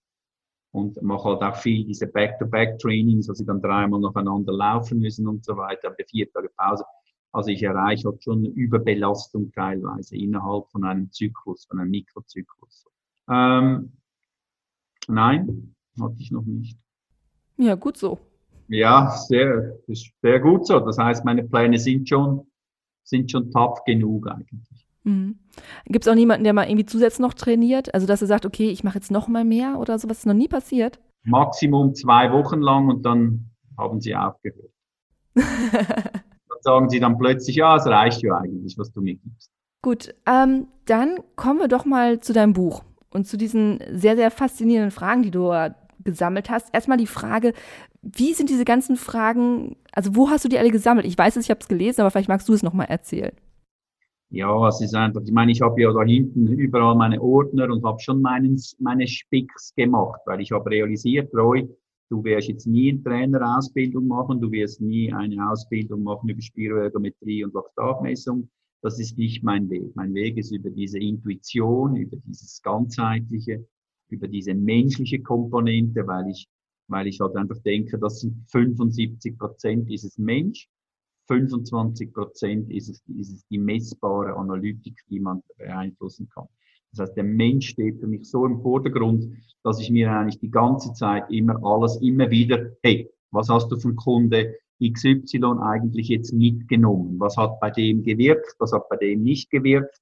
Und 0.74 0.99
mache 1.03 1.30
halt 1.30 1.41
auch 1.43 1.55
viel 1.55 1.86
diese 1.86 2.07
Back-to-Back-Trainings, 2.07 3.30
wo 3.30 3.34
sie 3.34 3.45
dann 3.45 3.61
dreimal 3.61 3.99
nacheinander 3.99 4.51
laufen 4.51 4.99
müssen 4.99 5.28
und 5.28 5.45
so 5.45 5.55
weiter, 5.55 5.89
aber 5.89 6.03
vier 6.09 6.30
Tage 6.32 6.49
Pause. 6.57 6.84
Also 7.32 7.51
ich 7.51 7.61
erreiche 7.61 8.09
halt 8.09 8.24
schon 8.24 8.39
eine 8.39 8.49
Überbelastung 8.49 9.51
teilweise 9.51 10.17
innerhalb 10.17 10.67
von 10.69 10.84
einem 10.84 11.11
Zyklus, 11.11 11.65
von 11.65 11.80
einem 11.80 11.91
Mikrozyklus. 11.91 12.86
Ähm, 13.30 13.93
nein, 15.07 15.76
hatte 16.01 16.15
ich 16.17 16.32
noch 16.32 16.45
nicht. 16.45 16.78
Ja, 17.57 17.76
gut 17.76 17.97
so. 17.97 18.19
Ja, 18.67 19.11
sehr, 19.11 19.78
sehr 20.21 20.39
gut 20.39 20.65
so. 20.65 20.80
Das 20.80 20.97
heißt, 20.97 21.24
meine 21.24 21.43
Pläne 21.43 21.78
sind 21.78 22.09
schon, 22.09 22.47
sind 23.03 23.30
schon 23.30 23.51
tough 23.51 23.84
genug 23.86 24.28
eigentlich. 24.28 24.88
Mhm. 25.04 25.38
Gibt 25.86 26.06
es 26.06 26.12
auch 26.12 26.16
niemanden, 26.16 26.43
der 26.43 26.54
mal 26.54 26.68
irgendwie 26.68 26.86
zusätzlich 26.86 27.20
noch 27.20 27.34
trainiert? 27.34 27.93
Also, 27.93 28.08
dass 28.08 28.22
er 28.22 28.28
sagt, 28.28 28.45
okay, 28.45 28.70
ich 28.70 28.84
mache 28.84 28.95
jetzt 28.95 29.12
noch 29.12 29.28
mal 29.28 29.45
mehr 29.45 29.78
oder 29.80 29.99
sowas? 29.99 30.20
Ist 30.20 30.26
noch 30.26 30.34
nie 30.34 30.47
passiert? 30.47 30.99
Maximum 31.24 31.93
zwei 31.93 32.32
Wochen 32.32 32.62
lang 32.62 32.89
und 32.89 33.06
dann 33.06 33.49
haben 33.78 34.01
sie 34.01 34.16
aufgehört. 34.16 34.72
dann 35.36 36.62
sagen 36.62 36.89
sie 36.89 36.99
dann 36.99 37.18
plötzlich, 37.18 37.56
ja, 37.56 37.76
es 37.76 37.86
reicht 37.86 38.22
ja 38.24 38.38
eigentlich, 38.38 38.78
was 38.78 38.91
du 38.91 39.01
mir 39.01 39.16
gibst. 39.16 39.49
Gut, 39.82 40.14
ähm, 40.26 40.68
dann 40.86 41.20
kommen 41.36 41.60
wir 41.60 41.68
doch 41.68 41.86
mal 41.86 42.20
zu 42.20 42.34
deinem 42.34 42.54
Buch 42.54 42.84
und 43.10 43.28
zu 43.28 43.38
diesen 43.38 43.80
sehr, 43.91 44.16
sehr 44.16 44.32
faszinierenden 44.32 44.91
Fragen, 44.91 45.24
die 45.24 45.32
du 45.32 45.51
gesammelt 46.04 46.49
hast. 46.49 46.74
Erstmal 46.74 46.97
die 46.97 47.08
Frage, 47.08 47.54
wie 48.01 48.34
sind 48.34 48.49
diese 48.49 48.66
ganzen 48.66 48.95
Fragen, 48.95 49.78
also 49.91 50.16
wo 50.16 50.30
hast 50.30 50.45
du 50.45 50.49
die 50.49 50.58
alle 50.58 50.72
gesammelt? 50.72 51.06
Ich 51.06 51.18
weiß 51.18 51.36
es, 51.36 51.45
ich 51.45 51.49
habe 51.49 51.62
es 51.62 51.68
gelesen, 51.68 52.01
aber 52.01 52.12
vielleicht 52.12 52.30
magst 52.30 52.47
du 52.49 52.54
es 52.54 52.64
nochmal 52.64 52.88
erzählen. 52.88 53.34
Ja, 54.34 54.67
es 54.67 54.81
ist 54.81 54.95
einfach, 54.95 55.21
ich 55.23 55.31
meine, 55.31 55.51
ich 55.51 55.61
habe 55.61 55.79
ja 55.79 55.93
da 55.93 56.01
hinten 56.01 56.47
überall 56.47 56.95
meine 56.95 57.21
Ordner 57.21 57.71
und 57.71 57.84
habe 57.84 57.99
schon 57.99 58.19
meinen, 58.19 58.59
meine 58.79 59.07
Spicks 59.07 59.75
gemacht, 59.75 60.21
weil 60.25 60.41
ich 60.41 60.51
habe 60.51 60.71
realisiert, 60.71 61.31
Roy, 61.36 61.69
du 62.09 62.23
wirst 62.23 62.47
jetzt 62.47 62.65
nie 62.65 62.89
eine 62.89 63.03
Trainerausbildung 63.03 64.07
machen, 64.07 64.41
du 64.41 64.51
wirst 64.51 64.81
nie 64.81 65.13
eine 65.13 65.51
Ausbildung 65.51 66.01
machen 66.01 66.29
über 66.29 66.41
Spiroergometrie 66.41 67.43
und 67.43 67.53
Laktatmessung. 67.53 68.49
Das 68.81 68.99
ist 68.99 69.19
nicht 69.19 69.43
mein 69.43 69.69
Weg. 69.69 69.95
Mein 69.95 70.15
Weg 70.15 70.36
ist 70.38 70.51
über 70.51 70.71
diese 70.71 70.97
Intuition, 70.97 71.95
über 71.95 72.17
dieses 72.25 72.59
ganzheitliche, 72.63 73.63
über 74.09 74.27
diese 74.27 74.55
menschliche 74.55 75.21
Komponente, 75.21 76.07
weil 76.07 76.31
ich, 76.31 76.47
weil 76.88 77.05
ich 77.05 77.19
halt 77.19 77.36
einfach 77.36 77.59
denke, 77.59 77.99
das 77.99 78.21
sind 78.21 78.49
75 78.49 79.38
Prozent 79.38 79.88
dieses 79.88 80.17
Mensch 80.17 80.67
25 81.28 82.13
Prozent 82.13 82.71
ist 82.71 82.89
es, 82.89 83.03
ist 83.17 83.34
es 83.34 83.47
die 83.47 83.57
messbare 83.57 84.36
Analytik, 84.36 84.99
die 85.09 85.19
man 85.19 85.41
beeinflussen 85.57 86.30
kann. 86.30 86.47
Das 86.91 87.07
heißt, 87.07 87.17
der 87.17 87.24
Mensch 87.24 87.69
steht 87.69 87.99
für 87.99 88.07
mich 88.07 88.30
so 88.30 88.45
im 88.45 88.61
Vordergrund, 88.61 89.34
dass 89.63 89.80
ich 89.80 89.89
mir 89.89 90.11
eigentlich 90.11 90.39
die 90.39 90.51
ganze 90.51 90.93
Zeit 90.93 91.30
immer 91.32 91.59
alles, 91.63 91.97
immer 92.01 92.30
wieder, 92.30 92.71
hey, 92.84 93.09
was 93.32 93.49
hast 93.49 93.71
du 93.71 93.78
von 93.78 93.95
Kunde 93.95 94.55
XY 94.82 95.59
eigentlich 95.61 96.09
jetzt 96.09 96.34
mitgenommen? 96.34 97.19
Was 97.19 97.38
hat 97.38 97.59
bei 97.59 97.71
dem 97.71 98.03
gewirkt? 98.03 98.55
Was 98.59 98.74
hat 98.74 98.89
bei 98.89 98.97
dem 98.97 99.24
nicht 99.24 99.49
gewirkt? 99.49 100.01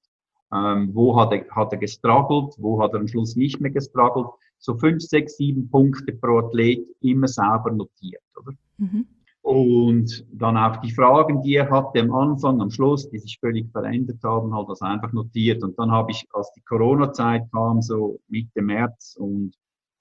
Ähm, 0.52 0.90
wo 0.92 1.18
hat 1.18 1.32
er, 1.32 1.48
hat 1.50 1.72
er 1.72 1.78
gestruggelt? 1.78 2.54
Wo 2.58 2.82
hat 2.82 2.92
er 2.92 3.00
am 3.00 3.08
Schluss 3.08 3.36
nicht 3.36 3.60
mehr 3.60 3.70
gestruggelt? 3.70 4.26
So 4.58 4.76
fünf, 4.76 5.02
sechs, 5.02 5.36
sieben 5.38 5.70
Punkte 5.70 6.12
pro 6.12 6.38
Athlet 6.38 6.86
immer 7.00 7.28
sauber 7.28 7.70
notiert, 7.70 8.22
oder? 8.36 8.52
Mhm. 8.76 9.06
Und 9.42 10.24
dann 10.32 10.56
auch 10.56 10.76
die 10.76 10.92
Fragen, 10.92 11.42
die 11.42 11.56
er 11.56 11.68
hatte 11.68 12.00
am 12.00 12.14
Anfang, 12.14 12.60
am 12.60 12.70
Schluss, 12.70 13.10
die 13.10 13.18
sich 13.18 13.38
völlig 13.40 13.70
verändert 13.72 14.22
haben, 14.22 14.54
halt 14.54 14.68
das 14.68 14.82
einfach 14.82 15.12
notiert. 15.12 15.64
Und 15.64 15.76
dann 15.78 15.90
habe 15.90 16.12
ich, 16.12 16.24
als 16.32 16.52
die 16.52 16.62
Corona-Zeit 16.62 17.50
kam, 17.52 17.82
so 17.82 18.20
Mitte 18.28 18.62
März 18.62 19.16
und 19.18 19.52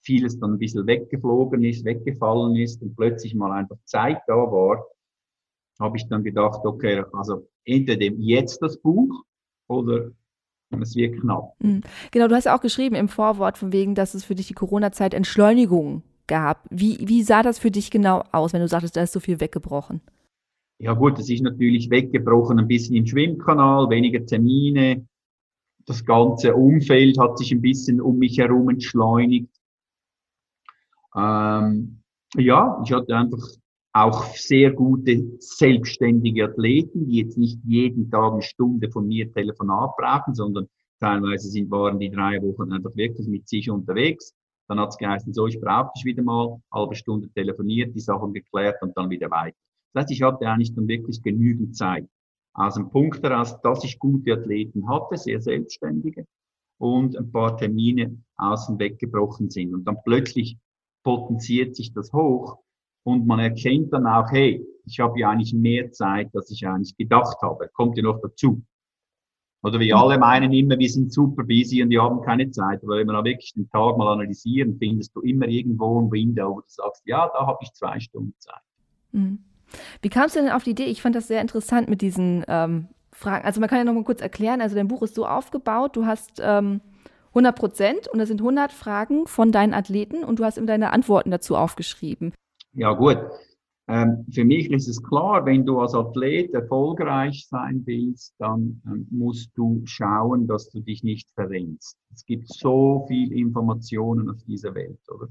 vieles 0.03 0.39
dann 0.39 0.53
ein 0.53 0.59
bisschen 0.59 0.85
weggeflogen 0.85 1.63
ist, 1.63 1.85
weggefallen 1.85 2.55
ist 2.55 2.81
und 2.83 2.95
plötzlich 2.95 3.33
mal 3.33 3.51
einfach 3.51 3.77
Zeit 3.85 4.21
da 4.27 4.35
war, 4.35 4.85
habe 5.79 5.97
ich 5.97 6.07
dann 6.07 6.23
gedacht, 6.23 6.61
okay, 6.63 7.03
also 7.13 7.47
entweder 7.65 8.13
jetzt 8.17 8.61
das 8.61 8.77
Buch 8.79 9.23
oder 9.67 10.11
es 10.79 10.95
wird 10.95 11.19
knapp. 11.19 11.55
Mhm. 11.59 11.81
Genau, 12.11 12.27
du 12.27 12.35
hast 12.35 12.45
ja 12.45 12.55
auch 12.55 12.61
geschrieben 12.61 12.95
im 12.95 13.09
Vorwort 13.09 13.57
von 13.57 13.73
wegen, 13.73 13.95
dass 13.95 14.13
es 14.13 14.23
für 14.23 14.35
dich 14.35 14.47
die 14.47 14.53
Corona-Zeit 14.53 15.13
Entschleunigung 15.13 16.03
gab. 16.27 16.65
Wie, 16.69 16.97
wie 17.07 17.23
sah 17.23 17.43
das 17.43 17.59
für 17.59 17.71
dich 17.71 17.91
genau 17.91 18.23
aus, 18.31 18.53
wenn 18.53 18.61
du 18.61 18.67
sagtest, 18.67 18.95
da 18.95 19.01
ist 19.01 19.13
so 19.13 19.19
viel 19.19 19.39
weggebrochen? 19.39 20.01
Ja 20.79 20.93
gut, 20.93 21.19
es 21.19 21.29
ist 21.29 21.43
natürlich 21.43 21.89
weggebrochen, 21.89 22.59
ein 22.59 22.67
bisschen 22.67 22.95
im 22.95 23.05
Schwimmkanal, 23.05 23.89
weniger 23.89 24.25
Termine. 24.25 25.07
Das 25.85 26.03
ganze 26.05 26.55
Umfeld 26.55 27.19
hat 27.19 27.37
sich 27.37 27.51
ein 27.51 27.61
bisschen 27.61 28.01
um 28.01 28.17
mich 28.17 28.37
herum 28.37 28.69
entschleunigt. 28.69 29.49
Ähm, 31.15 32.01
ja, 32.35 32.81
ich 32.83 32.91
hatte 32.91 33.15
einfach 33.15 33.47
auch 33.93 34.33
sehr 34.35 34.71
gute 34.71 35.37
selbstständige 35.39 36.45
Athleten, 36.45 37.07
die 37.07 37.17
jetzt 37.17 37.37
nicht 37.37 37.59
jeden 37.65 38.09
Tag 38.09 38.33
eine 38.33 38.41
Stunde 38.41 38.89
von 38.89 39.07
mir 39.07 39.31
Telefonat 39.31 39.95
brauchen, 39.97 40.33
sondern 40.33 40.67
teilweise 40.99 41.49
sind, 41.49 41.69
waren 41.71 41.99
die 41.99 42.09
drei 42.09 42.41
Wochen 42.41 42.71
einfach 42.71 42.95
wirklich 42.95 43.27
mit 43.27 43.47
sich 43.49 43.69
unterwegs. 43.69 44.33
Dann 44.71 44.79
hat 44.79 44.91
es 44.91 44.97
geheißen, 44.97 45.33
so, 45.33 45.47
ich 45.47 45.59
brauche 45.59 45.91
dich 45.93 46.05
wieder 46.05 46.23
mal, 46.23 46.61
halbe 46.73 46.95
Stunde 46.95 47.29
telefoniert, 47.33 47.93
die 47.93 47.99
Sachen 47.99 48.31
geklärt 48.31 48.81
und 48.81 48.95
dann 48.95 49.09
wieder 49.09 49.29
weiter. 49.29 49.57
Das 49.93 50.03
heißt, 50.03 50.11
ich 50.11 50.21
hatte 50.21 50.47
eigentlich 50.47 50.73
dann 50.73 50.87
wirklich 50.87 51.21
genügend 51.21 51.75
Zeit. 51.75 52.07
Aus 52.53 52.75
dem 52.75 52.89
Punkt 52.89 53.21
heraus, 53.21 53.59
dass 53.63 53.83
ich 53.83 53.99
gute 53.99 54.31
Athleten 54.31 54.87
hatte, 54.87 55.17
sehr 55.17 55.41
selbstständige 55.41 56.25
und 56.77 57.17
ein 57.17 57.29
paar 57.33 57.57
Termine 57.57 58.17
außen 58.37 58.79
weggebrochen 58.79 59.49
sind. 59.49 59.73
Und 59.73 59.83
dann 59.83 59.97
plötzlich 60.05 60.57
potenziert 61.03 61.75
sich 61.75 61.91
das 61.91 62.13
hoch 62.13 62.59
und 63.03 63.27
man 63.27 63.39
erkennt 63.39 63.91
dann 63.91 64.07
auch, 64.07 64.31
hey, 64.31 64.65
ich 64.85 65.01
habe 65.01 65.19
ja 65.19 65.31
eigentlich 65.31 65.53
mehr 65.53 65.91
Zeit, 65.91 66.29
als 66.33 66.49
ich 66.49 66.65
eigentlich 66.65 66.95
gedacht 66.95 67.41
habe. 67.41 67.67
Kommt 67.73 67.97
ja 67.97 68.03
noch 68.03 68.21
dazu. 68.21 68.63
Oder 69.63 69.79
wie 69.79 69.93
alle 69.93 70.17
meinen 70.17 70.51
immer, 70.53 70.77
wir 70.79 70.89
sind 70.89 71.13
super 71.13 71.43
busy 71.43 71.83
und 71.83 71.89
wir 71.89 72.01
haben 72.01 72.21
keine 72.21 72.49
Zeit. 72.49 72.83
Aber 72.83 72.97
wenn 72.97 73.07
wir 73.07 73.13
da 73.13 73.23
wirklich 73.23 73.53
den 73.53 73.69
Tag 73.69 73.97
mal 73.97 74.11
analysieren, 74.11 74.77
findest 74.79 75.15
du 75.15 75.21
immer 75.21 75.47
irgendwo 75.47 76.01
ein 76.01 76.11
Window, 76.11 76.55
wo 76.55 76.61
du 76.61 76.67
sagst, 76.67 77.03
ja, 77.05 77.29
da 77.31 77.45
habe 77.45 77.59
ich 77.61 77.71
zwei 77.73 77.99
Stunden 77.99 78.33
Zeit. 78.39 78.61
Mhm. 79.11 79.39
Wie 80.01 80.09
kamst 80.09 80.35
du 80.35 80.41
denn 80.41 80.49
auf 80.51 80.63
die 80.63 80.71
Idee? 80.71 80.85
Ich 80.85 81.01
fand 81.01 81.15
das 81.15 81.27
sehr 81.27 81.41
interessant 81.41 81.89
mit 81.89 82.01
diesen 82.01 82.43
ähm, 82.47 82.87
Fragen. 83.11 83.45
Also 83.45 83.59
man 83.59 83.69
kann 83.69 83.77
ja 83.77 83.83
noch 83.83 83.93
mal 83.93 84.03
kurz 84.03 84.21
erklären. 84.21 84.61
Also 84.61 84.75
dein 84.75 84.87
Buch 84.87 85.03
ist 85.03 85.15
so 85.15 85.25
aufgebaut, 85.27 85.95
du 85.95 86.05
hast 86.05 86.41
ähm, 86.43 86.81
100 87.29 87.55
Prozent 87.55 88.07
und 88.07 88.19
das 88.19 88.27
sind 88.27 88.41
100 88.41 88.71
Fragen 88.71 89.27
von 89.27 89.51
deinen 89.51 89.73
Athleten 89.73 90.23
und 90.23 90.39
du 90.39 90.43
hast 90.43 90.57
ihm 90.57 90.67
deine 90.67 90.91
Antworten 90.91 91.31
dazu 91.31 91.55
aufgeschrieben. 91.55 92.33
Ja 92.73 92.93
gut, 92.93 93.17
ähm, 93.87 94.25
für 94.31 94.45
mich 94.45 94.71
ist 94.71 94.87
es 94.87 95.01
klar, 95.01 95.45
wenn 95.45 95.65
du 95.65 95.79
als 95.79 95.95
Athlet 95.95 96.53
erfolgreich 96.53 97.47
sein 97.47 97.83
willst, 97.85 98.35
dann 98.37 98.81
ähm, 98.85 99.07
musst 99.09 99.51
du 99.55 99.81
schauen, 99.85 100.47
dass 100.47 100.69
du 100.69 100.79
dich 100.81 101.03
nicht 101.03 101.29
verrennst. 101.31 101.97
Es 102.13 102.25
gibt 102.25 102.47
so 102.47 103.05
viel 103.07 103.31
Informationen 103.33 104.29
auf 104.29 104.41
dieser 104.43 104.75
Welt, 104.75 104.99
oder? 105.09 105.27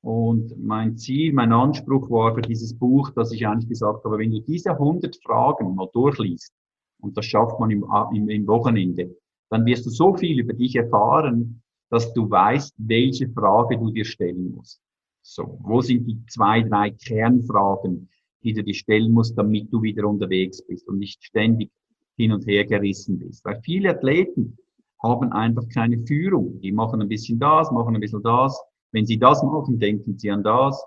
Und 0.00 0.54
mein 0.62 0.98
Ziel, 0.98 1.32
mein 1.32 1.52
Anspruch 1.52 2.10
war 2.10 2.34
für 2.34 2.42
dieses 2.42 2.76
Buch, 2.76 3.10
dass 3.10 3.32
ich 3.32 3.46
eigentlich 3.46 3.70
gesagt 3.70 4.04
habe, 4.04 4.18
wenn 4.18 4.32
du 4.32 4.40
diese 4.40 4.72
100 4.72 5.16
Fragen 5.24 5.74
mal 5.74 5.88
durchliest, 5.94 6.52
und 7.00 7.16
das 7.16 7.24
schafft 7.24 7.58
man 7.58 7.70
im, 7.70 7.86
im, 8.12 8.28
im 8.28 8.46
Wochenende, 8.46 9.16
dann 9.50 9.64
wirst 9.64 9.86
du 9.86 9.90
so 9.90 10.14
viel 10.14 10.40
über 10.40 10.52
dich 10.52 10.76
erfahren, 10.76 11.62
dass 11.90 12.12
du 12.12 12.28
weißt, 12.28 12.74
welche 12.78 13.28
Frage 13.30 13.78
du 13.78 13.90
dir 13.90 14.04
stellen 14.04 14.54
musst. 14.54 14.80
So, 15.26 15.58
wo 15.62 15.80
sind 15.80 16.06
die 16.06 16.22
zwei, 16.26 16.62
drei 16.62 16.90
Kernfragen, 16.90 18.10
die 18.42 18.52
du 18.52 18.62
dir 18.62 18.74
stellen 18.74 19.10
musst, 19.10 19.38
damit 19.38 19.72
du 19.72 19.80
wieder 19.80 20.06
unterwegs 20.06 20.62
bist 20.66 20.86
und 20.86 20.98
nicht 20.98 21.24
ständig 21.24 21.70
hin 22.16 22.30
und 22.30 22.46
her 22.46 22.66
gerissen 22.66 23.18
bist? 23.18 23.42
Weil 23.42 23.58
viele 23.62 23.90
Athleten 23.90 24.58
haben 25.02 25.32
einfach 25.32 25.66
keine 25.72 25.98
Führung. 26.06 26.60
Die 26.60 26.72
machen 26.72 27.00
ein 27.00 27.08
bisschen 27.08 27.38
das, 27.38 27.70
machen 27.70 27.94
ein 27.94 28.00
bisschen 28.02 28.22
das. 28.22 28.62
Wenn 28.92 29.06
sie 29.06 29.18
das 29.18 29.42
machen, 29.42 29.78
denken 29.78 30.18
sie 30.18 30.30
an 30.30 30.42
das. 30.42 30.84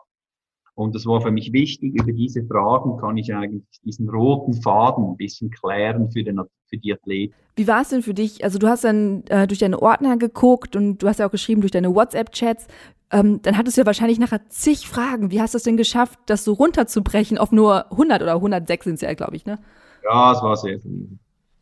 Und 0.76 0.94
das 0.94 1.08
war 1.08 1.20
für 1.22 1.32
mich 1.32 1.52
wichtig. 1.52 2.00
Über 2.00 2.12
diese 2.12 2.46
Fragen 2.46 2.98
kann 2.98 3.18
ich 3.18 3.34
eigentlich 3.34 3.64
diesen 3.84 4.08
roten 4.08 4.54
Faden 4.54 5.04
ein 5.06 5.18
bisschen 5.18 5.50
klären 5.50 6.12
für, 6.12 6.24
den, 6.24 6.40
für 6.68 6.78
die 6.78 6.94
Athleten. 6.94 7.34
Wie 7.56 7.68
war 7.68 7.82
es 7.82 7.90
denn 7.90 8.04
für 8.04 8.14
dich? 8.14 8.44
Also 8.44 8.60
du 8.60 8.68
hast 8.68 8.84
dann 8.84 9.24
äh, 9.30 9.48
durch 9.48 9.58
deine 9.58 9.82
Ordner 9.82 10.18
geguckt 10.18 10.76
und 10.76 11.02
du 11.02 11.08
hast 11.08 11.18
ja 11.18 11.26
auch 11.26 11.32
geschrieben 11.32 11.62
durch 11.62 11.72
deine 11.72 11.96
WhatsApp-Chats. 11.96 12.68
Ähm, 13.12 13.42
dann 13.42 13.58
hattest 13.58 13.78
du 13.78 13.82
ja 13.82 13.86
wahrscheinlich 13.86 14.20
nachher 14.20 14.50
zig 14.50 14.88
Fragen. 14.88 15.32
Wie 15.32 15.42
hast 15.42 15.54
du 15.54 15.58
es 15.58 15.64
denn 15.64 15.78
geschafft, 15.78 16.20
das 16.26 16.44
so 16.44 16.54
runterzubrechen 16.54 17.38
auf 17.38 17.52
nur 17.52 17.92
100 17.92 18.22
oder 18.22 18.36
106 18.36 18.84
sind 18.84 18.96
es 18.96 19.02
ja, 19.02 19.14
glaube 19.14 19.36
ich, 19.36 19.46
ne? 19.46 19.60
Ja, 20.04 20.34
es 20.34 20.42
war 20.42 20.58
sehr 20.58 20.80
viel. 20.80 21.08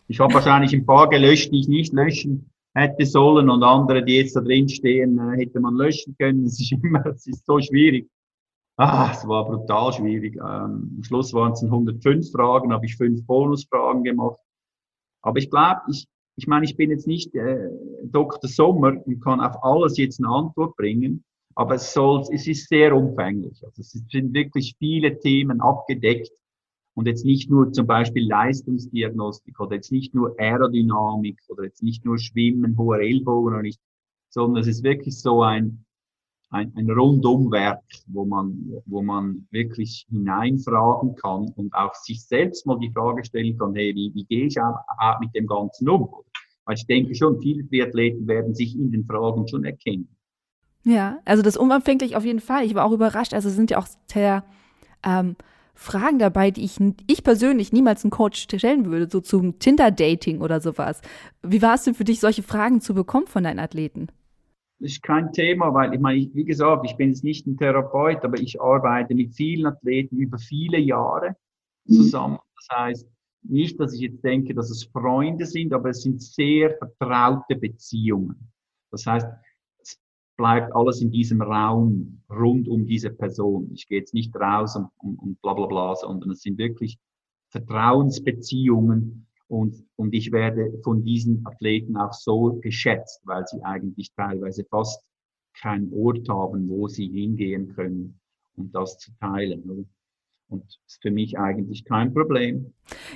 Ich 0.08 0.20
habe 0.20 0.34
wahrscheinlich 0.34 0.74
ein 0.74 0.86
paar 0.86 1.10
gelöscht, 1.10 1.52
die 1.52 1.60
ich 1.60 1.68
nicht 1.68 1.94
löschen 1.94 2.50
hätte 2.76 3.06
sollen 3.06 3.50
und 3.50 3.64
andere, 3.64 4.04
die 4.04 4.18
jetzt 4.18 4.36
da 4.36 4.42
drin 4.42 4.68
stehen, 4.70 5.18
äh, 5.18 5.38
hätte 5.38 5.60
man 5.60 5.76
löschen 5.76 6.16
können. 6.20 6.46
Es 6.46 6.60
ist 6.60 6.72
immer, 6.84 7.06
es 7.06 7.26
ist 7.26 7.46
so 7.46 7.60
schwierig. 7.60 8.10
Ah, 8.78 9.10
es 9.12 9.26
war 9.28 9.46
brutal 9.46 9.94
schwierig. 9.94 10.36
Ähm, 10.36 10.96
am 10.98 11.04
Schluss 11.04 11.34
waren 11.34 11.54
es 11.54 11.64
105 11.64 12.32
Fragen, 12.32 12.74
habe 12.74 12.86
ich 12.86 12.98
fünf 12.98 13.26
Bonusfragen 13.26 14.04
gemacht. 14.04 14.40
Aber 15.22 15.40
ich 15.40 15.50
glaube, 15.50 15.82
ich, 15.90 16.08
ich 16.36 16.48
meine, 16.48 16.66
ich 16.66 16.76
bin 16.76 16.92
jetzt 16.92 17.08
nicht 17.08 17.34
äh, 17.36 17.70
Dr. 18.04 18.50
Sommer 18.50 18.94
und 19.06 19.22
kann 19.22 19.40
auf 19.40 19.64
alles 19.64 19.98
jetzt 19.98 20.20
eine 20.20 20.28
Antwort 20.28 20.76
bringen, 20.76 21.24
aber 21.56 21.76
es, 21.76 21.94
soll, 21.94 22.24
es 22.32 22.48
ist 22.48 22.68
sehr 22.68 22.96
umfänglich. 22.96 23.64
Also 23.64 23.82
es 23.82 23.92
sind 23.92 24.34
wirklich 24.34 24.76
viele 24.78 25.18
Themen 25.20 25.62
abgedeckt 25.62 26.32
und 26.96 27.08
jetzt 27.08 27.26
nicht 27.26 27.50
nur 27.50 27.72
zum 27.72 27.88
Beispiel 27.88 28.28
Leistungsdiagnostik 28.28 29.60
oder 29.60 29.76
jetzt 29.76 29.92
nicht 29.92 30.14
nur 30.14 30.36
Aerodynamik 30.38 31.40
oder 31.48 31.64
jetzt 31.64 31.82
nicht 31.82 32.06
nur 32.06 32.18
Schwimmen, 32.18 32.78
hoher 32.78 33.00
Ellbogen 33.00 33.54
oder 33.54 33.62
nicht, 33.62 33.80
sondern 34.30 34.62
es 34.62 34.68
ist 34.68 34.84
wirklich 34.84 35.20
so 35.20 35.44
ein, 35.44 35.86
ein, 36.50 36.74
ein 36.76 36.90
Rundumwerk, 36.90 37.84
wo 38.08 38.26
man, 38.26 38.82
wo 38.86 39.02
man 39.02 39.48
wirklich 39.52 40.06
hineinfragen 40.10 41.16
kann 41.16 41.54
und 41.56 41.74
auch 41.74 41.94
sich 41.96 42.26
selbst 42.26 42.66
mal 42.66 42.80
die 42.80 42.92
Frage 42.92 43.24
stellen 43.24 43.58
kann, 43.58 43.76
hey, 43.76 43.96
wie, 43.96 44.14
wie 44.14 44.26
gehe 44.26 44.46
ich 44.48 44.60
auch, 44.60 45.20
mit 45.22 45.34
dem 45.34 45.48
Ganzen 45.48 45.88
um? 45.88 46.10
Weil 46.66 46.76
ich 46.76 46.86
denke 46.86 47.16
schon, 47.16 47.42
viele 47.42 47.66
Triathleten 47.68 48.28
werden 48.28 48.54
sich 48.56 48.76
in 48.78 48.92
den 48.92 49.06
Fragen 49.06 49.48
schon 49.48 49.64
erkennen. 49.64 50.16
Ja, 50.86 51.20
also 51.26 51.42
das 51.42 51.58
umfänglich 51.58 52.16
auf 52.16 52.24
jeden 52.24 52.40
Fall. 52.40 52.64
Ich 52.64 52.76
war 52.76 52.86
auch 52.86 52.92
überrascht. 52.92 53.34
Also 53.34 53.50
sind 53.50 53.72
ja 53.72 53.80
auch 53.80 53.88
sehr 54.08 54.46
ähm, 55.04 55.36
Fragen 55.74 56.20
dabei, 56.20 56.52
die 56.52 56.64
ich, 56.64 56.78
ich 57.08 57.24
persönlich 57.24 57.74
niemals 57.74 58.04
einem 58.04 58.12
Coach 58.12 58.44
stellen 58.44 58.86
würde, 58.86 59.10
so 59.10 59.20
zum 59.20 59.58
Tinder-Dating 59.58 60.42
oder 60.42 60.62
sowas. 60.62 61.02
Wie 61.42 61.62
war 61.62 61.74
es 61.74 61.84
denn 61.84 61.96
für 61.96 62.04
dich, 62.04 62.20
solche 62.20 62.44
Fragen 62.44 62.82
zu 62.82 62.94
bekommen 62.94 63.28
von 63.28 63.44
deinen 63.44 63.60
Athleten? 63.60 64.08
Das 64.80 64.92
ist 64.92 65.04
kein 65.04 65.32
Thema, 65.34 65.74
weil 65.74 65.94
ich 65.94 66.00
meine, 66.00 66.30
wie 66.34 66.46
gesagt, 66.46 66.86
ich 66.86 66.96
bin 66.98 67.10
jetzt 67.10 67.24
nicht 67.24 67.48
ein 67.48 67.58
Therapeut, 67.58 68.24
aber 68.24 68.40
ich 68.40 68.62
arbeite 68.62 69.16
mit 69.16 69.34
vielen 69.34 69.66
Athleten 69.66 70.18
über 70.18 70.38
viele 70.38 70.78
Jahre 70.78 71.36
zusammen. 71.88 72.38
Das 72.56 72.78
heißt, 72.78 73.08
nicht, 73.44 73.80
dass 73.80 73.94
ich 73.94 74.02
jetzt 74.02 74.24
denke, 74.24 74.54
dass 74.54 74.70
es 74.70 74.84
Freunde 74.84 75.46
sind, 75.46 75.74
aber 75.74 75.90
es 75.90 76.04
sind 76.04 76.22
sehr 76.22 76.78
vertraute 76.78 77.56
Beziehungen. 77.56 78.52
Das 78.92 79.06
heißt, 79.06 79.28
es 79.28 79.45
bleibt 80.38 80.76
alles 80.76 81.02
in 81.02 81.12
diesem 81.12 81.42
Raum 81.42 82.22
rund 82.30 82.68
um 82.68 82.86
diese 82.86 83.10
Person. 83.10 83.70
Ich 83.74 83.88
gehe 83.88 84.00
jetzt 84.00 84.14
nicht 84.14 84.36
raus 84.36 84.76
und, 84.76 84.90
und, 84.98 85.18
und 85.20 85.42
bla 85.42 85.54
bla 85.54 85.66
bla, 85.66 85.96
sondern 85.96 86.32
es 86.32 86.42
sind 86.42 86.58
wirklich 86.58 86.98
Vertrauensbeziehungen, 87.50 89.26
und, 89.48 89.84
und 89.96 90.14
ich 90.14 90.32
werde 90.32 90.72
von 90.84 91.04
diesen 91.04 91.46
Athleten 91.46 91.98
auch 91.98 92.14
so 92.14 92.60
geschätzt, 92.62 93.22
weil 93.26 93.46
sie 93.46 93.64
eigentlich 93.64 94.12
teilweise 94.16 94.66
fast 94.66 95.04
keinen 95.60 95.94
Ort 95.94 96.28
haben, 96.28 96.68
wo 96.68 96.88
sie 96.88 97.08
hingehen 97.08 97.74
können, 97.76 98.20
um 98.56 98.72
das 98.72 98.98
zu 98.98 99.12
teilen. 99.20 99.88
Und 100.48 100.64
ist 100.88 101.02
für 101.02 101.12
mich 101.12 101.38
eigentlich 101.38 101.86
kein 101.86 102.14
Problem. 102.14 102.74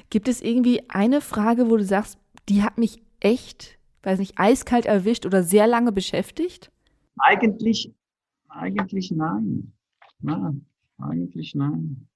Gibt 0.10 0.28
es 0.28 0.42
irgendwie 0.42 0.90
eine 0.90 1.22
Frage, 1.22 1.70
wo 1.70 1.78
du 1.78 1.84
sagst, 1.84 2.18
die 2.48 2.64
hat 2.64 2.78
mich 2.78 3.02
echt, 3.20 3.78
weiß 4.04 4.20
nicht, 4.20 4.34
eiskalt 4.38 4.86
erwischt 4.86 5.26
oder 5.26 5.44
sehr 5.44 5.68
lange 5.68 5.92
beschäftigt? 5.92 6.72
Eigentlich, 7.20 7.94
eigentlich 8.50 9.12
nein. 9.12 9.74
Nein, 10.22 10.66
eigentlich 11.00 11.56
nein. 11.56 12.08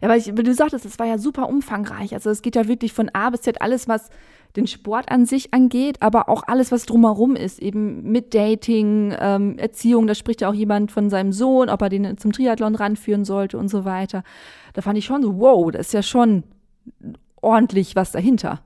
Ja, 0.00 0.08
weil, 0.08 0.18
ich, 0.18 0.36
wie 0.36 0.42
du 0.42 0.54
sagtest, 0.54 0.86
es 0.86 0.98
war 0.98 1.06
ja 1.06 1.18
super 1.18 1.48
umfangreich. 1.48 2.14
Also 2.14 2.30
es 2.30 2.42
geht 2.42 2.56
ja 2.56 2.66
wirklich 2.68 2.92
von 2.92 3.10
A 3.12 3.30
bis 3.30 3.42
Z 3.42 3.60
alles, 3.60 3.86
was 3.86 4.10
den 4.56 4.66
Sport 4.66 5.10
an 5.10 5.26
sich 5.26 5.52
angeht, 5.52 6.00
aber 6.00 6.28
auch 6.28 6.44
alles, 6.46 6.70
was 6.72 6.86
drumherum 6.86 7.36
ist, 7.36 7.60
eben 7.60 8.02
mit 8.04 8.34
Dating, 8.34 9.14
ähm, 9.18 9.58
Erziehung, 9.58 10.06
da 10.06 10.14
spricht 10.14 10.40
ja 10.40 10.48
auch 10.48 10.54
jemand 10.54 10.92
von 10.92 11.10
seinem 11.10 11.32
Sohn, 11.32 11.68
ob 11.68 11.82
er 11.82 11.88
den 11.88 12.16
zum 12.18 12.32
Triathlon 12.32 12.76
ranführen 12.76 13.24
sollte 13.24 13.58
und 13.58 13.68
so 13.68 13.84
weiter. 13.84 14.22
Da 14.72 14.80
fand 14.80 14.96
ich 14.96 15.04
schon 15.04 15.22
so, 15.22 15.38
wow, 15.38 15.70
das 15.70 15.88
ist 15.88 15.92
ja 15.92 16.02
schon 16.02 16.44
ordentlich 17.42 17.96
was 17.96 18.12
dahinter. 18.12 18.60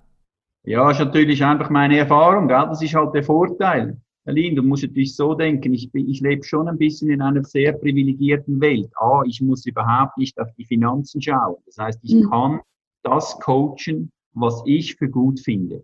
Ja, 0.64 0.90
ist 0.90 0.98
natürlich 0.98 1.42
einfach 1.44 1.70
meine 1.70 1.96
Erfahrung, 1.96 2.48
gell? 2.48 2.66
das 2.68 2.82
ist 2.82 2.94
halt 2.94 3.14
der 3.14 3.24
Vorteil. 3.24 3.96
Aline, 4.28 4.56
du 4.56 4.62
musst 4.62 4.82
natürlich 4.82 5.16
so 5.16 5.32
denken, 5.32 5.72
ich, 5.72 5.88
ich 5.94 6.20
lebe 6.20 6.44
schon 6.44 6.68
ein 6.68 6.76
bisschen 6.76 7.08
in 7.08 7.22
einer 7.22 7.42
sehr 7.44 7.72
privilegierten 7.72 8.60
Welt. 8.60 8.90
A, 8.96 9.22
ich 9.26 9.40
muss 9.40 9.64
überhaupt 9.64 10.18
nicht 10.18 10.38
auf 10.38 10.52
die 10.58 10.66
Finanzen 10.66 11.22
schauen. 11.22 11.56
Das 11.64 11.78
heißt, 11.78 12.00
ich 12.02 12.14
mhm. 12.14 12.28
kann 12.28 12.60
das 13.02 13.40
coachen, 13.40 14.12
was 14.34 14.62
ich 14.66 14.96
für 14.96 15.08
gut 15.08 15.40
finde. 15.40 15.82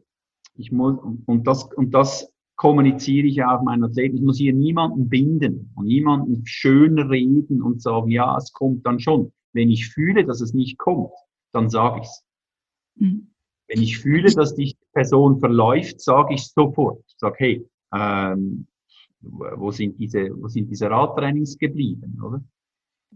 Ich 0.57 0.71
muss, 0.71 0.99
und 1.25 1.47
das, 1.47 1.65
und 1.75 1.93
das 1.95 2.31
kommuniziere 2.57 3.27
ich 3.27 3.43
auch 3.43 3.63
meinen 3.63 3.85
Athleten. 3.85 4.17
Ich 4.17 4.23
muss 4.23 4.37
hier 4.37 4.53
niemanden 4.53 5.09
binden 5.09 5.73
und 5.75 5.87
niemanden 5.87 6.43
schön 6.45 6.99
reden 6.99 7.63
und 7.63 7.81
sagen, 7.81 8.11
ja, 8.11 8.37
es 8.37 8.53
kommt 8.53 8.85
dann 8.85 9.01
schon. 9.01 9.33
Wenn 9.55 9.71
ich 9.71 9.89
fühle, 9.89 10.25
dass 10.25 10.43
es 10.43 10.53
nicht 10.53 10.77
kommt, 10.77 11.13
dann 11.53 11.71
sage 11.71 12.01
ich 12.03 12.09
es. 12.09 12.25
Mhm. 12.97 13.31
Wenn 13.69 13.81
ich 13.81 13.99
fühle, 13.99 14.31
dass 14.31 14.55
die 14.55 14.77
Person 14.93 15.41
verläuft, 15.41 16.03
sage 16.03 16.35
ich 16.35 16.47
sofort. 16.47 17.03
Ich 17.09 17.15
sage, 17.17 17.37
hey, 17.39 17.69
ähm, 17.95 18.67
wo 19.21 19.71
sind 19.71 19.99
diese, 19.99 20.31
wo 20.41 20.49
sind 20.49 20.71
diese 20.71 20.91
Radtrainings 20.91 21.59
geblieben, 21.59 22.21
oder? 22.23 22.43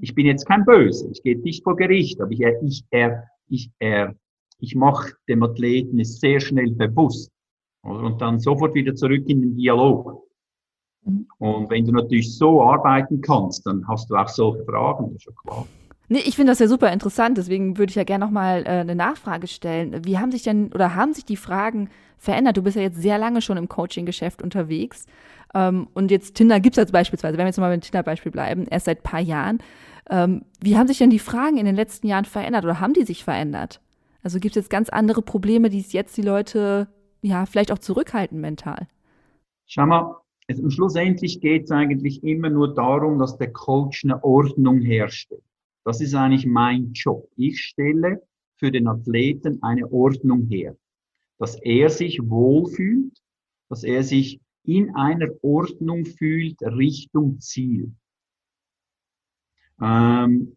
Ich 0.00 0.14
bin 0.14 0.26
jetzt 0.26 0.46
kein 0.46 0.64
Böse, 0.64 1.08
ich 1.10 1.22
gehe 1.22 1.38
nicht 1.38 1.64
vor 1.64 1.76
Gericht, 1.76 2.20
aber 2.20 2.30
ich, 2.30 2.42
ich, 2.62 2.84
er, 2.90 3.24
ich, 3.48 3.70
er, 3.78 4.14
ich 4.60 4.74
mache 4.74 5.14
dem 5.28 5.42
Athleten 5.42 5.98
es 5.98 6.20
sehr 6.20 6.40
schnell 6.40 6.70
bewusst 6.70 7.32
oder? 7.82 8.04
und 8.04 8.20
dann 8.20 8.38
sofort 8.38 8.74
wieder 8.74 8.94
zurück 8.94 9.24
in 9.28 9.40
den 9.40 9.56
Dialog. 9.56 10.24
Und 11.38 11.70
wenn 11.70 11.84
du 11.84 11.92
natürlich 11.92 12.36
so 12.36 12.62
arbeiten 12.62 13.20
kannst, 13.20 13.66
dann 13.66 13.86
hast 13.88 14.10
du 14.10 14.14
auch 14.14 14.28
solche 14.28 14.64
Fragen, 14.64 15.06
das 15.06 15.16
ist 15.16 15.22
schon 15.24 15.34
klar. 15.36 15.66
Nee, 16.10 16.20
ich 16.24 16.36
finde 16.36 16.52
das 16.52 16.58
ja 16.58 16.68
super 16.68 16.90
interessant, 16.90 17.36
deswegen 17.36 17.76
würde 17.76 17.90
ich 17.90 17.96
ja 17.96 18.04
gerne 18.04 18.24
nochmal 18.24 18.62
äh, 18.62 18.80
eine 18.80 18.94
Nachfrage 18.94 19.46
stellen. 19.46 20.04
Wie 20.06 20.18
haben 20.18 20.32
sich 20.32 20.42
denn 20.42 20.72
oder 20.72 20.94
haben 20.94 21.12
sich 21.12 21.24
die 21.24 21.36
Fragen 21.36 21.90
verändert? 22.18 22.56
Du 22.56 22.62
bist 22.62 22.76
ja 22.76 22.82
jetzt 22.82 23.00
sehr 23.00 23.18
lange 23.18 23.42
schon 23.42 23.56
im 23.56 23.68
Coaching-Geschäft 23.68 24.42
unterwegs. 24.42 25.06
Ähm, 25.54 25.88
und 25.94 26.10
jetzt 26.10 26.34
Tinder 26.34 26.60
gibt 26.60 26.76
es 26.76 26.78
als 26.78 26.92
beispielsweise, 26.92 27.36
wenn 27.38 27.44
wir 27.44 27.48
jetzt 27.48 27.58
mal 27.58 27.70
beim 27.70 27.80
Tinder-Beispiel 27.80 28.32
bleiben, 28.32 28.66
erst 28.66 28.86
seit 28.86 29.00
ein 29.00 29.02
paar 29.02 29.20
Jahren. 29.20 29.58
Ähm, 30.10 30.42
wie 30.60 30.76
haben 30.76 30.88
sich 30.88 30.98
denn 30.98 31.10
die 31.10 31.18
Fragen 31.18 31.58
in 31.58 31.66
den 31.66 31.76
letzten 31.76 32.06
Jahren 32.06 32.24
verändert 32.24 32.64
oder 32.64 32.80
haben 32.80 32.94
die 32.94 33.04
sich 33.04 33.24
verändert? 33.24 33.80
Also 34.22 34.40
gibt 34.40 34.56
es 34.56 34.62
jetzt 34.62 34.70
ganz 34.70 34.88
andere 34.88 35.22
Probleme, 35.22 35.70
die 35.70 35.80
jetzt 35.80 36.16
die 36.16 36.22
Leute 36.22 36.88
ja 37.22 37.46
vielleicht 37.46 37.72
auch 37.72 37.78
zurückhalten 37.78 38.40
mental? 38.40 38.88
Schau 39.66 39.86
mal, 39.86 40.16
es, 40.46 40.60
schlussendlich 40.72 41.40
geht 41.40 41.64
es 41.64 41.70
eigentlich 41.70 42.24
immer 42.24 42.50
nur 42.50 42.74
darum, 42.74 43.18
dass 43.18 43.36
der 43.36 43.52
Coach 43.52 44.04
eine 44.04 44.22
Ordnung 44.24 44.80
herstellt. 44.80 45.42
Das 45.84 46.00
ist 46.00 46.14
eigentlich 46.14 46.46
mein 46.46 46.92
Job. 46.92 47.28
Ich 47.36 47.60
stelle 47.60 48.22
für 48.56 48.72
den 48.72 48.88
Athleten 48.88 49.62
eine 49.62 49.90
Ordnung 49.92 50.46
her, 50.46 50.76
dass 51.38 51.56
er 51.62 51.90
sich 51.90 52.20
wohlfühlt, 52.22 53.18
dass 53.68 53.84
er 53.84 54.02
sich 54.02 54.40
in 54.64 54.94
einer 54.94 55.28
Ordnung 55.42 56.04
fühlt 56.04 56.60
Richtung 56.62 57.40
Ziel. 57.40 57.92
Ähm, 59.80 60.56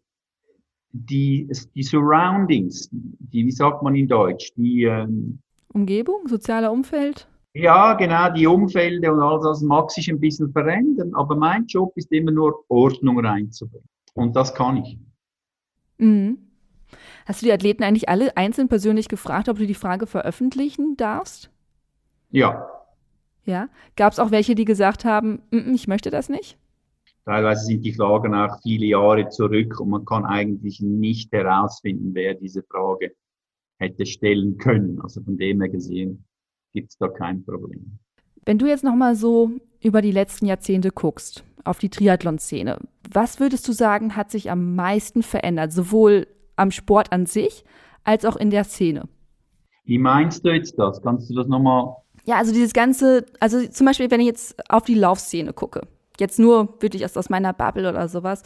die, 0.92 1.50
die 1.74 1.82
Surroundings, 1.82 2.88
die, 2.90 3.46
wie 3.46 3.50
sagt 3.50 3.82
man 3.82 3.94
in 3.94 4.08
Deutsch, 4.08 4.52
die 4.56 4.84
ähm, 4.84 5.38
Umgebung, 5.72 6.28
soziale 6.28 6.70
Umfeld? 6.70 7.26
Ja, 7.54 7.94
genau, 7.94 8.32
die 8.32 8.46
Umfelder 8.46 9.12
und 9.12 9.20
all 9.20 9.40
das 9.40 9.62
mag 9.62 9.90
sich 9.90 10.10
ein 10.10 10.20
bisschen 10.20 10.52
verändern, 10.52 11.14
aber 11.14 11.36
mein 11.36 11.66
Job 11.66 11.92
ist 11.96 12.10
immer 12.12 12.30
nur 12.30 12.64
Ordnung 12.68 13.20
reinzubringen. 13.20 13.88
Und 14.14 14.36
das 14.36 14.54
kann 14.54 14.78
ich. 14.78 14.98
Mhm. 15.98 16.38
Hast 17.26 17.42
du 17.42 17.46
die 17.46 17.52
Athleten 17.52 17.82
eigentlich 17.82 18.08
alle 18.08 18.36
einzeln 18.36 18.68
persönlich 18.68 19.08
gefragt, 19.08 19.48
ob 19.48 19.58
du 19.58 19.66
die 19.66 19.74
Frage 19.74 20.06
veröffentlichen 20.06 20.96
darfst? 20.96 21.50
Ja. 22.30 22.68
Ja. 23.44 23.68
Gab 23.96 24.12
es 24.12 24.18
auch 24.18 24.30
welche, 24.30 24.54
die 24.54 24.64
gesagt 24.64 25.04
haben, 25.04 25.42
ich 25.50 25.88
möchte 25.88 26.10
das 26.10 26.28
nicht? 26.28 26.56
Teilweise 27.24 27.66
sind 27.66 27.82
die 27.82 27.92
Fragen 27.92 28.34
auch 28.34 28.60
viele 28.62 28.86
Jahre 28.86 29.28
zurück 29.28 29.78
und 29.78 29.90
man 29.90 30.04
kann 30.04 30.24
eigentlich 30.24 30.80
nicht 30.80 31.32
herausfinden, 31.32 32.10
wer 32.14 32.34
diese 32.34 32.64
Frage 32.64 33.12
hätte 33.78 34.06
stellen 34.06 34.58
können. 34.58 35.00
Also 35.00 35.22
von 35.22 35.36
dem 35.36 35.60
her 35.60 35.70
gesehen 35.70 36.24
gibt 36.72 36.90
es 36.90 36.98
da 36.98 37.08
kein 37.08 37.44
Problem. 37.44 37.98
Wenn 38.44 38.58
du 38.58 38.66
jetzt 38.66 38.82
nochmal 38.82 39.14
so 39.14 39.52
über 39.80 40.02
die 40.02 40.10
letzten 40.10 40.46
Jahrzehnte 40.46 40.90
guckst, 40.90 41.44
auf 41.64 41.78
die 41.78 41.90
Triathlon-Szene, 41.90 42.78
was 43.12 43.38
würdest 43.38 43.68
du 43.68 43.72
sagen, 43.72 44.16
hat 44.16 44.32
sich 44.32 44.50
am 44.50 44.74
meisten 44.74 45.22
verändert, 45.22 45.72
sowohl 45.72 46.26
am 46.56 46.70
Sport 46.70 47.12
an 47.12 47.26
sich 47.26 47.64
als 48.04 48.24
auch 48.24 48.36
in 48.36 48.50
der 48.50 48.64
Szene? 48.64 49.08
Wie 49.84 49.98
meinst 49.98 50.44
du 50.44 50.50
jetzt 50.50 50.78
das? 50.78 51.02
Kannst 51.02 51.28
du 51.30 51.34
das 51.34 51.48
nochmal? 51.48 51.96
Ja, 52.24 52.36
also 52.36 52.52
dieses 52.52 52.72
ganze, 52.72 53.26
also 53.40 53.66
zum 53.66 53.86
Beispiel, 53.86 54.10
wenn 54.10 54.20
ich 54.20 54.26
jetzt 54.26 54.54
auf 54.70 54.84
die 54.84 54.94
Laufszene 54.94 55.52
gucke, 55.52 55.88
jetzt 56.20 56.38
nur 56.38 56.80
wirklich 56.80 57.04
aus, 57.04 57.16
aus 57.16 57.30
meiner 57.30 57.52
Bubble 57.52 57.88
oder 57.88 58.06
sowas, 58.08 58.42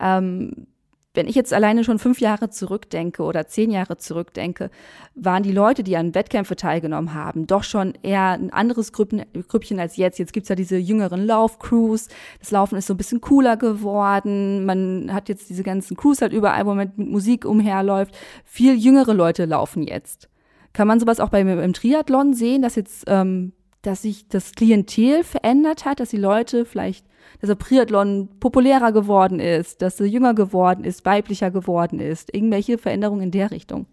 ähm, 0.00 0.66
Wenn 1.12 1.26
ich 1.26 1.34
jetzt 1.34 1.52
alleine 1.52 1.82
schon 1.82 1.98
fünf 1.98 2.20
Jahre 2.20 2.50
zurückdenke 2.50 3.24
oder 3.24 3.48
zehn 3.48 3.72
Jahre 3.72 3.96
zurückdenke, 3.96 4.70
waren 5.16 5.42
die 5.42 5.50
Leute, 5.50 5.82
die 5.82 5.96
an 5.96 6.14
Wettkämpfe 6.14 6.54
teilgenommen 6.54 7.14
haben, 7.14 7.48
doch 7.48 7.64
schon 7.64 7.94
eher 8.02 8.30
ein 8.30 8.52
anderes 8.52 8.92
Grüppchen 8.92 9.80
als 9.80 9.96
jetzt. 9.96 10.20
Jetzt 10.20 10.32
gibt's 10.32 10.48
ja 10.48 10.54
diese 10.54 10.76
jüngeren 10.76 11.26
Laufcrews. 11.26 12.06
Das 12.38 12.52
Laufen 12.52 12.76
ist 12.76 12.86
so 12.86 12.94
ein 12.94 12.96
bisschen 12.96 13.20
cooler 13.20 13.56
geworden. 13.56 14.64
Man 14.64 15.12
hat 15.12 15.28
jetzt 15.28 15.50
diese 15.50 15.64
ganzen 15.64 15.96
Crews 15.96 16.22
halt 16.22 16.32
überall, 16.32 16.64
wo 16.64 16.74
man 16.74 16.92
mit 16.96 16.98
Musik 16.98 17.44
umherläuft. 17.44 18.16
Viel 18.44 18.76
jüngere 18.76 19.12
Leute 19.12 19.46
laufen 19.46 19.82
jetzt. 19.82 20.28
Kann 20.72 20.86
man 20.86 21.00
sowas 21.00 21.18
auch 21.18 21.30
beim 21.30 21.48
im 21.48 21.72
Triathlon 21.72 22.34
sehen, 22.34 22.62
dass 22.62 22.76
jetzt, 22.76 23.02
ähm, 23.08 23.52
dass 23.82 24.02
sich 24.02 24.28
das 24.28 24.52
Klientel 24.52 25.24
verändert 25.24 25.84
hat, 25.84 26.00
dass 26.00 26.10
die 26.10 26.16
Leute 26.16 26.64
vielleicht 26.64 27.06
dass 27.40 27.48
der 27.48 27.58
Triathlon 27.58 28.28
populärer 28.40 28.92
geworden 28.92 29.40
ist, 29.40 29.82
dass 29.82 30.00
er 30.00 30.06
jünger 30.06 30.34
geworden 30.34 30.84
ist, 30.84 31.04
weiblicher 31.04 31.50
geworden 31.50 32.00
ist? 32.00 32.34
Irgendwelche 32.34 32.78
Veränderungen 32.78 33.22
in 33.22 33.30
der 33.30 33.50
Richtung? 33.50 33.86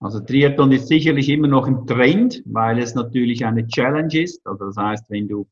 Also 0.00 0.20
Triathlon 0.20 0.72
ist 0.72 0.88
sicherlich 0.88 1.28
immer 1.28 1.48
noch 1.48 1.66
im 1.66 1.86
Trend, 1.86 2.42
weil 2.44 2.78
es 2.78 2.94
natürlich 2.94 3.44
eine 3.44 3.66
Challenge 3.66 4.20
ist. 4.20 4.46
Also 4.46 4.66
das 4.66 4.76
heißt, 4.76 5.10
wenn 5.10 5.28
du, 5.28 5.46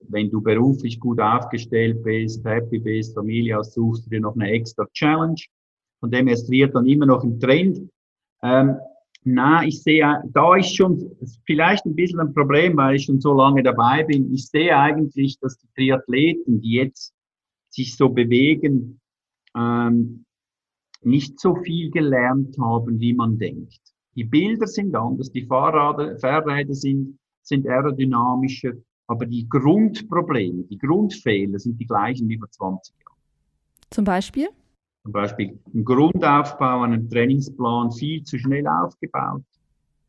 wenn 0.00 0.30
du 0.30 0.40
beruflich 0.40 0.98
gut 0.98 1.20
aufgestellt 1.20 2.02
bist, 2.02 2.44
happy 2.44 2.78
bist, 2.78 3.14
Familie 3.14 3.56
hast, 3.56 3.74
suchst 3.74 4.06
du 4.06 4.10
dir 4.10 4.20
noch 4.20 4.34
eine 4.34 4.50
extra 4.50 4.84
Challenge. 4.92 5.40
Von 6.00 6.10
dem 6.10 6.26
her 6.26 6.34
ist 6.34 6.46
Triathlon 6.46 6.86
immer 6.86 7.06
noch 7.06 7.22
im 7.22 7.38
Trend. 7.38 7.88
Ähm, 8.42 8.76
na, 9.34 9.62
ich 9.64 9.82
sehe, 9.82 10.22
da 10.32 10.56
ist 10.56 10.74
schon 10.74 11.10
vielleicht 11.44 11.84
ein 11.84 11.94
bisschen 11.94 12.20
ein 12.20 12.32
Problem, 12.32 12.76
weil 12.76 12.96
ich 12.96 13.04
schon 13.04 13.20
so 13.20 13.34
lange 13.34 13.62
dabei 13.62 14.04
bin. 14.04 14.32
Ich 14.32 14.48
sehe 14.48 14.76
eigentlich, 14.76 15.38
dass 15.40 15.58
die 15.58 15.68
Triathleten, 15.74 16.60
die 16.60 16.72
jetzt 16.72 17.14
sich 17.68 17.96
so 17.96 18.08
bewegen, 18.08 19.00
ähm, 19.56 20.24
nicht 21.02 21.38
so 21.38 21.56
viel 21.56 21.90
gelernt 21.90 22.56
haben, 22.58 22.98
wie 23.00 23.12
man 23.12 23.38
denkt. 23.38 23.80
Die 24.14 24.24
Bilder 24.24 24.66
sind 24.66 24.94
anders, 24.94 25.30
die 25.30 25.44
Fahrräder, 25.44 26.18
Fahrräder 26.18 26.74
sind, 26.74 27.18
sind 27.42 27.68
aerodynamischer, 27.68 28.72
aber 29.06 29.26
die 29.26 29.48
Grundprobleme, 29.48 30.64
die 30.64 30.78
Grundfehler 30.78 31.58
sind 31.58 31.78
die 31.78 31.86
gleichen 31.86 32.28
wie 32.28 32.38
vor 32.38 32.50
20 32.50 32.94
Jahren. 32.98 33.16
Zum 33.90 34.04
Beispiel? 34.04 34.48
Zum 35.08 35.12
Beispiel 35.14 35.58
ein 35.72 35.84
Grundaufbau 35.86 36.82
an 36.82 36.92
einem 36.92 37.08
Trainingsplan 37.08 37.90
viel 37.92 38.24
zu 38.24 38.38
schnell 38.38 38.66
aufgebaut, 38.66 39.42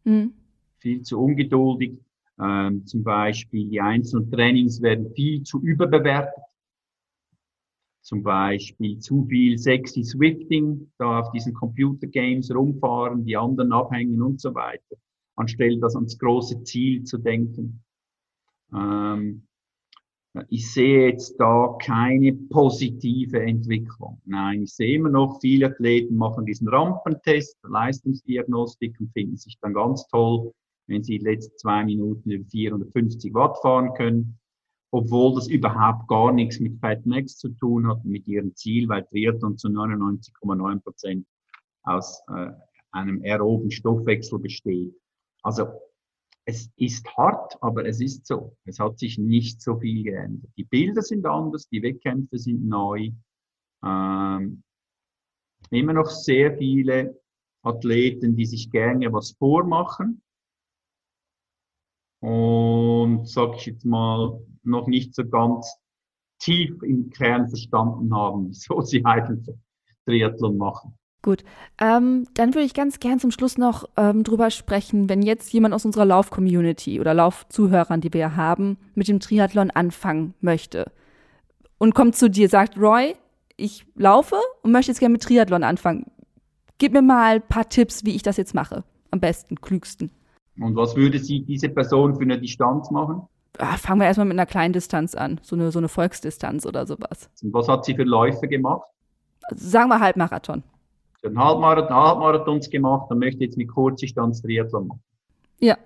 mhm. 0.03 0.33
viel 0.79 1.01
zu 1.03 1.21
ungeduldig. 1.21 1.97
Ähm, 2.37 2.85
zum 2.85 3.01
Beispiel 3.03 3.69
die 3.69 3.79
einzelnen 3.79 4.29
Trainings 4.29 4.81
werden 4.81 5.09
viel 5.13 5.43
zu 5.43 5.61
überbewertet. 5.61 6.43
Zum 8.01 8.23
Beispiel 8.23 8.99
zu 8.99 9.23
viel 9.23 9.57
sexy 9.57 10.03
Swifting, 10.03 10.91
da 10.97 11.19
auf 11.19 11.31
diesen 11.31 11.53
Computergames 11.53 12.53
rumfahren, 12.53 13.23
die 13.23 13.37
anderen 13.37 13.71
abhängen 13.71 14.21
und 14.21 14.41
so 14.41 14.53
weiter, 14.53 14.97
anstelle 15.37 15.79
das 15.79 15.95
ans 15.95 16.17
große 16.19 16.61
Ziel 16.63 17.05
zu 17.05 17.19
denken. 17.19 17.81
Ähm, 18.73 19.43
ich 20.49 20.71
sehe 20.71 21.09
jetzt 21.09 21.39
da 21.39 21.75
keine 21.81 22.33
positive 22.33 23.41
Entwicklung. 23.41 24.21
Nein, 24.25 24.63
ich 24.63 24.73
sehe 24.75 24.95
immer 24.95 25.09
noch, 25.09 25.39
viele 25.41 25.67
Athleten 25.67 26.15
machen 26.15 26.45
diesen 26.45 26.67
Rampentest, 26.67 27.57
Leistungsdiagnostik 27.63 28.99
und 28.99 29.11
finden 29.11 29.37
sich 29.37 29.57
dann 29.59 29.73
ganz 29.73 30.07
toll, 30.07 30.53
wenn 30.87 31.03
sie 31.03 31.17
die 31.17 31.25
letzten 31.25 31.57
zwei 31.57 31.83
Minuten 31.83 32.29
über 32.29 32.45
450 32.47 33.33
Watt 33.33 33.57
fahren 33.61 33.93
können, 33.95 34.39
obwohl 34.91 35.35
das 35.35 35.47
überhaupt 35.47 36.07
gar 36.07 36.31
nichts 36.31 36.59
mit 36.59 36.79
Fat 36.79 37.05
Max 37.05 37.37
zu 37.37 37.49
tun 37.49 37.87
hat, 37.87 38.05
mit 38.05 38.27
ihrem 38.27 38.55
Ziel, 38.55 38.87
weil 38.87 39.05
Triathlon 39.05 39.57
zu 39.57 39.67
99,9 39.67 40.79
Prozent 40.81 41.27
aus 41.83 42.21
äh, 42.29 42.51
einem 42.91 43.21
aeroben 43.23 43.71
Stoffwechsel 43.71 44.39
besteht. 44.39 44.93
Also 45.41 45.67
es 46.49 46.71
ist 46.77 47.07
hart, 47.15 47.61
aber 47.61 47.85
es 47.85 48.01
ist 48.01 48.25
so. 48.25 48.57
Es 48.65 48.79
hat 48.79 48.97
sich 48.97 49.19
nicht 49.19 49.61
so 49.61 49.77
viel 49.77 50.03
geändert. 50.03 50.51
Die 50.57 50.63
Bilder 50.63 51.03
sind 51.03 51.25
anders, 51.27 51.69
die 51.69 51.83
Wettkämpfe 51.83 52.39
sind 52.39 52.67
neu. 52.67 53.11
Ähm, 53.85 54.63
immer 55.69 55.93
noch 55.93 56.09
sehr 56.09 56.57
viele 56.57 57.21
Athleten, 57.61 58.35
die 58.35 58.47
sich 58.47 58.71
gerne 58.71 59.13
was 59.13 59.35
vormachen. 59.37 60.23
Und 62.21 63.29
sag 63.29 63.55
ich 63.57 63.67
jetzt 63.67 63.85
mal, 63.85 64.41
noch 64.63 64.87
nicht 64.87 65.13
so 65.13 65.27
ganz 65.27 65.77
tief 66.39 66.81
im 66.81 67.11
Kern 67.11 67.47
verstanden 67.47 68.13
haben, 68.13 68.47
wieso 68.49 68.81
sie 68.81 69.05
eigentlich 69.05 69.55
Triathlon 70.05 70.57
machen. 70.57 70.98
Gut, 71.21 71.43
ähm, 71.79 72.27
dann 72.35 72.53
würde 72.53 72.65
ich 72.65 72.73
ganz 72.73 72.99
gern 72.99 73.19
zum 73.19 73.31
Schluss 73.31 73.57
noch 73.57 73.89
ähm, 73.97 74.23
drüber 74.23 74.51
sprechen, 74.51 75.09
wenn 75.09 75.21
jetzt 75.21 75.51
jemand 75.51 75.73
aus 75.73 75.83
unserer 75.83 76.05
Lauf-Community 76.05 76.99
oder 77.01 77.13
Laufzuhörern, 77.13 77.99
die 77.99 78.13
wir 78.13 78.37
haben, 78.37 78.77
mit 78.95 79.09
dem 79.09 79.19
Triathlon 79.19 79.69
anfangen 79.69 80.33
möchte 80.39 80.91
und 81.77 81.93
kommt 81.93 82.15
zu 82.15 82.29
dir, 82.29 82.47
sagt, 82.47 82.77
Roy, 82.77 83.15
ich 83.57 83.85
laufe 83.95 84.37
und 84.61 84.71
möchte 84.71 84.91
jetzt 84.91 84.99
gerne 84.99 85.13
mit 85.13 85.23
Triathlon 85.23 85.63
anfangen. 85.63 86.05
Gib 86.77 86.93
mir 86.93 87.01
mal 87.01 87.35
ein 87.35 87.47
paar 87.47 87.67
Tipps, 87.67 88.05
wie 88.05 88.15
ich 88.15 88.23
das 88.23 88.37
jetzt 88.37 88.55
mache. 88.55 88.85
Am 89.11 89.19
besten, 89.19 89.59
klügsten. 89.59 90.11
Und 90.57 90.75
was 90.75 90.95
würde 90.95 91.19
sie 91.19 91.41
diese 91.43 91.67
Person 91.67 92.15
für 92.15 92.21
eine 92.21 92.39
Distanz 92.39 92.91
machen? 92.91 93.23
Ah, 93.57 93.75
fangen 93.75 93.99
wir 93.99 94.07
erstmal 94.07 94.27
mit 94.27 94.35
einer 94.35 94.45
kleinen 94.45 94.73
Distanz 94.73 95.15
an, 95.15 95.39
so 95.41 95.55
eine, 95.55 95.71
so 95.71 95.79
eine 95.79 95.89
Volksdistanz 95.89 96.65
oder 96.65 96.85
sowas. 96.85 97.29
Und 97.41 97.53
was 97.53 97.67
hat 97.67 97.83
sie 97.83 97.95
für 97.95 98.03
Läufe 98.03 98.47
gemacht? 98.47 98.83
Sagen 99.55 99.89
wir 99.89 99.99
Halbmarathon. 99.99 100.63
Sie 101.21 101.27
hat 101.27 101.35
einen 101.35 101.43
Halbmarathon, 101.43 101.95
Halbmarathons 101.95 102.69
gemacht 102.69 103.11
und 103.11 103.19
möchte 103.19 103.43
jetzt 103.43 103.57
mit 103.57 103.67
Kurzdistanz 103.67 104.41
Triathlon 104.41 104.87
machen. 104.87 105.03
Ja. 105.59 105.77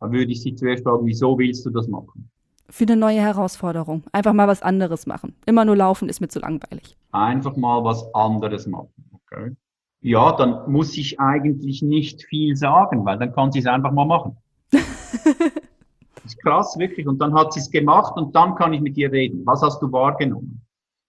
Dann 0.00 0.12
würde 0.12 0.32
ich 0.32 0.40
sie 0.40 0.54
zuerst 0.54 0.84
fragen, 0.84 1.04
wieso 1.04 1.38
willst 1.38 1.66
du 1.66 1.70
das 1.70 1.86
machen? 1.86 2.30
Für 2.70 2.84
eine 2.84 2.96
neue 2.96 3.20
Herausforderung. 3.20 4.04
Einfach 4.12 4.32
mal 4.32 4.48
was 4.48 4.62
anderes 4.62 5.06
machen. 5.06 5.34
Immer 5.44 5.66
nur 5.66 5.76
laufen 5.76 6.08
ist 6.08 6.20
mir 6.20 6.28
zu 6.28 6.38
langweilig. 6.38 6.96
Einfach 7.12 7.56
mal 7.56 7.84
was 7.84 8.14
anderes 8.14 8.66
machen. 8.66 8.88
Okay. 9.12 9.54
Ja, 10.00 10.32
dann 10.32 10.70
muss 10.70 10.96
ich 10.96 11.20
eigentlich 11.20 11.82
nicht 11.82 12.22
viel 12.24 12.56
sagen, 12.56 13.04
weil 13.04 13.18
dann 13.18 13.34
kann 13.34 13.52
sie 13.52 13.58
es 13.58 13.66
einfach 13.66 13.92
mal 13.92 14.06
machen. 14.06 14.38
das 14.70 14.80
ist 16.24 16.42
krass, 16.42 16.78
wirklich. 16.78 17.06
Und 17.06 17.18
dann 17.20 17.34
hat 17.34 17.52
sie 17.52 17.60
es 17.60 17.70
gemacht 17.70 18.16
und 18.16 18.34
dann 18.34 18.54
kann 18.54 18.72
ich 18.72 18.80
mit 18.80 18.96
ihr 18.96 19.12
reden. 19.12 19.44
Was 19.44 19.60
hast 19.60 19.82
du 19.82 19.92
wahrgenommen? 19.92 20.62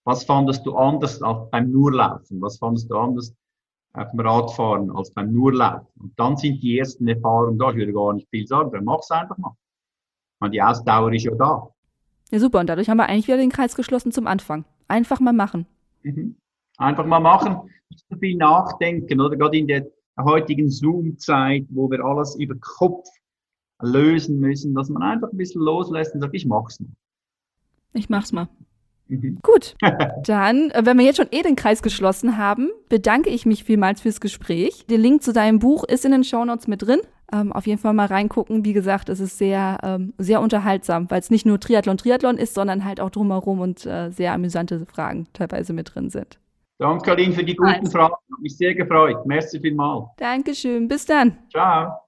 Was 0.03 0.26
fandest 0.26 0.65
du 0.65 0.76
anders 0.76 1.22
als 1.22 1.49
beim 1.51 1.72
Nurlaufen? 1.72 2.41
Was 2.41 2.57
fandest 2.57 2.89
du 2.89 2.97
anders 2.97 3.34
auf 3.94 4.12
dem 4.12 4.20
Radfahren 4.22 4.92
als 4.92 5.12
beim 5.14 5.32
Nurlaufen. 5.34 5.88
Und 6.00 6.20
dann 6.20 6.38
sind 6.38 6.62
die 6.62 6.80
ersten 6.80 7.08
Erfahrungen 7.08 7.58
da. 7.58 7.70
Ich 7.70 7.78
würde 7.78 7.94
gar 7.94 8.14
nicht 8.14 8.30
viel 8.30 8.48
sagen, 8.48 8.72
dann 8.72 8.86
mach's 8.86 9.12
einfach 9.12 9.38
mal. 9.38 9.56
Und 10.39 10.52
die 10.54 10.62
Ausdauer 10.62 11.14
ist 11.14 11.24
ja 11.24 11.36
da. 11.36 11.70
Ja, 12.32 12.39
super. 12.39 12.60
Und 12.60 12.68
dadurch 12.68 12.89
haben 12.89 12.98
wir 12.98 13.08
eigentlich 13.08 13.28
wieder 13.28 13.38
den 13.38 13.52
Kreis 13.52 13.76
geschlossen 13.76 14.12
zum 14.12 14.28
Anfang. 14.28 14.66
Einfach 14.88 15.20
mal 15.20 15.34
machen. 15.34 15.68
Mhm. 16.04 16.36
Einfach 16.78 17.06
mal 17.06 17.20
machen, 17.20 17.70
nicht 17.89 18.06
so 18.10 18.18
viel 18.18 18.38
nachdenken, 18.38 19.20
oder? 19.20 19.36
Gerade 19.36 19.58
in 19.58 19.68
der 19.68 19.86
heutigen 20.20 20.70
Zoom-Zeit, 20.70 21.66
wo 21.70 21.92
wir 21.92 22.04
alles 22.04 22.36
über 22.36 22.56
Kopf 22.60 23.08
lösen 23.82 24.39
müssen, 24.39 24.74
dass 24.74 24.89
man 24.89 25.04
einfach 25.04 25.32
ein 25.32 25.38
bisschen 25.38 25.62
loslässt 25.62 26.16
und 26.16 26.22
sagt, 26.22 26.34
ich 26.34 26.46
mach's 26.46 26.80
mal. 26.80 26.89
Ich 27.94 28.10
mach's 28.10 28.32
mal. 28.32 28.48
Mhm. 29.12 29.39
Gut, 29.43 29.76
dann, 30.24 30.72
äh, 30.72 30.86
wenn 30.86 30.97
wir 30.97 31.05
jetzt 31.05 31.18
schon 31.18 31.28
eh 31.32 31.41
den 31.41 31.57
Kreis 31.57 31.82
geschlossen 31.84 32.38
haben, 32.38 32.70
bedanke 32.88 33.30
ich 33.30 33.45
mich 33.45 33.64
vielmals 33.64 34.01
fürs 34.01 34.22
Gespräch. 34.22 34.86
Der 34.89 34.97
Link 34.97 35.22
zu 35.22 35.34
deinem 35.34 35.59
Buch 35.59 35.84
ist 35.84 36.05
in 36.05 36.12
den 36.12 36.24
Shownotes 36.24 36.68
mit 36.68 36.82
drin. 36.82 37.01
Ähm, 37.34 37.51
auf 37.51 37.68
jeden 37.68 37.80
Fall 37.80 37.93
mal 37.93 38.07
reingucken. 38.07 38.66
Wie 38.66 38.74
gesagt, 38.74 39.09
es 39.09 39.20
ist 39.20 39.38
sehr, 39.38 39.78
ähm, 39.84 40.14
sehr 40.18 40.41
unterhaltsam, 40.41 41.09
weil 41.12 41.20
es 41.20 41.30
nicht 41.30 41.45
nur 41.45 41.59
Triathlon 41.59 41.97
Triathlon 41.97 42.38
ist, 42.38 42.53
sondern 42.53 42.86
halt 42.86 42.99
auch 42.99 43.09
drumherum 43.09 43.59
und 43.59 43.86
äh, 43.86 44.09
sehr 44.12 44.34
amüsante 44.34 44.86
Fragen 44.86 45.28
teilweise 45.34 45.74
mit 45.74 45.93
drin 45.93 46.09
sind. 46.09 46.39
Danke, 46.78 47.12
Karin, 47.12 47.34
für 47.34 47.43
die 47.43 47.55
guten 47.55 47.70
also. 47.70 47.91
Fragen. 47.91 48.14
Hat 48.14 48.39
mich 48.41 48.57
sehr 48.57 48.74
gefreut. 48.74 49.26
Merci 49.26 49.59
vielmals. 49.59 50.05
Dankeschön. 50.18 50.88
Bis 50.88 51.05
dann. 51.05 51.38
Ciao. 51.51 52.01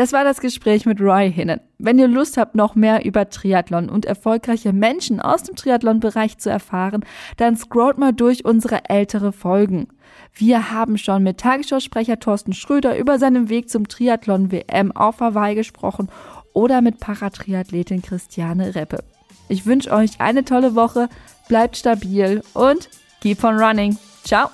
Das 0.00 0.14
war 0.14 0.24
das 0.24 0.40
Gespräch 0.40 0.86
mit 0.86 0.98
Roy 0.98 1.30
Hinnen. 1.30 1.60
Wenn 1.76 1.98
ihr 1.98 2.08
Lust 2.08 2.38
habt, 2.38 2.54
noch 2.54 2.74
mehr 2.74 3.04
über 3.04 3.28
Triathlon 3.28 3.90
und 3.90 4.06
erfolgreiche 4.06 4.72
Menschen 4.72 5.20
aus 5.20 5.42
dem 5.42 5.56
Triathlon-Bereich 5.56 6.38
zu 6.38 6.48
erfahren, 6.48 7.04
dann 7.36 7.54
scrollt 7.54 7.98
mal 7.98 8.14
durch 8.14 8.46
unsere 8.46 8.88
ältere 8.88 9.30
Folgen. 9.30 9.88
Wir 10.32 10.70
haben 10.70 10.96
schon 10.96 11.22
mit 11.22 11.36
Tagesschausprecher 11.36 12.18
Thorsten 12.18 12.54
Schröder 12.54 12.96
über 12.96 13.18
seinen 13.18 13.50
Weg 13.50 13.68
zum 13.68 13.88
Triathlon-WM 13.88 14.92
auf 14.92 15.20
Hawaii 15.20 15.54
gesprochen 15.54 16.08
oder 16.54 16.80
mit 16.80 16.98
Paratriathletin 16.98 18.00
Christiane 18.00 18.74
Reppe. 18.74 19.04
Ich 19.50 19.66
wünsche 19.66 19.90
euch 19.90 20.12
eine 20.18 20.46
tolle 20.46 20.74
Woche, 20.74 21.10
bleibt 21.46 21.76
stabil 21.76 22.42
und 22.54 22.88
keep 23.20 23.44
on 23.44 23.58
running. 23.58 23.98
Ciao! 24.24 24.48